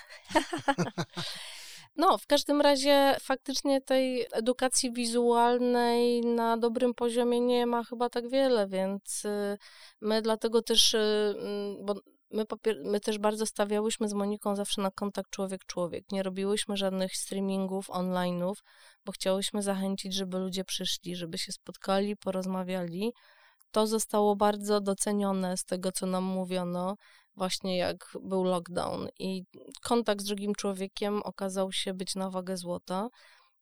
No, 1.95 2.17
w 2.17 2.27
każdym 2.27 2.61
razie 2.61 3.15
faktycznie 3.21 3.81
tej 3.81 4.27
edukacji 4.31 4.91
wizualnej 4.93 6.21
na 6.21 6.57
dobrym 6.57 6.93
poziomie 6.93 7.39
nie 7.39 7.65
ma 7.65 7.83
chyba 7.83 8.09
tak 8.09 8.29
wiele, 8.29 8.67
więc 8.67 9.25
y, 9.25 9.57
my 10.01 10.21
dlatego 10.21 10.61
też, 10.61 10.93
y, 10.93 10.97
mm, 11.39 11.85
bo 11.85 11.95
my, 12.31 12.43
popier- 12.45 12.85
my 12.85 12.99
też 12.99 13.17
bardzo 13.17 13.45
stawiałyśmy 13.45 14.09
z 14.09 14.13
Moniką 14.13 14.55
zawsze 14.55 14.81
na 14.81 14.91
kontakt 14.91 15.29
człowiek-człowiek. 15.31 16.11
Nie 16.11 16.23
robiłyśmy 16.23 16.77
żadnych 16.77 17.15
streamingów, 17.15 17.89
online'ów, 17.89 18.53
bo 19.05 19.11
chciałyśmy 19.11 19.61
zachęcić, 19.61 20.13
żeby 20.13 20.37
ludzie 20.37 20.63
przyszli, 20.63 21.15
żeby 21.15 21.37
się 21.37 21.51
spotkali, 21.51 22.17
porozmawiali. 22.17 23.13
To 23.71 23.87
zostało 23.87 24.35
bardzo 24.35 24.81
docenione 24.81 25.57
z 25.57 25.65
tego, 25.65 25.91
co 25.91 26.05
nam 26.05 26.23
mówiono, 26.23 26.95
właśnie 27.35 27.77
jak 27.77 28.17
był 28.21 28.43
lockdown. 28.43 29.07
I 29.19 29.43
kontakt 29.83 30.21
z 30.21 30.25
drugim 30.25 30.55
człowiekiem 30.55 31.21
okazał 31.23 31.71
się 31.71 31.93
być 31.93 32.15
na 32.15 32.29
wagę 32.29 32.57
złota. 32.57 33.09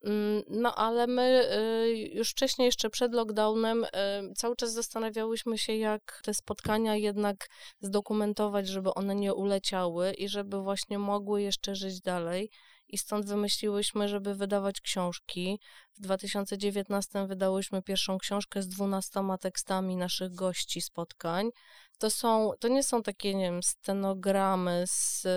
Mm, 0.04 0.44
No, 0.50 0.76
ale 0.76 1.08
my 1.08 1.50
y, 1.86 1.98
już 2.14 2.30
wcześniej, 2.32 2.66
jeszcze 2.66 2.90
przed 2.90 3.14
lockdownem, 3.14 3.84
y, 3.84 3.88
cały 4.36 4.56
czas 4.56 4.74
zastanawiałyśmy 4.74 5.58
się, 5.58 5.76
jak 5.76 6.22
te 6.24 6.34
spotkania 6.34 6.96
jednak 6.96 7.48
zdokumentować, 7.82 8.68
żeby 8.68 8.94
one 8.94 9.16
nie 9.16 9.34
uleciały 9.34 10.14
i 10.14 10.30
żeby 10.30 10.62
właśnie 10.62 11.00
mogły 11.00 11.42
jeszcze 11.42 11.76
żyć 11.76 12.02
dalej. 12.02 12.50
I 12.90 12.98
stąd 12.98 13.26
wymyśliłyśmy, 13.26 14.08
żeby 14.08 14.36
wydawać 14.36 14.82
książki. 14.82 15.60
W 15.94 16.02
2019 16.02 17.28
wydałyśmy 17.28 17.82
pierwszą 17.82 18.18
książkę 18.18 18.62
z 18.62 18.68
12 18.68 19.24
tekstami 19.42 19.96
naszych 19.96 20.36
gości 20.36 20.82
spotkań. 20.82 21.50
To, 21.98 22.10
są, 22.10 22.52
to 22.60 22.68
nie 22.68 22.84
są 22.84 23.04
takie, 23.04 23.36
nie 23.36 23.44
wiem, 23.44 23.64
stenogramy 23.64 24.84
z, 24.88 25.28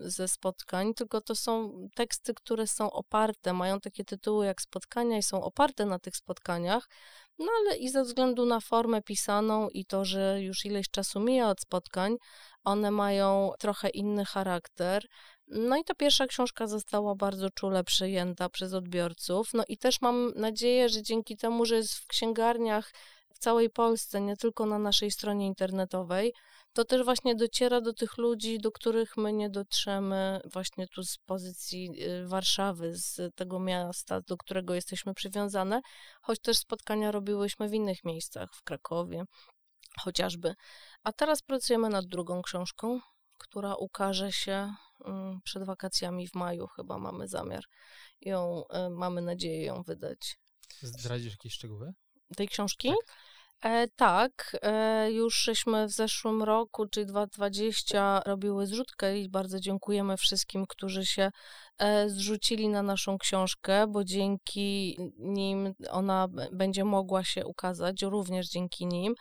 ze 0.00 0.28
spotkań, 0.28 0.94
tylko 0.94 1.20
to 1.20 1.34
są 1.34 1.72
teksty, 1.94 2.34
które 2.34 2.66
są 2.66 2.90
oparte, 2.90 3.52
mają 3.52 3.80
takie 3.80 4.04
tytuły 4.04 4.46
jak 4.46 4.62
spotkania 4.62 5.18
i 5.18 5.22
są 5.22 5.42
oparte 5.42 5.86
na 5.86 5.98
tych 5.98 6.16
spotkaniach, 6.16 6.88
no 7.38 7.46
ale 7.60 7.76
i 7.76 7.88
ze 7.88 8.04
względu 8.04 8.46
na 8.46 8.60
formę 8.60 9.02
pisaną 9.02 9.68
i 9.68 9.84
to, 9.84 10.04
że 10.04 10.42
już 10.42 10.64
ileś 10.64 10.90
czasu 10.90 11.20
mija 11.20 11.48
od 11.48 11.60
spotkań, 11.60 12.16
one 12.64 12.90
mają 12.90 13.52
trochę 13.58 13.88
inny 13.88 14.24
charakter. 14.24 15.06
No 15.54 15.76
i 15.76 15.84
ta 15.84 15.94
pierwsza 15.94 16.26
książka 16.26 16.66
została 16.66 17.14
bardzo 17.14 17.50
czule 17.50 17.84
przyjęta 17.84 18.48
przez 18.48 18.74
odbiorców. 18.74 19.54
No 19.54 19.64
i 19.68 19.78
też 19.78 20.00
mam 20.00 20.32
nadzieję, 20.36 20.88
że 20.88 21.02
dzięki 21.02 21.36
temu, 21.36 21.64
że 21.64 21.76
jest 21.76 21.94
w 21.94 22.06
księgarniach 22.06 22.92
w 23.34 23.38
całej 23.38 23.70
Polsce, 23.70 24.20
nie 24.20 24.36
tylko 24.36 24.66
na 24.66 24.78
naszej 24.78 25.10
stronie 25.10 25.46
internetowej, 25.46 26.32
to 26.72 26.84
też 26.84 27.04
właśnie 27.04 27.34
dociera 27.34 27.80
do 27.80 27.92
tych 27.92 28.18
ludzi, 28.18 28.58
do 28.58 28.72
których 28.72 29.16
my 29.16 29.32
nie 29.32 29.50
dotrzemy 29.50 30.40
właśnie 30.52 30.88
tu 30.88 31.02
z 31.02 31.18
pozycji 31.18 32.02
y, 32.02 32.26
Warszawy, 32.28 32.92
z 32.94 33.34
tego 33.34 33.60
miasta, 33.60 34.20
do 34.20 34.36
którego 34.36 34.74
jesteśmy 34.74 35.14
przywiązane, 35.14 35.80
choć 36.22 36.40
też 36.40 36.58
spotkania 36.58 37.10
robiłyśmy 37.12 37.68
w 37.68 37.74
innych 37.74 38.04
miejscach, 38.04 38.54
w 38.54 38.62
Krakowie 38.62 39.24
chociażby. 40.00 40.54
A 41.02 41.12
teraz 41.12 41.42
pracujemy 41.42 41.88
nad 41.88 42.06
drugą 42.06 42.42
książką, 42.42 43.00
która 43.42 43.74
ukaże 43.74 44.32
się 44.32 44.74
mm, 45.04 45.40
przed 45.44 45.64
wakacjami 45.64 46.28
w 46.28 46.34
maju, 46.34 46.66
chyba 46.66 46.98
mamy 46.98 47.28
zamiar 47.28 47.64
ją, 48.20 48.64
y, 48.86 48.90
mamy 48.90 49.22
nadzieję 49.22 49.64
ją 49.64 49.82
wydać. 49.82 50.38
Zdradzisz 50.82 51.32
jakieś 51.32 51.52
szczegóły? 51.52 51.92
Tej 52.36 52.48
książki? 52.48 52.92
E, 53.62 53.88
tak, 53.88 54.56
e, 54.62 55.12
już 55.12 55.42
żeśmy 55.44 55.86
w 55.86 55.90
zeszłym 55.90 56.42
roku, 56.42 56.86
czyli 56.86 57.06
2020, 57.06 58.22
robiły 58.26 58.66
zrzutkę 58.66 59.18
i 59.18 59.28
bardzo 59.28 59.60
dziękujemy 59.60 60.16
wszystkim, 60.16 60.66
którzy 60.66 61.06
się 61.06 61.30
e, 61.78 62.08
zrzucili 62.08 62.68
na 62.68 62.82
naszą 62.82 63.18
książkę, 63.18 63.86
bo 63.86 64.04
dzięki 64.04 64.98
nim 65.18 65.74
ona 65.90 66.28
będzie 66.52 66.84
mogła 66.84 67.24
się 67.24 67.46
ukazać, 67.46 68.02
również 68.02 68.48
dzięki 68.48 68.86
nim. 68.86 69.14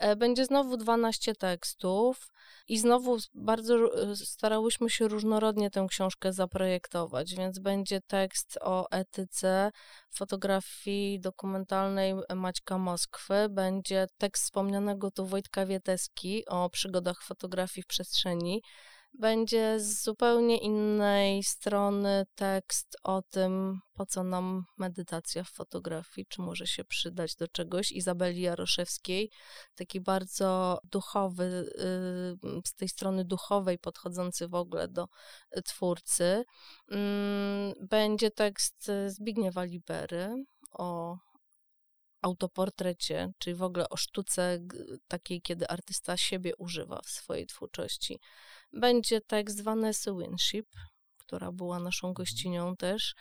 E, 0.00 0.16
Będzie 0.16 0.44
znowu 0.44 0.76
12 0.76 1.34
tekstów 1.34 2.32
i 2.68 2.78
znowu 2.78 3.18
bardzo 3.34 4.02
e, 4.02 4.16
starałyśmy 4.16 4.90
się 4.90 5.08
różnorodnie 5.08 5.70
tę 5.70 5.86
książkę 5.90 6.32
zaprojektować, 6.32 7.34
więc 7.34 7.58
będzie 7.58 8.00
tekst 8.00 8.58
o 8.60 8.90
etyce 8.90 9.70
fotografii 10.10 11.20
dokumentalnej 11.20 12.14
Maćka 12.34 12.78
Moskwy, 12.78 13.48
będzie 13.50 14.06
tekst 14.18 14.44
wspomnianego 14.44 15.10
tu 15.10 15.26
Wojtka 15.26 15.66
Wieteski 15.66 16.46
o 16.46 16.70
przygodach 16.70 17.22
fotografii 17.22 17.82
w 17.82 17.86
przestrzeni, 17.86 18.62
będzie 19.14 19.80
z 19.80 20.02
zupełnie 20.02 20.58
innej 20.58 21.42
strony 21.42 22.26
tekst 22.34 22.96
o 23.02 23.22
tym, 23.22 23.80
po 23.94 24.06
co 24.06 24.24
nam 24.24 24.64
medytacja 24.78 25.44
w 25.44 25.50
fotografii, 25.50 26.26
czy 26.26 26.42
może 26.42 26.66
się 26.66 26.84
przydać 26.84 27.36
do 27.36 27.48
czegoś. 27.48 27.92
Izabeli 27.92 28.40
Jaroszewskiej, 28.40 29.30
taki 29.74 30.00
bardzo 30.00 30.78
duchowy, 30.84 31.44
y, 31.44 32.60
z 32.66 32.74
tej 32.74 32.88
strony 32.88 33.24
duchowej 33.24 33.78
podchodzący 33.78 34.48
w 34.48 34.54
ogóle 34.54 34.88
do 34.88 35.08
y, 35.56 35.62
twórcy. 35.62 36.44
Mm, 36.90 37.74
Będzie 37.80 38.30
tekst 38.30 38.88
y, 38.88 39.10
Zbigniewa 39.10 39.64
Libery 39.64 40.44
o 40.72 41.16
autoportrecie, 42.22 43.32
czyli 43.38 43.56
w 43.56 43.62
ogóle 43.62 43.88
o 43.88 43.96
sztuce 43.96 44.58
takiej, 45.08 45.42
kiedy 45.42 45.68
artysta 45.68 46.16
siebie 46.16 46.56
używa 46.56 47.00
w 47.04 47.08
swojej 47.08 47.46
twórczości. 47.46 48.20
Będzie 48.72 49.20
tekst 49.20 49.62
Vanessy 49.62 50.10
Winship, 50.12 50.66
która 51.18 51.52
była 51.52 51.78
naszą 51.78 52.12
gościnią 52.12 52.76
też, 52.76 53.14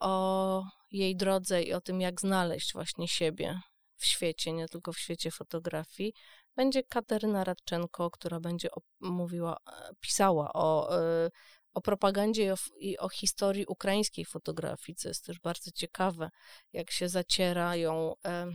o 0.00 0.64
jej 0.90 1.16
drodze 1.16 1.62
i 1.62 1.72
o 1.72 1.80
tym, 1.80 2.00
jak 2.00 2.20
znaleźć 2.20 2.72
właśnie 2.72 3.08
siebie 3.08 3.60
w 3.96 4.06
świecie, 4.06 4.52
nie 4.52 4.68
tylko 4.68 4.92
w 4.92 4.98
świecie 4.98 5.30
fotografii. 5.30 6.12
Będzie 6.56 6.82
Kateryna 6.82 7.44
Radczenko, 7.44 8.10
która 8.10 8.40
będzie 8.40 8.68
mówiła, 9.00 9.56
e, 9.66 9.90
pisała 10.00 10.52
o, 10.52 10.98
e, 11.00 11.30
o 11.74 11.80
propagandzie 11.80 12.44
i 12.44 12.50
o, 12.50 12.56
i 12.76 12.98
o 12.98 13.08
historii 13.08 13.66
ukraińskiej 13.66 14.24
fotografii, 14.24 14.96
co 14.96 15.08
jest 15.08 15.26
też 15.26 15.40
bardzo 15.40 15.70
ciekawe, 15.70 16.30
jak 16.72 16.90
się 16.90 17.08
zacierają 17.08 18.14
e, 18.24 18.46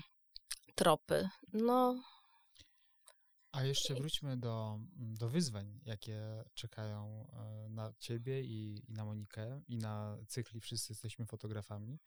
tropy. 0.76 1.30
No, 1.54 2.04
A 3.52 3.64
jeszcze 3.64 3.95
wróćmy 3.95 4.38
do, 4.38 4.80
do 4.95 5.30
wyzwań, 5.30 5.80
jakie 5.86 6.43
czekają 6.54 7.28
e, 7.32 7.70
na 7.70 7.93
ciebie 8.00 8.41
i, 8.41 8.84
i 8.88 8.93
na 8.93 9.06
Monikę, 9.06 9.62
i 9.68 9.78
na 9.78 10.18
cykli 10.28 10.62
Wszyscy 10.62 10.93
jesteśmy 10.93 11.26
fotografami. 11.26 12.00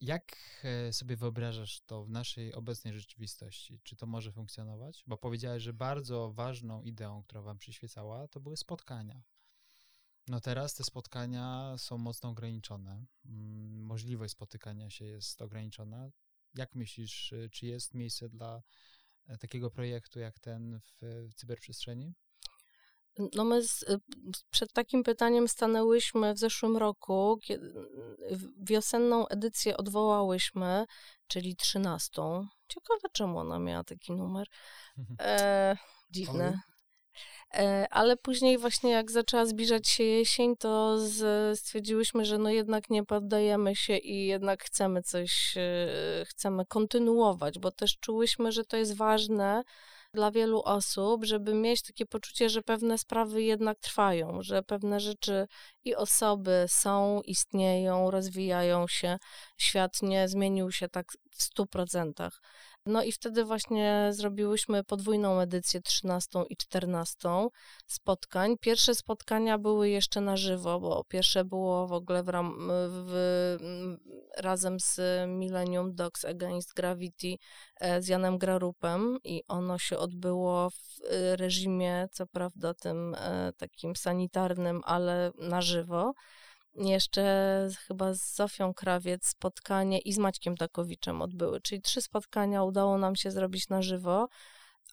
Jak 0.00 0.36
e, 0.64 0.92
sobie 0.92 1.16
wyobrażasz 1.16 1.80
to 1.86 2.04
w 2.04 2.10
naszej 2.10 2.54
obecnej 2.54 2.94
rzeczywistości? 2.94 3.80
Czy 3.82 3.96
to 3.96 4.06
może 4.06 4.32
funkcjonować? 4.32 5.04
Bo 5.06 5.16
powiedziałeś, 5.16 5.62
że 5.62 5.72
bardzo 5.72 6.32
ważną 6.32 6.82
ideą, 6.82 7.22
która 7.22 7.42
wam 7.42 7.58
przyświecała, 7.58 8.28
to 8.28 8.40
były 8.40 8.56
spotkania. 8.56 9.22
No 10.28 10.40
teraz 10.40 10.74
te 10.74 10.84
spotkania 10.84 11.74
są 11.78 11.98
mocno 11.98 12.28
ograniczone. 12.28 13.04
Mm, 13.26 13.82
Możliwość 13.84 14.32
spotykania 14.32 14.90
się 14.90 15.04
jest 15.04 15.42
ograniczona. 15.42 16.10
Jak 16.54 16.74
myślisz, 16.74 17.32
y, 17.32 17.48
czy 17.52 17.66
jest 17.66 17.94
miejsce 17.94 18.28
dla 18.28 18.56
e, 18.56 18.62
takiego 19.40 19.70
projektu 19.70 20.18
jak 20.20 20.38
ten 20.38 20.80
w, 20.80 21.28
cyberprzestrzeni? 21.34 22.14
No 23.34 23.44
my 23.44 23.62
z, 23.62 23.82
y, 23.82 24.00
przed 24.50 24.72
takim 24.72 25.02
pytaniem 25.02 25.48
stanęłyśmy 25.48 26.34
w 26.34 26.38
zeszłym 26.38 26.76
roku, 26.76 27.38
kiedy 27.42 27.74
wiosenną 28.62 29.28
edycję 29.28 29.76
odwołałyśmy, 29.76 30.86
czyli 31.26 31.56
trzynastą. 31.56 32.46
Ciekawe, 32.68 33.08
czemu 33.12 33.38
ona 33.38 33.58
miała 33.58 33.84
taki 33.84 34.12
numer. 34.12 34.46
E, 35.20 35.76
dziwne. 36.10 36.60
E, 37.54 37.86
ale 37.90 38.16
później 38.16 38.58
właśnie 38.58 38.90
jak 38.90 39.10
zaczęła 39.10 39.46
zbliżać 39.46 39.88
się 39.88 40.04
jesień, 40.04 40.56
to 40.56 40.98
stwierdziłyśmy, 41.54 42.24
że 42.24 42.38
no 42.38 42.50
jednak 42.50 42.90
nie 42.90 43.04
poddajemy 43.04 43.76
się 43.76 43.96
i 43.96 44.26
jednak 44.26 44.64
chcemy 44.64 45.02
coś, 45.02 45.54
e, 45.56 46.24
chcemy 46.24 46.66
kontynuować, 46.66 47.58
bo 47.58 47.70
też 47.70 47.98
czułyśmy, 47.98 48.52
że 48.52 48.64
to 48.64 48.76
jest 48.76 48.96
ważne 48.96 49.62
dla 50.14 50.30
wielu 50.30 50.62
osób, 50.64 51.24
żeby 51.24 51.54
mieć 51.54 51.82
takie 51.82 52.06
poczucie, 52.06 52.48
że 52.48 52.62
pewne 52.62 52.98
sprawy 52.98 53.42
jednak 53.42 53.78
trwają, 53.78 54.42
że 54.42 54.62
pewne 54.62 55.00
rzeczy 55.00 55.46
i 55.84 55.94
osoby 55.94 56.64
są, 56.68 57.20
istnieją, 57.24 58.10
rozwijają 58.10 58.88
się. 58.88 59.18
Świat 59.58 60.02
nie 60.02 60.28
zmienił 60.28 60.72
się 60.72 60.88
tak 60.88 61.06
w 61.30 61.42
stu 61.42 61.66
procentach. 61.66 62.40
No 62.86 63.02
i 63.02 63.12
wtedy 63.12 63.44
właśnie 63.44 64.10
zrobiłyśmy 64.10 64.84
podwójną 64.84 65.40
edycję 65.40 65.80
13 65.80 66.38
i 66.50 66.56
14 66.56 67.28
spotkań. 67.86 68.56
Pierwsze 68.60 68.94
spotkania 68.94 69.58
były 69.58 69.88
jeszcze 69.88 70.20
na 70.20 70.36
żywo, 70.36 70.80
bo 70.80 71.04
pierwsze 71.04 71.44
było 71.44 71.86
w 71.86 71.92
ogóle 71.92 72.22
w 72.22 72.28
ram, 72.28 72.70
w, 72.90 73.56
razem 74.36 74.80
z 74.80 75.00
Millennium 75.28 75.94
Dogs 75.94 76.24
Against 76.24 76.74
Gravity 76.74 77.36
e, 77.80 78.02
z 78.02 78.08
Janem 78.08 78.38
Grarupem 78.38 79.18
i 79.24 79.42
ono 79.48 79.78
się 79.78 79.98
odbyło 79.98 80.70
w 80.70 80.76
e, 81.10 81.36
reżimie, 81.36 82.08
co 82.12 82.26
prawda 82.26 82.74
tym 82.74 83.14
e, 83.14 83.52
takim 83.56 83.96
sanitarnym, 83.96 84.80
ale 84.84 85.30
na 85.38 85.62
żywo. 85.62 86.12
Jeszcze 86.74 87.68
chyba 87.86 88.14
z 88.14 88.34
Zofią 88.34 88.74
Krawiec 88.74 89.26
spotkanie 89.26 89.98
i 89.98 90.12
z 90.12 90.18
Maćkiem 90.18 90.56
Takowiczem 90.56 91.22
odbyły, 91.22 91.60
czyli 91.60 91.82
trzy 91.82 92.02
spotkania 92.02 92.62
udało 92.62 92.98
nam 92.98 93.16
się 93.16 93.30
zrobić 93.30 93.68
na 93.68 93.82
żywo, 93.82 94.28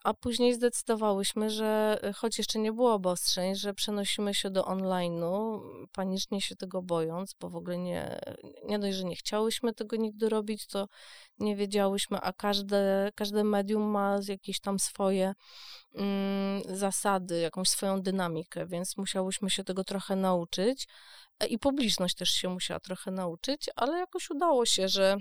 a 0.04 0.14
później 0.14 0.54
zdecydowałyśmy, 0.54 1.50
że 1.50 2.00
y, 2.10 2.14
choć 2.14 2.38
jeszcze 2.38 2.60
nie 2.60 2.74
było 2.74 2.94
obostrzeń, 2.94 3.56
że 3.56 3.74
przenosimy 3.74 4.34
się 4.34 4.50
do 4.50 4.64
online'u, 4.64 5.60
panicznie 5.92 6.42
się 6.42 6.56
tego 6.56 6.82
bojąc, 6.82 7.34
bo 7.40 7.50
w 7.50 7.56
ogóle 7.56 7.78
nie, 7.78 8.20
nie 8.64 8.80
dość, 8.80 8.98
że 8.98 9.04
nie 9.04 9.16
chciałyśmy 9.16 9.74
tego 9.74 9.96
nigdy 9.96 10.30
robić, 10.30 10.68
to 10.68 10.88
nie 11.40 11.56
wiedziałyśmy, 11.56 12.22
a 12.22 12.34
każde, 12.34 13.12
każde 13.16 13.44
medium 13.44 13.84
ma 13.84 14.20
jakieś 14.28 14.60
tam 14.60 14.80
swoje 14.80 15.34
mm, 15.96 16.62
zasady, 16.78 17.40
jakąś 17.40 17.70
swoją 17.70 18.02
dynamikę, 18.02 18.68
więc 18.68 18.98
musiałyśmy 18.98 19.50
się 19.50 19.64
tego 19.64 19.84
trochę 19.84 20.16
nauczyć. 20.16 20.88
I 21.50 21.60
publiczność 21.60 22.16
też 22.16 22.30
się 22.30 22.50
musiała 22.50 22.80
trochę 22.80 23.12
nauczyć, 23.12 23.70
ale 23.76 23.98
jakoś 23.98 24.30
udało 24.30 24.66
się, 24.66 24.88
że 24.88 25.18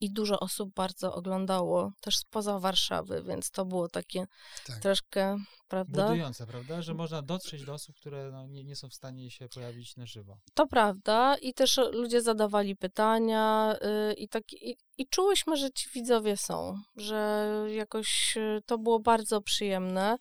i 0.00 0.10
dużo 0.12 0.40
osób 0.40 0.74
bardzo 0.74 1.14
oglądało 1.14 1.92
też 2.00 2.16
spoza 2.18 2.58
Warszawy, 2.58 3.22
więc 3.22 3.50
to 3.50 3.64
było 3.64 3.88
takie 3.88 4.26
Tak. 4.66 4.78
troszkę, 4.78 5.36
prawda? 5.68 6.02
Budujące, 6.02 6.46
prawda? 6.46 6.82
Że 6.82 6.94
można 6.94 7.22
dotrzeć 7.22 7.64
do 7.64 7.74
osób, 7.74 7.96
które 7.96 8.30
no, 8.32 8.46
nie, 8.46 8.64
nie 8.64 8.76
są 8.76 8.88
w 8.88 8.94
stanie 8.94 9.30
się 9.30 9.48
pojawić 9.48 9.96
na 9.96 10.06
żywo. 10.06 10.38
To 10.54 10.66
prawda 10.66 11.36
i 11.36 11.54
też 11.54 11.80
ludzie 11.92 12.22
zadawali 12.22 12.76
pytania 12.76 13.74
y, 14.10 14.14
i, 14.14 14.28
tak, 14.28 14.52
i, 14.52 14.76
i 14.98 15.06
czułyśmy, 15.06 15.56
że 15.56 15.70
ci 15.70 15.88
widzowie 15.90 16.36
są, 16.36 16.78
że 16.96 17.48
jakoś 17.74 18.36
y, 18.36 18.62
to 18.66 18.78
było 18.78 19.00
bardzo 19.00 19.40
przyjemne, 19.40 20.16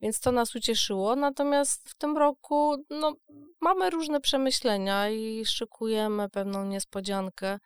więc 0.00 0.20
to 0.20 0.32
nas 0.32 0.54
ucieszyło. 0.54 1.16
Natomiast 1.16 1.90
w 1.90 1.94
tym 1.94 2.16
roku 2.18 2.84
no, 2.90 3.14
mamy 3.60 3.90
różne 3.90 4.20
przemyślenia 4.20 5.10
i 5.10 5.46
szykujemy 5.46 6.28
pewną 6.28 6.64
niespodziankę, 6.64 7.58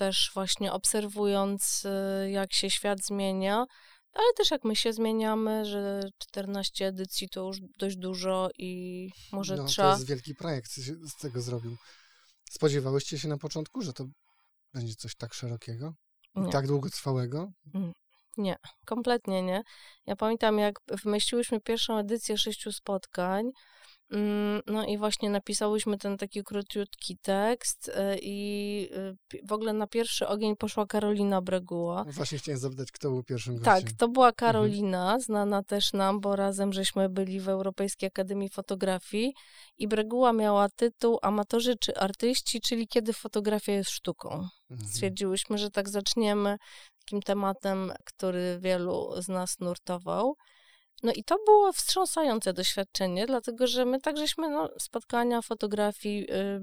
też 0.00 0.30
właśnie 0.34 0.72
obserwując, 0.72 1.84
y, 1.84 2.30
jak 2.30 2.52
się 2.52 2.70
świat 2.70 3.04
zmienia. 3.04 3.66
Ale 4.12 4.32
też 4.36 4.50
jak 4.50 4.64
my 4.64 4.76
się 4.76 4.92
zmieniamy, 4.92 5.64
że 5.64 6.00
14 6.18 6.86
edycji 6.86 7.28
to 7.28 7.46
już 7.46 7.58
dość 7.78 7.96
dużo 7.96 8.48
i 8.58 9.08
może 9.32 9.56
no, 9.56 9.64
trzeba. 9.64 9.88
To 9.88 9.96
jest 9.96 10.08
wielki 10.08 10.34
projekt, 10.34 10.70
z 11.10 11.16
tego 11.20 11.42
zrobił. 11.42 11.76
Spodziewałyście 12.50 13.18
się 13.18 13.28
na 13.28 13.38
początku, 13.38 13.82
że 13.82 13.92
to 13.92 14.04
będzie 14.74 14.94
coś 14.94 15.16
tak 15.16 15.34
szerokiego? 15.34 15.94
I 16.36 16.40
Nie. 16.40 16.52
tak 16.52 16.66
długotrwałego? 16.66 17.52
Nie, 18.36 18.56
kompletnie 18.86 19.42
nie. 19.42 19.62
Ja 20.06 20.16
pamiętam, 20.16 20.58
jak 20.58 20.74
wymyśliłyśmy 21.04 21.60
pierwszą 21.60 21.98
edycję 21.98 22.38
sześciu 22.38 22.72
spotkań, 22.72 23.40
mm, 23.40 23.52
no 24.66 24.86
i 24.86 24.98
właśnie 24.98 25.30
napisałyśmy 25.30 25.98
ten 25.98 26.16
taki 26.18 26.44
króciutki 26.44 27.18
tekst 27.22 27.88
y, 27.88 27.92
i 28.22 28.88
pi- 29.28 29.40
w 29.46 29.52
ogóle 29.52 29.72
na 29.72 29.86
pierwszy 29.86 30.28
ogień 30.28 30.56
poszła 30.56 30.86
Karolina 30.86 31.42
Breguła. 31.42 32.04
No 32.06 32.12
Właśnie 32.12 32.38
chciałem 32.38 32.58
zapytać, 32.58 32.92
kto 32.92 33.10
był 33.10 33.22
pierwszym 33.22 33.60
Tak, 33.60 33.74
gościem. 33.82 33.96
to 33.98 34.08
była 34.08 34.32
Karolina, 34.32 35.20
znana 35.20 35.62
też 35.62 35.92
nam, 35.92 36.20
bo 36.20 36.36
razem 36.36 36.72
żeśmy 36.72 37.08
byli 37.08 37.40
w 37.40 37.48
Europejskiej 37.48 38.06
Akademii 38.06 38.48
Fotografii 38.48 39.34
i 39.78 39.88
Breguła 39.88 40.32
miała 40.32 40.68
tytuł 40.68 41.18
Amatorzy 41.22 41.76
czy 41.76 41.96
artyści, 41.96 42.60
czyli 42.60 42.88
kiedy 42.88 43.12
fotografia 43.12 43.72
jest 43.72 43.90
sztuką. 43.90 44.48
Mhm. 44.70 44.88
Stwierdziłyśmy, 44.90 45.58
że 45.58 45.70
tak 45.70 45.88
zaczniemy 45.88 46.56
takim 46.98 47.22
tematem, 47.22 47.92
który 48.04 48.58
wielu 48.62 49.22
z 49.22 49.28
nas 49.28 49.60
nurtował. 49.60 50.34
No 51.02 51.12
i 51.12 51.24
to 51.24 51.38
było 51.46 51.72
wstrząsające 51.72 52.52
doświadczenie, 52.52 53.26
dlatego 53.26 53.66
że 53.66 53.84
my 53.84 54.00
tak 54.00 54.16
żeśmy 54.16 54.48
no, 54.48 54.68
spotkania, 54.78 55.42
fotografii, 55.42 56.30
y, 56.30 56.60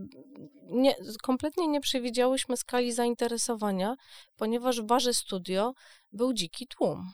nie, 0.64 0.96
kompletnie 1.24 1.68
nie 1.68 1.82
przewidziałyśmy 1.82 2.58
skali 2.58 2.94
zainteresowania, 2.94 3.96
ponieważ 4.36 4.82
w 4.82 4.86
barze 4.86 5.14
studio 5.14 5.74
był 6.12 6.34
dziki 6.34 6.68
tłum. 6.68 7.12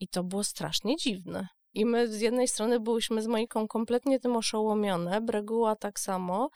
I 0.00 0.08
to 0.08 0.24
było 0.24 0.44
strasznie 0.44 0.96
dziwne. 0.96 1.48
I 1.74 1.84
my 1.84 2.08
z 2.08 2.20
jednej 2.20 2.48
strony 2.48 2.80
byłyśmy 2.80 3.22
z 3.22 3.26
Moniką 3.26 3.68
kompletnie 3.68 4.20
tym 4.20 4.36
oszołomione, 4.36 5.20
Breguła 5.20 5.76
tak 5.76 6.00
samo, 6.00 6.50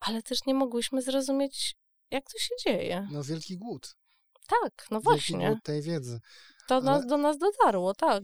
ale 0.00 0.22
też 0.22 0.46
nie 0.46 0.54
mogłyśmy 0.54 1.02
zrozumieć, 1.02 1.76
jak 2.10 2.24
to 2.32 2.38
się 2.38 2.54
dzieje. 2.64 3.08
No 3.12 3.22
wielki 3.22 3.58
głód. 3.58 3.96
Tak, 4.48 4.86
no 4.90 5.00
Wielki 5.00 5.04
właśnie. 5.04 5.48
głód 5.48 5.62
tej 5.62 5.82
wiedzy. 5.82 6.20
To 6.68 6.74
ale- 6.74 6.84
nas, 6.84 7.06
do 7.06 7.16
nas 7.16 7.38
dotarło, 7.38 7.94
tak. 7.94 8.22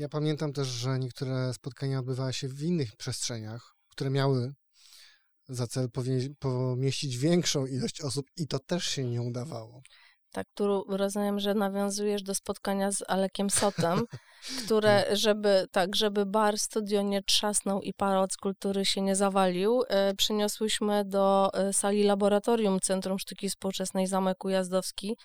Ja 0.00 0.08
pamiętam 0.08 0.52
też, 0.52 0.68
że 0.68 0.98
niektóre 0.98 1.54
spotkania 1.54 1.98
odbywały 1.98 2.32
się 2.32 2.48
w 2.48 2.62
innych 2.62 2.96
przestrzeniach, 2.96 3.74
które 3.88 4.10
miały 4.10 4.54
za 5.48 5.66
cel 5.66 5.88
pomieścić 6.38 7.16
większą 7.16 7.66
ilość 7.66 8.00
osób 8.00 8.26
i 8.36 8.46
to 8.46 8.58
też 8.58 8.86
się 8.86 9.04
nie 9.04 9.22
udawało. 9.22 9.82
Tak, 10.32 10.46
tu 10.54 10.84
rozumiem, 10.88 11.40
że 11.40 11.54
nawiązujesz 11.54 12.22
do 12.22 12.34
spotkania 12.34 12.92
z 12.92 13.02
Alekiem 13.08 13.50
Sotem, 13.50 14.04
które, 14.64 15.16
żeby, 15.16 15.66
tak, 15.72 15.96
żeby 15.96 16.26
bar, 16.26 16.58
studio 16.58 17.02
nie 17.02 17.22
trzasnął 17.22 17.80
i 17.80 17.94
pałac 17.94 18.36
kultury 18.36 18.84
się 18.84 19.00
nie 19.00 19.16
zawalił, 19.16 19.82
e, 19.88 20.14
przyniosłyśmy 20.14 21.04
do 21.04 21.50
e, 21.54 21.72
sali 21.72 22.02
laboratorium 22.02 22.80
Centrum 22.80 23.18
Sztuki 23.18 23.48
Współczesnej 23.48 24.06
Zamek 24.06 24.44
Ujazdowski, 24.44 25.16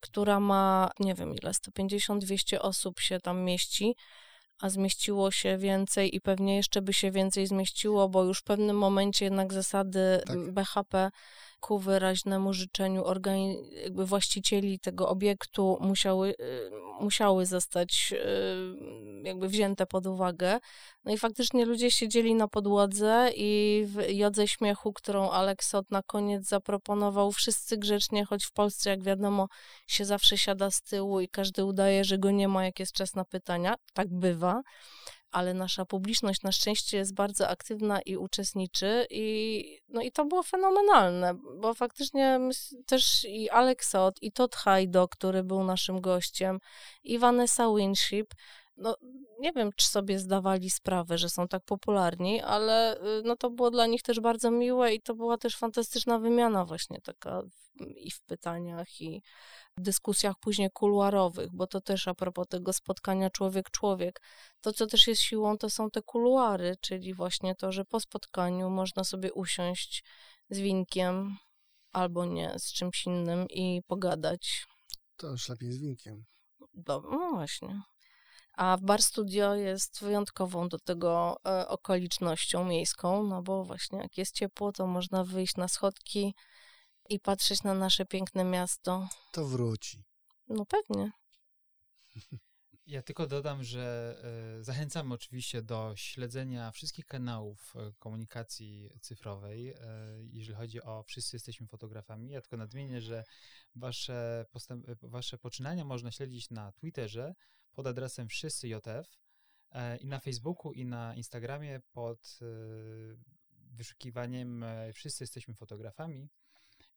która 0.00 0.40
ma, 0.40 0.90
nie 1.00 1.14
wiem 1.14 1.34
ile, 1.42 1.50
150-200 1.50 2.58
osób 2.60 3.00
się 3.00 3.20
tam 3.20 3.40
mieści, 3.42 3.94
a 4.60 4.70
zmieściło 4.70 5.30
się 5.30 5.58
więcej 5.58 6.16
i 6.16 6.20
pewnie 6.20 6.56
jeszcze 6.56 6.82
by 6.82 6.92
się 6.92 7.10
więcej 7.10 7.46
zmieściło, 7.46 8.08
bo 8.08 8.24
już 8.24 8.38
w 8.38 8.42
pewnym 8.44 8.78
momencie 8.78 9.24
jednak 9.24 9.52
zasady 9.52 10.20
Tak. 10.26 10.36
m, 10.36 10.54
BHP 10.54 11.10
ku 11.64 11.78
wyraźnemu 11.78 12.52
życzeniu 12.52 13.04
jakby 13.84 14.06
właścicieli 14.06 14.78
tego 14.78 15.08
obiektu 15.08 15.78
musiały, 15.80 16.30
y, 16.30 16.70
musiały 17.00 17.46
zostać 17.46 18.12
y, 18.12 18.16
jakby 19.22 19.48
wzięte 19.48 19.86
pod 19.86 20.06
uwagę. 20.06 20.58
No 21.04 21.12
i 21.12 21.18
faktycznie 21.18 21.64
ludzie 21.64 21.90
siedzieli 21.90 22.34
na 22.34 22.48
podłodze 22.48 23.30
i 23.36 23.82
w 23.86 24.10
jodze 24.10 24.48
śmiechu, 24.48 24.92
którą 24.92 25.30
Aleksot 25.30 25.90
na 25.90 26.02
koniec 26.02 26.48
zaproponował, 26.48 27.32
wszyscy 27.32 27.76
grzecznie, 27.76 28.24
choć 28.24 28.44
w 28.44 28.52
Polsce, 28.52 28.90
jak 28.90 29.02
wiadomo, 29.02 29.48
się 29.86 30.04
zawsze 30.04 30.38
siada 30.38 30.70
z 30.70 30.82
tyłu 30.82 31.20
i 31.20 31.28
każdy 31.28 31.64
udaje, 31.64 32.04
że 32.04 32.18
go 32.18 32.30
nie 32.30 32.48
ma, 32.48 32.64
jak 32.64 32.80
jest 32.80 32.92
czas 32.92 33.14
na 33.14 33.24
pytania. 33.24 33.74
Tak 33.94 34.08
bywa 34.08 34.62
ale 35.34 35.54
nasza 35.54 35.84
publiczność 35.84 36.42
na 36.42 36.52
szczęście 36.52 36.96
jest 36.96 37.14
bardzo 37.14 37.48
aktywna 37.48 38.00
i 38.00 38.16
uczestniczy 38.16 39.06
i, 39.10 39.78
no 39.88 40.02
i 40.02 40.12
to 40.12 40.24
było 40.24 40.42
fenomenalne, 40.42 41.34
bo 41.60 41.74
faktycznie 41.74 42.40
też 42.86 43.24
i 43.24 43.50
Aleksot, 43.50 44.22
i 44.22 44.32
Todd 44.32 44.56
Hajdo, 44.56 45.08
który 45.08 45.44
był 45.44 45.64
naszym 45.64 46.00
gościem, 46.00 46.58
i 47.04 47.18
Vanessa 47.18 47.74
Winship, 47.76 48.34
no 48.76 48.96
nie 49.40 49.52
wiem, 49.52 49.70
czy 49.76 49.88
sobie 49.88 50.18
zdawali 50.18 50.70
sprawę, 50.70 51.18
że 51.18 51.30
są 51.30 51.48
tak 51.48 51.64
popularni, 51.64 52.40
ale 52.42 52.96
y, 52.96 53.22
no 53.24 53.36
to 53.36 53.50
było 53.50 53.70
dla 53.70 53.86
nich 53.86 54.02
też 54.02 54.20
bardzo 54.20 54.50
miłe 54.50 54.94
i 54.94 55.00
to 55.02 55.14
była 55.14 55.38
też 55.38 55.56
fantastyczna 55.56 56.18
wymiana 56.18 56.64
właśnie 56.64 57.00
taka 57.00 57.42
w- 57.42 57.64
i 57.96 58.10
w 58.10 58.22
pytaniach, 58.22 59.00
i 59.00 59.22
w 59.78 59.82
dyskusjach 59.82 60.34
później 60.40 60.70
kuluarowych, 60.70 61.48
bo 61.52 61.66
to 61.66 61.80
też 61.80 62.08
a 62.08 62.14
propos 62.14 62.48
tego 62.48 62.72
spotkania 62.72 63.30
człowiek-człowiek, 63.30 64.20
to, 64.60 64.72
co 64.72 64.86
też 64.86 65.06
jest 65.06 65.22
siłą, 65.22 65.58
to 65.58 65.70
są 65.70 65.90
te 65.90 66.02
kuluary, 66.02 66.74
czyli 66.80 67.14
właśnie 67.14 67.54
to, 67.54 67.72
że 67.72 67.84
po 67.84 68.00
spotkaniu 68.00 68.70
można 68.70 69.04
sobie 69.04 69.32
usiąść 69.32 70.04
z 70.50 70.58
winkiem 70.58 71.36
albo 71.92 72.24
nie, 72.24 72.54
z 72.58 72.72
czymś 72.72 73.06
innym 73.06 73.46
i 73.50 73.82
pogadać. 73.86 74.66
To 75.16 75.30
już 75.30 75.48
lepiej 75.48 75.72
z 75.72 75.78
winkiem. 75.78 76.24
No, 76.88 77.02
no 77.10 77.30
właśnie. 77.32 77.82
A 78.56 78.78
Bar 78.82 79.02
Studio 79.02 79.54
jest 79.54 80.00
wyjątkową 80.00 80.68
do 80.68 80.78
tego 80.78 81.36
e, 81.46 81.68
okolicznością 81.68 82.64
miejską, 82.64 83.22
no 83.22 83.42
bo 83.42 83.64
właśnie 83.64 83.98
jak 83.98 84.18
jest 84.18 84.34
ciepło, 84.34 84.72
to 84.72 84.86
można 84.86 85.24
wyjść 85.24 85.56
na 85.56 85.68
schodki 85.68 86.34
i 87.08 87.20
patrzeć 87.20 87.62
na 87.62 87.74
nasze 87.74 88.06
piękne 88.06 88.44
miasto. 88.44 89.08
To 89.32 89.46
wróci. 89.46 90.04
No 90.48 90.66
pewnie. 90.66 91.10
Ja 92.86 93.02
tylko 93.02 93.26
dodam, 93.26 93.64
że 93.64 94.16
e, 94.58 94.64
zachęcamy 94.64 95.14
oczywiście 95.14 95.62
do 95.62 95.92
śledzenia 95.96 96.70
wszystkich 96.70 97.06
kanałów 97.06 97.76
e, 97.76 97.92
komunikacji 97.98 98.90
cyfrowej, 99.00 99.74
jeżeli 100.32 100.56
chodzi 100.56 100.82
o 100.82 101.02
wszyscy 101.02 101.36
jesteśmy 101.36 101.66
fotografami. 101.66 102.30
Ja 102.30 102.40
tylko 102.40 102.56
nadmienię, 102.56 103.00
że 103.00 103.24
wasze, 103.74 104.46
postęp, 104.52 104.86
wasze 105.02 105.38
poczynania 105.38 105.84
można 105.84 106.10
śledzić 106.10 106.50
na 106.50 106.72
Twitterze 106.72 107.34
pod 107.74 107.86
adresem 107.86 108.28
wszyscy 108.28 108.68
JF 108.68 109.18
e, 109.70 109.96
i 109.96 110.06
na 110.06 110.20
Facebooku 110.20 110.72
i 110.72 110.84
na 110.84 111.14
Instagramie 111.14 111.80
pod 111.92 112.38
e, 112.42 112.46
wyszukiwaniem 113.50 114.62
e, 114.62 114.92
wszyscy 114.92 115.24
jesteśmy 115.24 115.54
fotografami. 115.54 116.28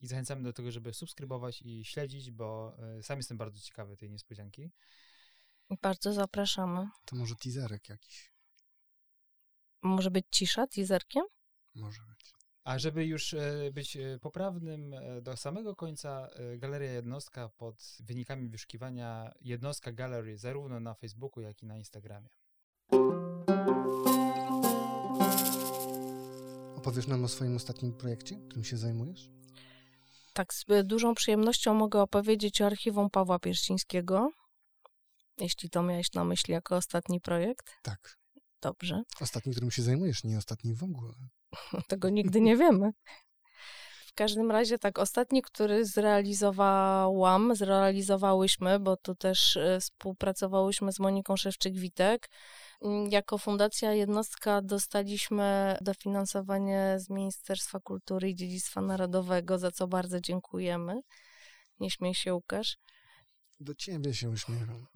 I 0.01 0.07
zachęcamy 0.07 0.43
do 0.43 0.53
tego, 0.53 0.71
żeby 0.71 0.93
subskrybować 0.93 1.61
i 1.61 1.85
śledzić, 1.85 2.31
bo 2.31 2.77
sam 3.01 3.17
jestem 3.17 3.37
bardzo 3.37 3.59
ciekawy 3.61 3.97
tej 3.97 4.11
niespodzianki. 4.11 4.71
Bardzo 5.81 6.13
zapraszamy. 6.13 6.89
To 7.05 7.15
może 7.15 7.35
teaserek 7.35 7.89
jakiś. 7.89 8.31
Może 9.81 10.11
być 10.11 10.25
cisza 10.31 10.67
teaserkiem? 10.67 11.23
Może 11.75 12.01
być. 12.01 12.36
A 12.67 12.79
żeby 12.79 13.05
już 13.05 13.33
e, 13.33 13.71
być 13.73 13.97
e, 13.97 14.19
poprawnym, 14.19 14.93
e, 14.93 15.21
do 15.21 15.37
samego 15.37 15.75
końca 15.75 16.29
Galeria 16.57 16.91
Jednostka 16.91 17.49
pod 17.49 17.97
wynikami 17.99 18.49
wyszukiwania 18.49 19.31
Jednostka 19.41 19.91
Gallery 19.91 20.37
zarówno 20.37 20.79
na 20.79 20.93
Facebooku, 20.93 21.41
jak 21.41 21.63
i 21.63 21.65
na 21.65 21.77
Instagramie. 21.77 22.29
Opowiesz 26.75 27.07
nam 27.07 27.23
o 27.23 27.27
swoim 27.27 27.55
ostatnim 27.55 27.93
projekcie, 27.93 28.35
którym 28.35 28.63
się 28.63 28.77
zajmujesz? 28.77 29.29
Tak, 30.33 30.53
z 30.53 30.65
dużą 30.83 31.15
przyjemnością 31.15 31.73
mogę 31.73 32.01
opowiedzieć 32.01 32.61
o 32.61 32.65
archiwum 32.65 33.09
Pawła 33.09 33.39
Pierścińskiego, 33.39 34.31
jeśli 35.37 35.69
to 35.69 35.83
miałeś 35.83 36.13
na 36.13 36.23
myśli 36.23 36.53
jako 36.53 36.75
ostatni 36.75 37.21
projekt. 37.21 37.71
Tak. 37.83 38.17
Dobrze, 38.61 39.03
Ostatni, 39.21 39.51
którym 39.51 39.71
się 39.71 39.81
zajmujesz, 39.81 40.23
nie 40.23 40.37
ostatni 40.37 40.73
w 40.73 40.83
ogóle. 40.83 41.13
tego 41.87 42.09
nigdy 42.09 42.41
nie 42.41 42.57
wiemy. 42.57 42.91
W 44.07 44.13
każdym 44.13 44.51
razie 44.51 44.79
tak, 44.79 44.99
ostatni, 44.99 45.41
który 45.41 45.85
zrealizowałam, 45.85 47.55
zrealizowałyśmy, 47.55 48.79
bo 48.79 48.97
tu 48.97 49.15
też 49.15 49.57
e, 49.57 49.79
współpracowałyśmy 49.79 50.91
z 50.91 50.99
Moniką 50.99 51.33
Szewczyk-Witek. 51.33 52.17
Mm, 52.81 53.11
Jako 53.11 53.37
Fundacja 53.37 53.93
Jednostka 53.93 54.61
dostaliśmy 54.61 55.77
dofinansowanie 55.81 56.95
z 56.97 57.09
Ministerstwa 57.09 57.79
Kultury 57.79 58.29
i 58.29 58.35
Dziedzictwa 58.35 58.81
Narodowego, 58.81 59.59
za 59.59 59.71
co 59.71 59.87
bardzo 59.87 60.21
dziękujemy. 60.21 61.01
Nie 61.79 61.89
śmiej 61.91 62.13
się, 62.15 62.33
Łukasz. 62.33 62.77
Do 63.59 63.75
ciebie 63.75 64.13
się 64.13 64.29
uśmiecham. 64.29 64.87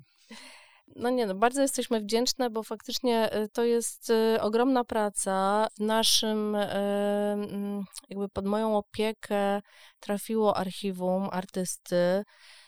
No 0.96 1.10
nie, 1.10 1.26
no 1.26 1.36
bardzo 1.36 1.62
jesteśmy 1.62 2.02
wdzięczne, 2.02 2.50
bo 2.50 2.64
faktycznie 2.64 3.36
y, 3.36 3.50
to 3.50 3.64
jest 3.64 4.10
y, 4.10 4.42
ogromna 4.42 4.84
praca. 4.84 5.68
W 5.78 5.80
naszym, 5.80 6.56
y, 6.56 6.66
mm, 6.66 7.84
jakby 8.10 8.30
pod 8.30 8.46
moją 8.46 8.78
opiekę 8.78 9.62
trafiło 10.00 10.58
archiwum 10.58 11.30
artysty 11.32 12.24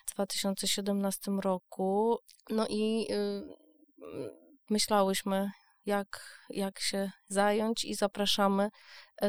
w 0.06 0.14
2017 0.14 1.32
roku. 1.42 2.18
No 2.50 2.68
i 2.70 3.08
y, 3.12 3.44
myślałyśmy, 4.70 5.52
jak, 5.86 6.40
jak 6.50 6.80
się 6.80 7.12
zająć 7.28 7.86
i 7.86 7.96
zapraszamy 7.96 8.70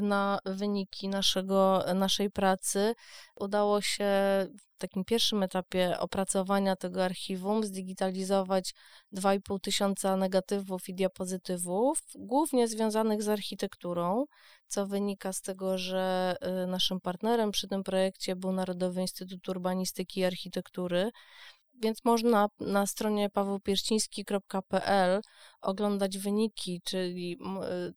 na 0.02 0.38
wyniki 0.44 1.08
naszego, 1.08 1.84
naszej 1.94 2.30
pracy. 2.30 2.94
Udało 3.36 3.80
się 3.80 4.04
w 4.74 4.78
takim 4.78 5.04
pierwszym 5.04 5.42
etapie 5.42 5.98
opracowania 5.98 6.76
tego 6.76 7.04
archiwum 7.04 7.64
zdigitalizować 7.64 8.74
2,5 9.12 9.60
tysiąca 9.60 10.16
negatywów 10.16 10.88
i 10.88 10.94
diapozytywów, 10.94 11.98
głównie 12.14 12.68
związanych 12.68 13.22
z 13.22 13.28
architekturą, 13.28 14.24
co 14.68 14.86
wynika 14.86 15.32
z 15.32 15.40
tego, 15.40 15.78
że 15.78 16.34
y, 16.64 16.66
naszym 16.66 17.00
partnerem 17.00 17.50
przy 17.50 17.68
tym 17.68 17.82
projekcie 17.82 18.36
był 18.36 18.52
Narodowy 18.52 19.00
Instytut 19.00 19.48
Urbanistyki 19.48 20.20
i 20.20 20.24
Architektury, 20.24 21.10
więc 21.82 22.04
można 22.04 22.48
na 22.60 22.86
stronie 22.86 23.30
pawełpierściński.pl 23.30 25.20
oglądać 25.60 26.18
wyniki, 26.18 26.80
czyli 26.84 27.38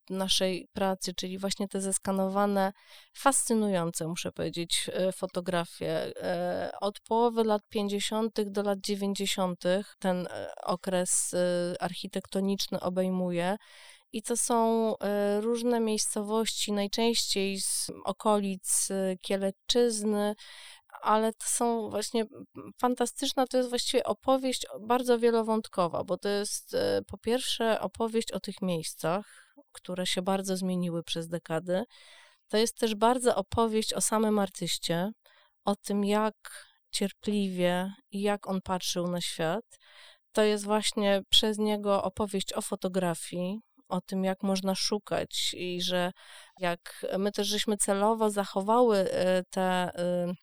y, 0.09 0.13
naszej 0.13 0.67
pracy, 0.73 1.13
czyli 1.13 1.37
właśnie 1.37 1.67
te 1.67 1.81
zeskanowane, 1.81 2.73
fascynujące, 3.13 4.07
muszę 4.07 4.31
powiedzieć, 4.31 4.89
y, 5.09 5.11
fotografie. 5.11 6.17
E, 6.23 6.71
Od 6.81 6.99
połowy 6.99 7.43
lat 7.43 7.61
50. 7.69 8.49
do 8.49 8.63
lat 8.63 8.79
90. 8.79 9.63
ten 9.99 10.27
e, 10.27 10.51
okres 10.63 11.33
y, 11.33 11.37
architektoniczny 11.79 12.79
obejmuje. 12.79 13.57
I 14.11 14.21
to 14.21 14.37
są 14.37 14.93
e, 14.97 15.41
różne 15.41 15.79
miejscowości, 15.79 16.71
najczęściej 16.71 17.61
z 17.61 17.91
okolic 18.03 18.89
Kielecczyzny, 19.21 20.35
ale 21.01 21.33
to 21.33 21.45
są 21.45 21.89
właśnie 21.89 22.21
m, 22.21 22.71
fantastyczna, 22.81 23.47
to 23.47 23.57
jest 23.57 23.69
właściwie 23.69 24.03
opowieść 24.03 24.65
bardzo 24.81 25.19
wielowątkowa, 25.19 26.03
bo 26.03 26.17
to 26.17 26.29
jest 26.29 26.73
e, 26.73 27.01
po 27.07 27.17
pierwsze 27.17 27.81
opowieść 27.81 28.31
o 28.31 28.39
tych 28.39 28.61
miejscach, 28.61 29.53
które 29.71 30.05
się 30.05 30.21
bardzo 30.21 30.57
zmieniły 30.57 31.03
przez 31.03 31.27
dekady. 31.27 31.83
To 32.47 32.57
jest 32.57 32.77
też 32.77 32.95
bardzo 32.95 33.35
opowieść 33.35 33.93
o 33.93 34.01
samym 34.01 34.39
artyście, 34.39 35.11
o 35.65 35.75
tym, 35.75 36.05
jak 36.05 36.35
cierpliwie 36.91 37.93
i 38.11 38.21
jak 38.21 38.47
on 38.47 38.61
patrzył 38.61 39.07
na 39.07 39.21
świat. 39.21 39.65
To 40.31 40.43
jest 40.43 40.63
właśnie 40.63 41.21
przez 41.29 41.57
niego 41.57 42.03
opowieść 42.03 42.53
o 42.53 42.61
fotografii, 42.61 43.59
o 43.87 44.01
tym, 44.01 44.23
jak 44.23 44.43
można 44.43 44.75
szukać 44.75 45.53
i 45.53 45.81
że 45.81 46.11
jak 46.59 47.05
my 47.17 47.31
też 47.31 47.47
żeśmy 47.47 47.77
celowo 47.77 48.29
zachowały 48.29 48.97
e, 48.97 49.43
te 49.49 49.61
e, 49.61 50.33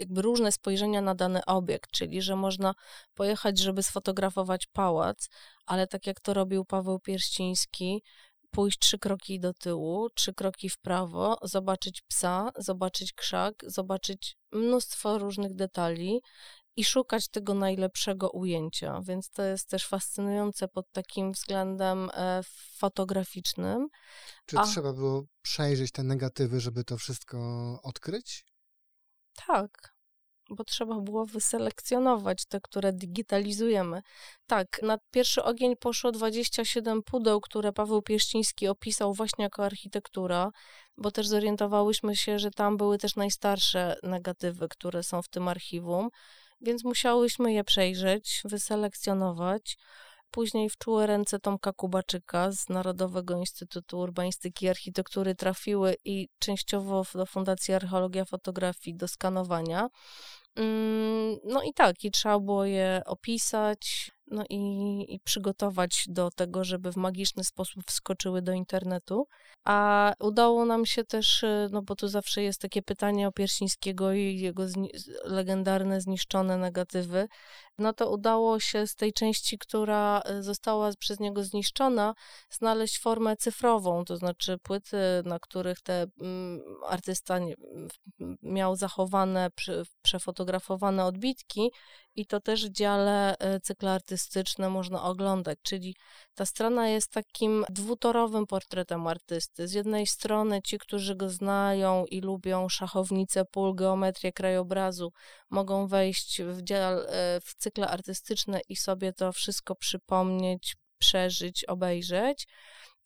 jakby 0.00 0.22
różne 0.22 0.52
spojrzenia 0.52 1.02
na 1.02 1.14
dany 1.14 1.44
obiekt, 1.44 1.90
czyli 1.90 2.22
że 2.22 2.36
można 2.36 2.74
pojechać, 3.14 3.58
żeby 3.58 3.82
sfotografować 3.82 4.66
pałac, 4.66 5.28
ale 5.66 5.86
tak 5.86 6.06
jak 6.06 6.20
to 6.20 6.34
robił 6.34 6.64
Paweł 6.64 7.00
Pierściński, 7.00 8.02
pójść 8.50 8.78
trzy 8.78 8.98
kroki 8.98 9.40
do 9.40 9.54
tyłu, 9.54 10.10
trzy 10.10 10.34
kroki 10.34 10.68
w 10.68 10.78
prawo, 10.78 11.36
zobaczyć 11.42 12.02
psa, 12.08 12.50
zobaczyć 12.56 13.12
krzak, 13.12 13.54
zobaczyć 13.66 14.36
mnóstwo 14.52 15.18
różnych 15.18 15.54
detali 15.54 16.20
i 16.76 16.84
szukać 16.84 17.28
tego 17.28 17.54
najlepszego 17.54 18.30
ujęcia. 18.30 19.00
Więc 19.04 19.30
to 19.30 19.42
jest 19.42 19.68
też 19.68 19.86
fascynujące 19.86 20.68
pod 20.68 20.86
takim 20.92 21.32
względem 21.32 22.10
e, 22.14 22.40
fotograficznym. 22.78 23.88
Czy 24.46 24.58
A- 24.58 24.66
trzeba 24.66 24.92
było 24.92 25.22
przejrzeć 25.42 25.92
te 25.92 26.02
negatywy, 26.02 26.60
żeby 26.60 26.84
to 26.84 26.96
wszystko 26.96 27.38
odkryć? 27.82 28.44
Tak, 29.46 29.94
bo 30.50 30.64
trzeba 30.64 31.00
było 31.00 31.26
wyselekcjonować 31.26 32.46
te, 32.46 32.60
które 32.60 32.92
digitalizujemy. 32.92 34.02
Tak, 34.46 34.82
na 34.82 34.98
pierwszy 35.10 35.44
ogień 35.44 35.76
poszło 35.76 36.12
27 36.12 37.02
pudeł, 37.02 37.40
które 37.40 37.72
Paweł 37.72 38.02
Pieszciński 38.02 38.68
opisał 38.68 39.14
właśnie 39.14 39.42
jako 39.44 39.64
architektura, 39.64 40.50
bo 40.96 41.10
też 41.10 41.28
zorientowałyśmy 41.28 42.16
się, 42.16 42.38
że 42.38 42.50
tam 42.50 42.76
były 42.76 42.98
też 42.98 43.16
najstarsze 43.16 43.96
negatywy, 44.02 44.68
które 44.68 45.02
są 45.02 45.22
w 45.22 45.28
tym 45.28 45.48
archiwum, 45.48 46.08
więc 46.60 46.84
musiałyśmy 46.84 47.52
je 47.52 47.64
przejrzeć, 47.64 48.42
wyselekcjonować. 48.44 49.76
Później 50.32 50.70
w 50.70 50.78
czułe 50.78 51.06
ręce 51.06 51.38
Tomka 51.38 51.72
Kubaczyka 51.72 52.52
z 52.52 52.68
Narodowego 52.68 53.36
Instytutu 53.36 53.98
Urbanistyki 53.98 54.66
i 54.66 54.68
Architektury 54.68 55.34
trafiły 55.34 55.96
i 56.04 56.28
częściowo 56.38 57.02
do 57.14 57.26
Fundacji 57.26 57.74
Archeologia 57.74 58.24
Fotografii 58.24 58.96
do 58.96 59.08
skanowania. 59.08 59.88
Mm, 60.56 61.36
No 61.44 61.62
i 61.62 61.74
tak, 61.74 62.04
i 62.04 62.10
trzeba 62.10 62.38
było 62.38 62.64
je 62.64 63.02
opisać, 63.06 64.10
no 64.26 64.44
i, 64.50 64.58
i 65.14 65.20
przygotować 65.20 66.04
do 66.08 66.30
tego, 66.30 66.64
żeby 66.64 66.92
w 66.92 66.96
magiczny 66.96 67.44
sposób 67.44 67.82
wskoczyły 67.86 68.42
do 68.42 68.52
internetu. 68.52 69.26
A 69.64 70.12
udało 70.20 70.64
nam 70.64 70.86
się 70.86 71.04
też, 71.04 71.42
y, 71.42 71.68
no 71.72 71.82
bo 71.82 71.94
tu 71.96 72.08
zawsze 72.08 72.42
jest 72.42 72.60
takie 72.60 72.82
pytanie 72.82 73.28
o 73.28 73.32
Piersińskiego 73.32 74.12
i 74.12 74.40
jego 74.40 74.62
zni- 74.62 74.90
legendarne 75.24 76.00
zniszczone 76.00 76.56
negatywy, 76.58 77.28
no 77.78 77.92
to 77.92 78.10
udało 78.10 78.60
się 78.60 78.86
z 78.86 78.94
tej 78.94 79.12
części, 79.12 79.58
która 79.58 80.22
y, 80.30 80.42
została 80.42 80.90
przez 80.98 81.20
niego 81.20 81.44
zniszczona, 81.44 82.14
znaleźć 82.50 83.00
formę 83.00 83.36
cyfrową, 83.36 84.04
to 84.04 84.16
znaczy 84.16 84.58
płyty, 84.62 84.96
na 85.24 85.38
których 85.38 85.80
te 85.80 86.06
mm, 86.20 86.60
artysta 86.88 87.38
nie- 87.38 87.54
miał 88.42 88.76
zachowane, 88.76 89.50
przefotografowane 90.02 91.04
odbitki 91.04 91.70
i 92.14 92.26
to 92.26 92.40
też 92.40 92.66
w 92.66 92.72
dziale 92.72 93.34
y, 93.56 93.60
cykle 93.60 93.92
artystyczne 94.12 94.70
można 94.70 95.02
oglądać, 95.02 95.58
czyli 95.62 95.96
ta 96.34 96.46
strona 96.46 96.88
jest 96.88 97.12
takim 97.12 97.64
dwutorowym 97.68 98.46
portretem 98.46 99.06
artysty. 99.06 99.68
Z 99.68 99.72
jednej 99.72 100.06
strony 100.06 100.62
ci, 100.62 100.78
którzy 100.78 101.16
go 101.16 101.28
znają 101.28 102.04
i 102.06 102.20
lubią 102.20 102.68
szachownicę 102.68 103.44
pól, 103.44 103.74
geometrię 103.74 104.32
krajobrazu, 104.32 105.12
mogą 105.50 105.86
wejść 105.86 106.42
w, 106.42 106.62
dział, 106.62 106.98
e, 106.98 107.40
w 107.40 107.54
cykle 107.56 107.88
artystyczne 107.88 108.60
i 108.68 108.76
sobie 108.76 109.12
to 109.12 109.32
wszystko 109.32 109.74
przypomnieć, 109.74 110.76
przeżyć, 110.98 111.64
obejrzeć. 111.64 112.46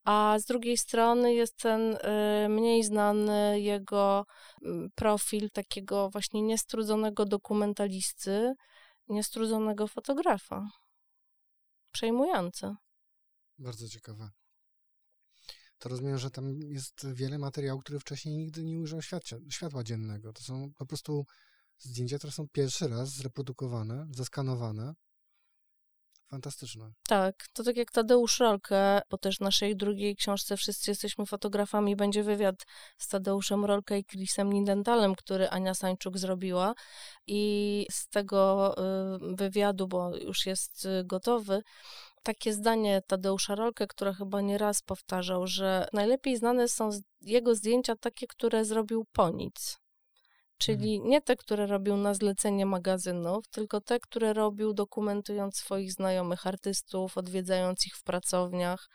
A 0.04 0.36
z 0.38 0.44
drugiej 0.44 0.76
strony 0.76 1.34
jest 1.34 1.56
ten 1.56 1.96
e, 2.00 2.48
mniej 2.48 2.84
znany 2.84 3.60
jego 3.60 4.24
mm, 4.64 4.88
profil 4.94 5.50
takiego 5.50 6.10
właśnie 6.10 6.42
niestrudzonego 6.42 7.24
dokumentalisty, 7.24 8.54
niestrudzonego 9.08 9.86
fotografa. 9.86 10.68
Przejmujące. 11.96 12.76
Bardzo 13.58 13.88
ciekawe. 13.88 14.30
To 15.78 15.88
rozumiem, 15.88 16.18
że 16.18 16.30
tam 16.30 16.60
jest 16.60 17.06
wiele 17.12 17.38
materiału, 17.38 17.80
który 17.80 18.00
wcześniej 18.00 18.36
nigdy 18.36 18.64
nie 18.64 18.78
ujrzał 18.78 19.02
światła, 19.02 19.38
światła 19.50 19.84
dziennego. 19.84 20.32
To 20.32 20.42
są 20.42 20.72
po 20.72 20.86
prostu 20.86 21.26
zdjęcia, 21.78 22.18
które 22.18 22.32
są 22.32 22.48
pierwszy 22.48 22.88
raz 22.88 23.08
zreprodukowane, 23.10 24.06
zeskanowane. 24.10 24.94
Fantastyczne. 26.30 26.92
Tak, 27.08 27.34
to 27.52 27.62
tak 27.62 27.76
jak 27.76 27.90
Tadeusz 27.90 28.40
Rolke, 28.40 29.02
bo 29.10 29.18
też 29.18 29.36
w 29.36 29.40
naszej 29.40 29.76
drugiej 29.76 30.16
książce 30.16 30.56
Wszyscy 30.56 30.90
jesteśmy 30.90 31.26
fotografami, 31.26 31.96
będzie 31.96 32.22
wywiad 32.22 32.54
z 32.98 33.08
Tadeuszem 33.08 33.64
Rolke 33.64 33.98
i 33.98 34.04
Chrisem 34.04 34.52
Lindentalem, 34.52 35.14
który 35.14 35.48
Ania 35.48 35.74
Sańczuk 35.74 36.18
zrobiła 36.18 36.74
i 37.26 37.86
z 37.90 38.08
tego 38.08 38.74
y, 38.78 39.36
wywiadu, 39.36 39.88
bo 39.88 40.16
już 40.16 40.46
jest 40.46 40.84
y, 40.84 41.04
gotowy, 41.04 41.62
takie 42.22 42.52
zdanie 42.52 43.02
Tadeusza 43.06 43.54
Rolke, 43.54 43.86
które 43.86 44.14
chyba 44.14 44.40
nie 44.40 44.58
raz 44.58 44.82
powtarzał, 44.82 45.46
że 45.46 45.88
najlepiej 45.92 46.36
znane 46.36 46.68
są 46.68 46.90
jego 47.20 47.54
zdjęcia 47.54 47.96
takie, 47.96 48.26
które 48.26 48.64
zrobił 48.64 49.06
po 49.12 49.30
nic. 49.30 49.85
Czyli 50.58 50.94
Mhm. 50.94 51.10
nie 51.10 51.22
te, 51.22 51.36
które 51.36 51.66
robił 51.66 51.96
na 51.96 52.14
zlecenie 52.14 52.66
magazynów, 52.66 53.48
tylko 53.48 53.80
te, 53.80 54.00
które 54.00 54.32
robił 54.32 54.72
dokumentując 54.74 55.56
swoich 55.56 55.92
znajomych 55.92 56.46
artystów, 56.46 57.18
odwiedzając 57.18 57.86
ich 57.86 57.96
w 57.96 58.02
pracowniach. 58.02 58.88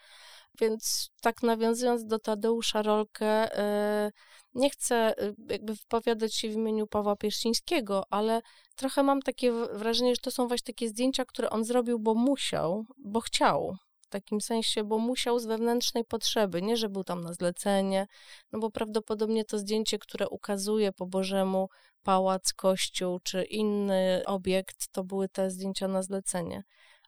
Więc 0.59 1.09
tak 1.21 1.43
nawiązując 1.43 2.05
do 2.05 2.19
Tadeusza 2.19 2.81
Rolke, 2.81 3.57
e, 3.57 4.11
nie 4.53 4.69
chcę 4.69 4.95
e, 4.95 5.33
jakby 5.49 5.73
wypowiadać 5.73 6.35
się 6.35 6.49
w 6.49 6.53
imieniu 6.53 6.87
Pawła 6.87 7.15
Pierścińskiego, 7.15 8.03
ale 8.09 8.41
trochę 8.75 9.03
mam 9.03 9.21
takie 9.21 9.51
wrażenie, 9.51 10.15
że 10.15 10.21
to 10.21 10.31
są 10.31 10.47
właśnie 10.47 10.73
takie 10.73 10.89
zdjęcia, 10.89 11.25
które 11.25 11.49
on 11.49 11.65
zrobił, 11.65 11.99
bo 11.99 12.13
musiał, 12.15 12.85
bo 12.97 13.21
chciał. 13.21 13.75
Takim 14.11 14.41
sensie, 14.41 14.83
bo 14.83 14.97
musiał 14.97 15.39
z 15.39 15.45
wewnętrznej 15.45 16.05
potrzeby, 16.05 16.61
nie 16.61 16.77
że 16.77 16.89
był 16.89 17.03
tam 17.03 17.21
na 17.21 17.33
zlecenie, 17.33 18.07
no 18.51 18.59
bo 18.59 18.71
prawdopodobnie 18.71 19.45
to 19.45 19.59
zdjęcie, 19.59 19.99
które 19.99 20.29
ukazuje 20.29 20.91
po 20.91 21.05
Bożemu 21.05 21.69
pałac, 22.03 22.53
kościół 22.53 23.19
czy 23.19 23.43
inny 23.43 24.23
obiekt, 24.25 24.87
to 24.91 25.03
były 25.03 25.29
te 25.29 25.51
zdjęcia 25.51 25.87
na 25.87 26.03
zlecenie. 26.03 26.63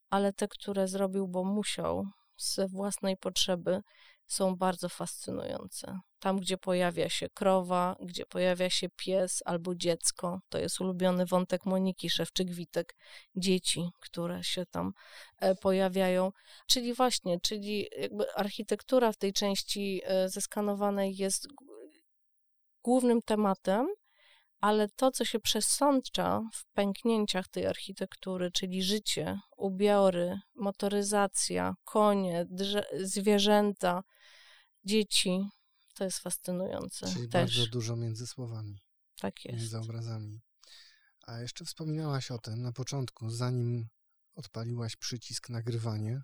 Ale 0.09 0.33
te, 0.33 0.47
które 0.47 0.87
zrobił, 0.87 1.27
bo 1.27 1.43
musiał, 1.43 2.05
z 2.37 2.71
własnej 2.71 3.17
potrzeby, 3.17 3.81
są 4.27 4.55
bardzo 4.55 4.89
fascynujące. 4.89 5.99
Tam, 6.19 6.39
gdzie 6.39 6.57
pojawia 6.57 7.09
się 7.09 7.29
krowa, 7.29 7.95
gdzie 7.99 8.25
pojawia 8.25 8.69
się 8.69 8.89
pies 8.95 9.41
albo 9.45 9.75
dziecko, 9.75 10.41
to 10.49 10.57
jest 10.57 10.81
ulubiony 10.81 11.25
wątek 11.25 11.65
Moniki 11.65 12.09
Szewczyk-Witek, 12.09 12.95
dzieci, 13.35 13.89
które 13.99 14.43
się 14.43 14.65
tam 14.65 14.93
e, 15.39 15.55
pojawiają. 15.55 16.31
Czyli 16.67 16.93
właśnie, 16.93 17.39
czyli 17.39 17.89
jakby 17.97 18.33
architektura 18.33 19.11
w 19.11 19.17
tej 19.17 19.33
części 19.33 20.01
e, 20.03 20.29
zeskanowanej 20.29 21.15
jest 21.15 21.47
głównym 22.83 23.21
tematem, 23.21 23.87
ale 24.63 24.89
to, 24.89 25.11
co 25.11 25.25
się 25.25 25.39
przesącza 25.39 26.41
w 26.53 26.65
pęknięciach 26.65 27.47
tej 27.47 27.65
architektury, 27.67 28.51
czyli 28.51 28.83
życie, 28.83 29.39
ubiory, 29.57 30.39
motoryzacja, 30.55 31.75
konie, 31.83 32.45
zwierzęta, 33.01 34.03
dzieci, 34.83 35.47
to 35.95 36.03
jest 36.03 36.19
fascynujące 36.19 37.07
Czyli 37.13 37.29
też. 37.29 37.57
bardzo 37.57 37.71
dużo 37.71 37.95
między 37.95 38.27
słowami, 38.27 38.79
Tak 39.19 39.45
jest. 39.45 39.57
między 39.57 39.77
obrazami. 39.77 40.41
A 41.27 41.39
jeszcze 41.39 41.65
wspominałaś 41.65 42.31
o 42.31 42.37
tym 42.37 42.61
na 42.61 42.71
początku, 42.71 43.29
zanim 43.29 43.87
odpaliłaś 44.35 44.95
przycisk 44.95 45.49
nagrywanie, 45.49 46.21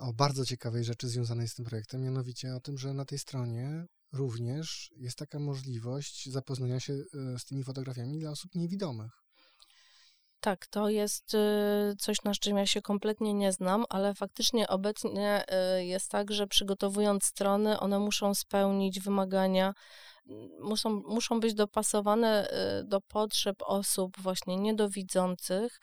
o 0.00 0.12
bardzo 0.12 0.46
ciekawej 0.46 0.84
rzeczy 0.84 1.08
związanej 1.08 1.48
z 1.48 1.54
tym 1.54 1.64
projektem, 1.64 2.02
mianowicie 2.02 2.54
o 2.54 2.60
tym, 2.60 2.78
że 2.78 2.94
na 2.94 3.04
tej 3.04 3.18
stronie 3.18 3.86
również 4.12 4.90
jest 4.96 5.18
taka 5.18 5.38
możliwość 5.38 6.30
zapoznania 6.30 6.80
się 6.80 6.92
e, 6.92 7.38
z 7.38 7.44
tymi 7.44 7.64
fotografiami 7.64 8.18
dla 8.18 8.30
osób 8.30 8.54
niewidomych. 8.54 9.20
Tak, 10.40 10.66
to 10.66 10.88
jest 10.88 11.34
y, 11.34 11.96
coś, 11.98 12.22
na 12.24 12.34
czym 12.34 12.56
ja 12.56 12.66
się 12.66 12.82
kompletnie 12.82 13.34
nie 13.34 13.52
znam, 13.52 13.84
ale 13.88 14.14
faktycznie 14.14 14.68
obecnie 14.68 15.44
y, 15.78 15.84
jest 15.84 16.10
tak, 16.10 16.32
że 16.32 16.46
przygotowując 16.46 17.24
strony, 17.24 17.80
one 17.80 17.98
muszą 17.98 18.34
spełnić 18.34 19.00
wymagania, 19.00 19.74
muszą, 20.60 20.90
muszą 20.90 21.40
być 21.40 21.54
dopasowane 21.54 22.48
y, 22.80 22.84
do 22.84 23.00
potrzeb 23.00 23.56
osób 23.62 24.16
właśnie 24.18 24.56
niedowidzących. 24.56 25.80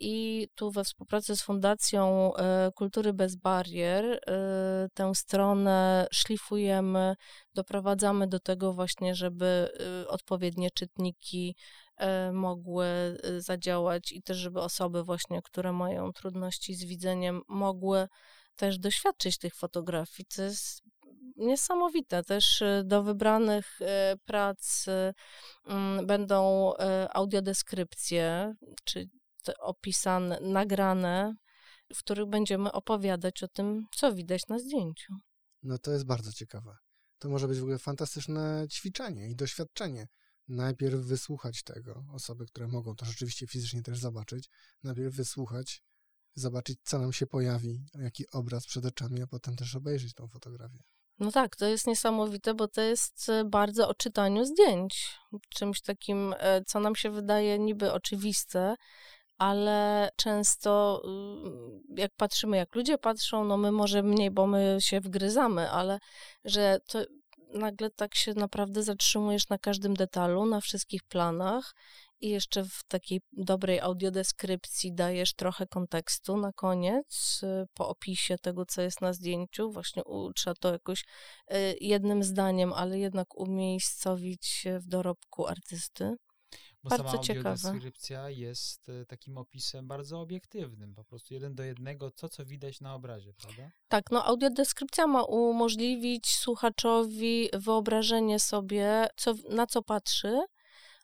I 0.00 0.48
tu 0.54 0.70
we 0.70 0.84
współpracy 0.84 1.36
z 1.36 1.42
Fundacją 1.42 2.32
y, 2.36 2.72
Kultury 2.72 3.12
Bez 3.12 3.36
Barier 3.36 4.04
y, 4.04 4.18
tę 4.94 5.14
stronę 5.14 6.06
szlifujemy, 6.12 7.14
doprowadzamy 7.54 8.26
do 8.26 8.40
tego 8.40 8.72
właśnie, 8.72 9.14
żeby 9.14 9.68
odpowiednie 10.08 10.70
czytniki 10.70 11.56
mogły 12.32 12.86
zadziałać 13.38 14.12
i 14.12 14.22
też, 14.22 14.36
żeby 14.36 14.60
osoby 14.60 15.04
właśnie, 15.04 15.42
które 15.42 15.72
mają 15.72 16.12
trudności 16.12 16.74
z 16.74 16.84
widzeniem, 16.84 17.42
mogły 17.48 18.08
też 18.56 18.78
doświadczyć 18.78 19.38
tych 19.38 19.54
fotografii. 19.54 20.26
To 20.36 20.42
jest 20.42 20.82
niesamowite. 21.38 22.22
Też 22.22 22.62
y, 22.62 22.82
do 22.84 23.02
wybranych 23.02 23.82
e, 23.82 24.16
prac 24.24 24.88
y, 24.88 25.14
mm, 25.66 26.06
będą 26.06 26.72
e, 26.74 27.08
audiodeskrypcje, 27.12 28.54
czy 28.84 29.08
opisane, 29.60 30.40
nagrane, 30.40 31.34
w 31.94 31.98
których 31.98 32.26
będziemy 32.26 32.72
opowiadać 32.72 33.42
o 33.42 33.48
tym, 33.48 33.86
co 33.96 34.14
widać 34.14 34.42
na 34.48 34.58
zdjęciu. 34.58 35.12
No 35.62 35.78
to 35.78 35.92
jest 35.92 36.06
bardzo 36.06 36.32
ciekawe. 36.32 36.76
To 37.18 37.28
może 37.28 37.48
być 37.48 37.58
w 37.58 37.62
ogóle 37.62 37.78
fantastyczne 37.78 38.66
ćwiczenie 38.72 39.30
i 39.30 39.36
doświadczenie. 39.36 40.06
Najpierw 40.48 41.00
wysłuchać 41.00 41.62
tego, 41.62 42.04
osoby, 42.12 42.46
które 42.46 42.68
mogą 42.68 42.94
to 42.94 43.06
rzeczywiście 43.06 43.46
fizycznie 43.46 43.82
też 43.82 43.98
zobaczyć, 43.98 44.48
najpierw 44.82 45.14
wysłuchać, 45.14 45.82
zobaczyć, 46.34 46.78
co 46.82 46.98
nam 46.98 47.12
się 47.12 47.26
pojawi, 47.26 47.84
jaki 47.94 48.24
obraz 48.32 48.66
przed 48.66 48.84
oczami, 48.84 49.22
a 49.22 49.26
potem 49.26 49.56
też 49.56 49.76
obejrzeć 49.76 50.14
tą 50.14 50.28
fotografię. 50.28 50.78
No 51.20 51.32
tak, 51.32 51.56
to 51.56 51.66
jest 51.66 51.86
niesamowite, 51.86 52.54
bo 52.54 52.68
to 52.68 52.80
jest 52.80 53.28
e, 53.28 53.44
bardzo 53.44 53.88
o 53.88 53.94
czytaniu 53.94 54.44
zdjęć. 54.44 55.18
Czymś 55.48 55.80
takim, 55.80 56.34
e, 56.38 56.64
co 56.64 56.80
nam 56.80 56.96
się 56.96 57.10
wydaje 57.10 57.58
niby 57.58 57.92
oczywiste, 57.92 58.74
ale 59.38 60.10
często 60.16 61.02
y, 61.96 62.00
jak 62.00 62.10
patrzymy, 62.16 62.56
jak 62.56 62.74
ludzie 62.74 62.98
patrzą, 62.98 63.44
no 63.44 63.56
my 63.56 63.72
może 63.72 64.02
mniej, 64.02 64.30
bo 64.30 64.46
my 64.46 64.76
się 64.80 65.00
wgryzamy, 65.00 65.70
ale 65.70 65.98
że 66.44 66.78
to 66.86 66.98
nagle 67.54 67.90
tak 67.90 68.14
się 68.14 68.34
naprawdę 68.34 68.82
zatrzymujesz 68.82 69.48
na 69.48 69.58
każdym 69.58 69.94
detalu, 69.94 70.46
na 70.46 70.60
wszystkich 70.60 71.02
planach 71.02 71.74
i 72.20 72.28
jeszcze 72.28 72.64
w 72.64 72.84
takiej 72.88 73.20
dobrej 73.32 73.80
audiodeskrypcji 73.80 74.94
dajesz 74.94 75.34
trochę 75.34 75.66
kontekstu 75.66 76.36
na 76.36 76.52
koniec, 76.52 77.40
y, 77.42 77.66
po 77.74 77.88
opisie 77.88 78.38
tego, 78.38 78.66
co 78.66 78.82
jest 78.82 79.00
na 79.00 79.12
zdjęciu. 79.12 79.72
Właśnie 79.72 80.02
trzeba 80.34 80.54
to 80.54 80.72
jakoś 80.72 81.00
y, 81.00 81.76
jednym 81.80 82.22
zdaniem, 82.22 82.72
ale 82.72 82.98
jednak 82.98 83.36
umiejscowić 83.36 84.64
w 84.80 84.86
dorobku 84.86 85.46
artysty. 85.46 86.16
Bo 86.82 86.90
Bardzo 86.90 87.10
sama 87.10 87.22
ciekawe. 87.22 87.50
audiodeskrypcja 87.50 88.30
jest 88.30 88.88
e, 88.88 89.06
takim 89.06 89.38
opisem 89.38 89.88
bardzo 89.88 90.20
obiektywnym, 90.20 90.94
po 90.94 91.04
prostu 91.04 91.34
jeden 91.34 91.54
do 91.54 91.62
jednego, 91.62 92.10
to 92.10 92.28
co 92.28 92.44
widać 92.44 92.80
na 92.80 92.94
obrazie, 92.94 93.32
prawda? 93.34 93.70
Tak, 93.88 94.10
no 94.10 94.24
audiodeskrypcja 94.24 95.06
ma 95.06 95.22
umożliwić 95.22 96.26
słuchaczowi 96.26 97.48
wyobrażenie 97.52 98.38
sobie, 98.38 99.08
co, 99.16 99.34
na 99.50 99.66
co 99.66 99.82
patrzy, 99.82 100.38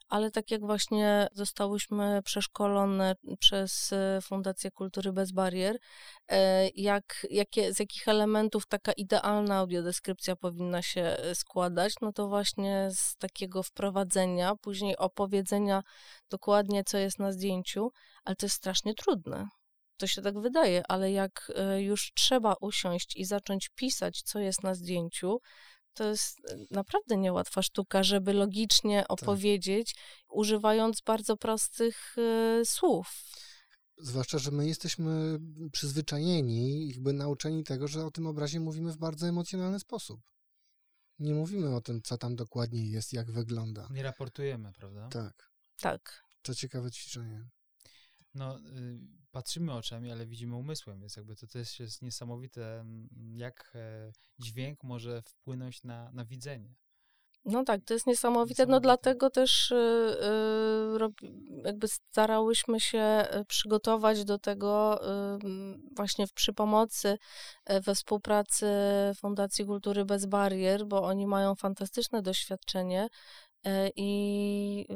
ale 0.09 0.31
tak 0.31 0.51
jak 0.51 0.61
właśnie 0.61 1.29
zostałyśmy 1.33 2.21
przeszkolone 2.25 3.15
przez 3.39 3.93
e, 3.93 4.21
Fundację 4.23 4.71
Kultury 4.71 5.13
Bez 5.13 5.33
Barier, 5.33 5.79
e, 6.29 6.69
jak, 6.69 7.27
jakie, 7.31 7.75
z 7.75 7.79
jakich 7.79 8.09
elementów 8.09 8.67
taka 8.67 8.93
idealna 8.93 9.57
audiodeskrypcja 9.57 10.37
powinna 10.37 10.83
się 10.83 11.03
e, 11.03 11.35
składać, 11.35 11.95
no 12.01 12.13
to 12.13 12.29
właśnie 12.29 12.89
z 12.93 13.17
takiego 13.17 13.63
wprowadzenia, 13.63 14.57
później 14.57 14.97
opowiedzenia 14.97 15.83
dokładnie, 16.31 16.85
co 16.85 16.99
jest 16.99 17.19
na 17.19 17.33
zdjęciu, 17.33 17.93
ale 18.25 18.37
to 18.37 18.47
jest 18.47 18.57
strasznie 18.57 18.95
trudne. 18.95 19.49
To 19.97 20.07
się 20.07 20.23
tak 20.23 20.41
wydaje, 20.41 20.83
ale 20.89 21.13
jak 21.13 21.53
już 21.79 22.13
trzeba 22.15 22.55
usiąść 22.61 23.17
i 23.17 23.25
zacząć 23.25 23.69
pisać, 23.69 24.23
co 24.23 24.39
jest 24.39 24.63
na 24.63 24.75
zdjęciu, 24.75 25.41
to 25.95 26.05
jest 26.05 26.39
e, 26.51 26.57
naprawdę 26.71 27.17
niełatwa 27.17 27.63
sztuka, 27.63 28.03
żeby 28.03 28.33
logicznie 28.33 29.09
opowiedzieć, 29.09 29.95
używając 30.29 31.01
bardzo 31.01 31.37
prostych 31.37 32.17
e, 32.19 32.65
słów. 32.65 33.07
Zwłaszcza, 33.99 34.39
że 34.39 34.51
my 34.51 34.67
jesteśmy 34.69 35.39
przyzwyczajeni, 35.73 36.89
jakby 36.89 37.13
nauczeni 37.13 37.65
tego, 37.65 37.89
że 37.89 38.07
o 38.07 38.11
tym 38.11 38.27
obrazie 38.27 38.61
mówimy 38.61 38.93
w 38.93 38.99
bardzo 38.99 39.29
emocjonalny 39.29 39.81
sposób. 39.81 40.21
Nie 41.19 41.35
mówimy 41.35 41.77
o 41.77 41.81
tym, 41.81 42.03
co 42.03 42.19
tam 42.19 42.37
dokładnie 42.37 42.91
jest, 42.91 43.13
jak 43.13 43.31
wygląda. 43.31 43.89
Nie 43.91 44.03
raportujemy, 44.03 44.73
prawda? 44.73 45.09
Tak, 45.09 45.51
Tak. 45.81 46.23
to 46.43 46.55
ciekawe 46.55 46.91
ćwiczenie. 46.91 47.49
No, 48.35 48.59
y, 48.59 48.99
patrzymy 49.31 49.73
oczami, 49.73 50.13
ale 50.13 50.27
widzimy 50.27 50.57
umysłem, 50.57 51.01
więc 51.01 51.17
jakby 51.17 51.37
to 51.37 51.47
też 51.47 51.81
jest 51.81 52.03
niesamowite, 52.03 52.85
jak 53.33 53.73
e, 53.75 54.13
dźwięk 54.39 54.83
może 54.83 55.23
wpłynąć 55.23 55.83
na, 55.83 56.13
na 56.13 56.25
widzenie. 56.25 56.75
No 57.45 57.65
tak, 57.65 57.81
to 57.85 57.95
jest 57.95 58.07
niesamowite. 58.07 58.63
No 58.63 58.67
Niesamowite. 58.67 58.81
dlatego 58.81 59.31
też 59.31 59.71
y, 59.71 59.75
y, 59.75 61.65
jakby 61.65 61.89
starałyśmy 61.89 62.81
się 62.81 63.25
y, 63.41 63.45
przygotować 63.45 64.25
do 64.25 64.39
tego 64.39 65.01
właśnie 65.97 66.27
w, 66.27 66.33
przy 66.33 66.53
pomocy, 66.53 67.19
y, 67.71 67.81
we 67.81 67.95
współpracy 67.95 68.67
Fundacji 69.17 69.65
Kultury 69.67 70.05
Bez 70.05 70.27
Barier, 70.27 70.87
bo 70.87 71.03
oni 71.03 71.27
mają 71.27 71.55
fantastyczne 71.55 72.23
doświadczenie 72.23 73.09
i 73.97 74.87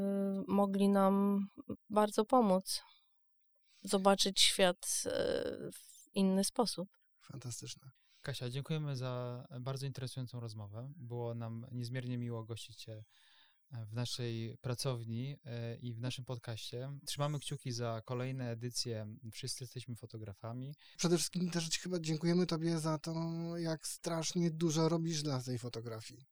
mogli 0.49 0.89
nam 0.89 1.47
bardzo 1.91 2.25
pomóc 2.25 2.83
zobaczyć 3.89 4.41
świat 4.41 5.03
y, 5.07 5.11
w 5.73 6.15
inny 6.15 6.45
sposób. 6.45 6.89
Fantastyczne. 7.21 7.91
Kasia, 8.23 8.51
dziękujemy 8.51 8.97
za 8.97 9.45
bardzo 9.61 9.87
interesującą 9.87 10.41
rozmowę. 10.41 10.93
Było 10.97 11.35
nam 11.35 11.67
niezmiernie 11.73 12.19
miło 12.19 12.45
gościć 12.45 12.77
Cię 12.77 13.05
w 13.71 13.93
naszej 13.93 14.57
pracowni 14.61 15.37
e, 15.45 15.77
i 15.77 15.95
w 15.95 16.01
naszym 16.01 16.25
podcaście. 16.25 16.99
Trzymamy 17.07 17.41
kciuki 17.41 17.73
za 17.73 18.03
kolejne 18.05 18.51
edycje. 18.51 19.07
Wszyscy 19.33 19.65
jesteśmy 19.65 19.97
fotografami. 19.97 20.75
Przede 20.97 21.17
wszystkim 21.17 21.51
też 21.51 21.79
chyba 21.79 22.01
dziękujemy 22.01 22.47
Tobie 22.47 22.79
za 22.79 22.99
to, 22.99 23.13
jak 23.57 23.87
strasznie 23.87 24.51
dużo 24.51 24.89
robisz 24.89 25.23
dla 25.23 25.43
tej 25.43 25.59
fotografii. 25.59 26.27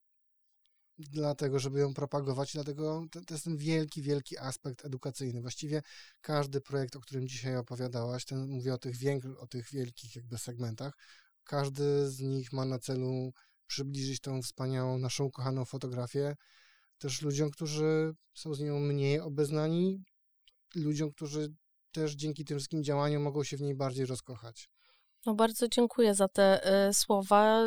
Dlatego, 0.98 1.58
żeby 1.58 1.80
ją 1.80 1.94
propagować, 1.94 2.52
dlatego 2.52 3.06
to, 3.10 3.20
to 3.20 3.34
jest 3.34 3.44
ten 3.44 3.56
wielki, 3.56 4.02
wielki 4.02 4.38
aspekt 4.38 4.84
edukacyjny. 4.84 5.40
Właściwie 5.40 5.82
każdy 6.20 6.60
projekt, 6.60 6.96
o 6.96 7.00
którym 7.00 7.28
dzisiaj 7.28 7.56
opowiadałaś, 7.56 8.24
ten, 8.24 8.48
mówię 8.48 8.74
o 8.74 8.78
tych, 8.78 8.96
wiek- 8.96 9.36
o 9.38 9.46
tych 9.46 9.70
wielkich 9.70 10.16
jakby 10.16 10.38
segmentach, 10.38 10.94
każdy 11.44 12.10
z 12.10 12.20
nich 12.20 12.52
ma 12.52 12.64
na 12.64 12.78
celu 12.78 13.32
przybliżyć 13.66 14.20
tą 14.20 14.42
wspaniałą, 14.42 14.98
naszą 14.98 15.30
kochaną 15.30 15.64
fotografię 15.64 16.34
też 16.98 17.22
ludziom, 17.22 17.50
którzy 17.50 18.14
są 18.34 18.54
z 18.54 18.60
nią 18.60 18.80
mniej 18.80 19.20
obeznani, 19.20 20.04
ludziom, 20.74 21.10
którzy 21.10 21.54
też 21.92 22.14
dzięki 22.14 22.44
tym 22.44 22.58
wszystkim 22.58 22.84
działaniom 22.84 23.22
mogą 23.22 23.44
się 23.44 23.56
w 23.56 23.60
niej 23.60 23.74
bardziej 23.74 24.06
rozkochać. 24.06 24.68
No 25.26 25.34
bardzo 25.34 25.68
dziękuję 25.68 26.14
za 26.14 26.28
te 26.28 26.60
y, 26.88 26.94
słowa. 26.94 27.66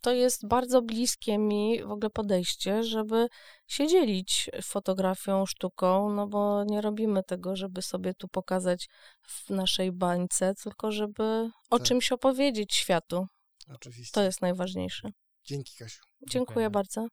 To 0.00 0.12
jest 0.12 0.46
bardzo 0.46 0.82
bliskie 0.82 1.38
mi 1.38 1.82
w 1.84 1.90
ogóle 1.90 2.10
podejście, 2.10 2.82
żeby 2.84 3.26
się 3.66 3.86
dzielić 3.86 4.50
fotografią, 4.62 5.46
sztuką, 5.46 6.10
no 6.10 6.26
bo 6.26 6.64
nie 6.64 6.80
robimy 6.80 7.22
tego, 7.22 7.56
żeby 7.56 7.82
sobie 7.82 8.14
tu 8.14 8.28
pokazać 8.28 8.88
w 9.22 9.50
naszej 9.50 9.92
bańce, 9.92 10.54
tylko 10.54 10.92
żeby 10.92 11.50
o 11.70 11.78
Tak. 11.78 11.88
czymś 11.88 12.12
opowiedzieć 12.12 12.74
światu. 12.74 13.26
Oczywiście. 13.74 14.12
To 14.14 14.22
jest 14.22 14.42
najważniejsze. 14.42 15.08
Dzięki, 15.44 15.76
Kasiu. 15.78 16.02
Dziękuję 16.02 16.30
Dziękujemy. 16.30 16.70
bardzo. 16.70 17.06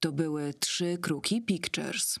To 0.00 0.12
były 0.12 0.54
trzy 0.54 0.98
kruki 0.98 1.42
Pictures. 1.42 2.18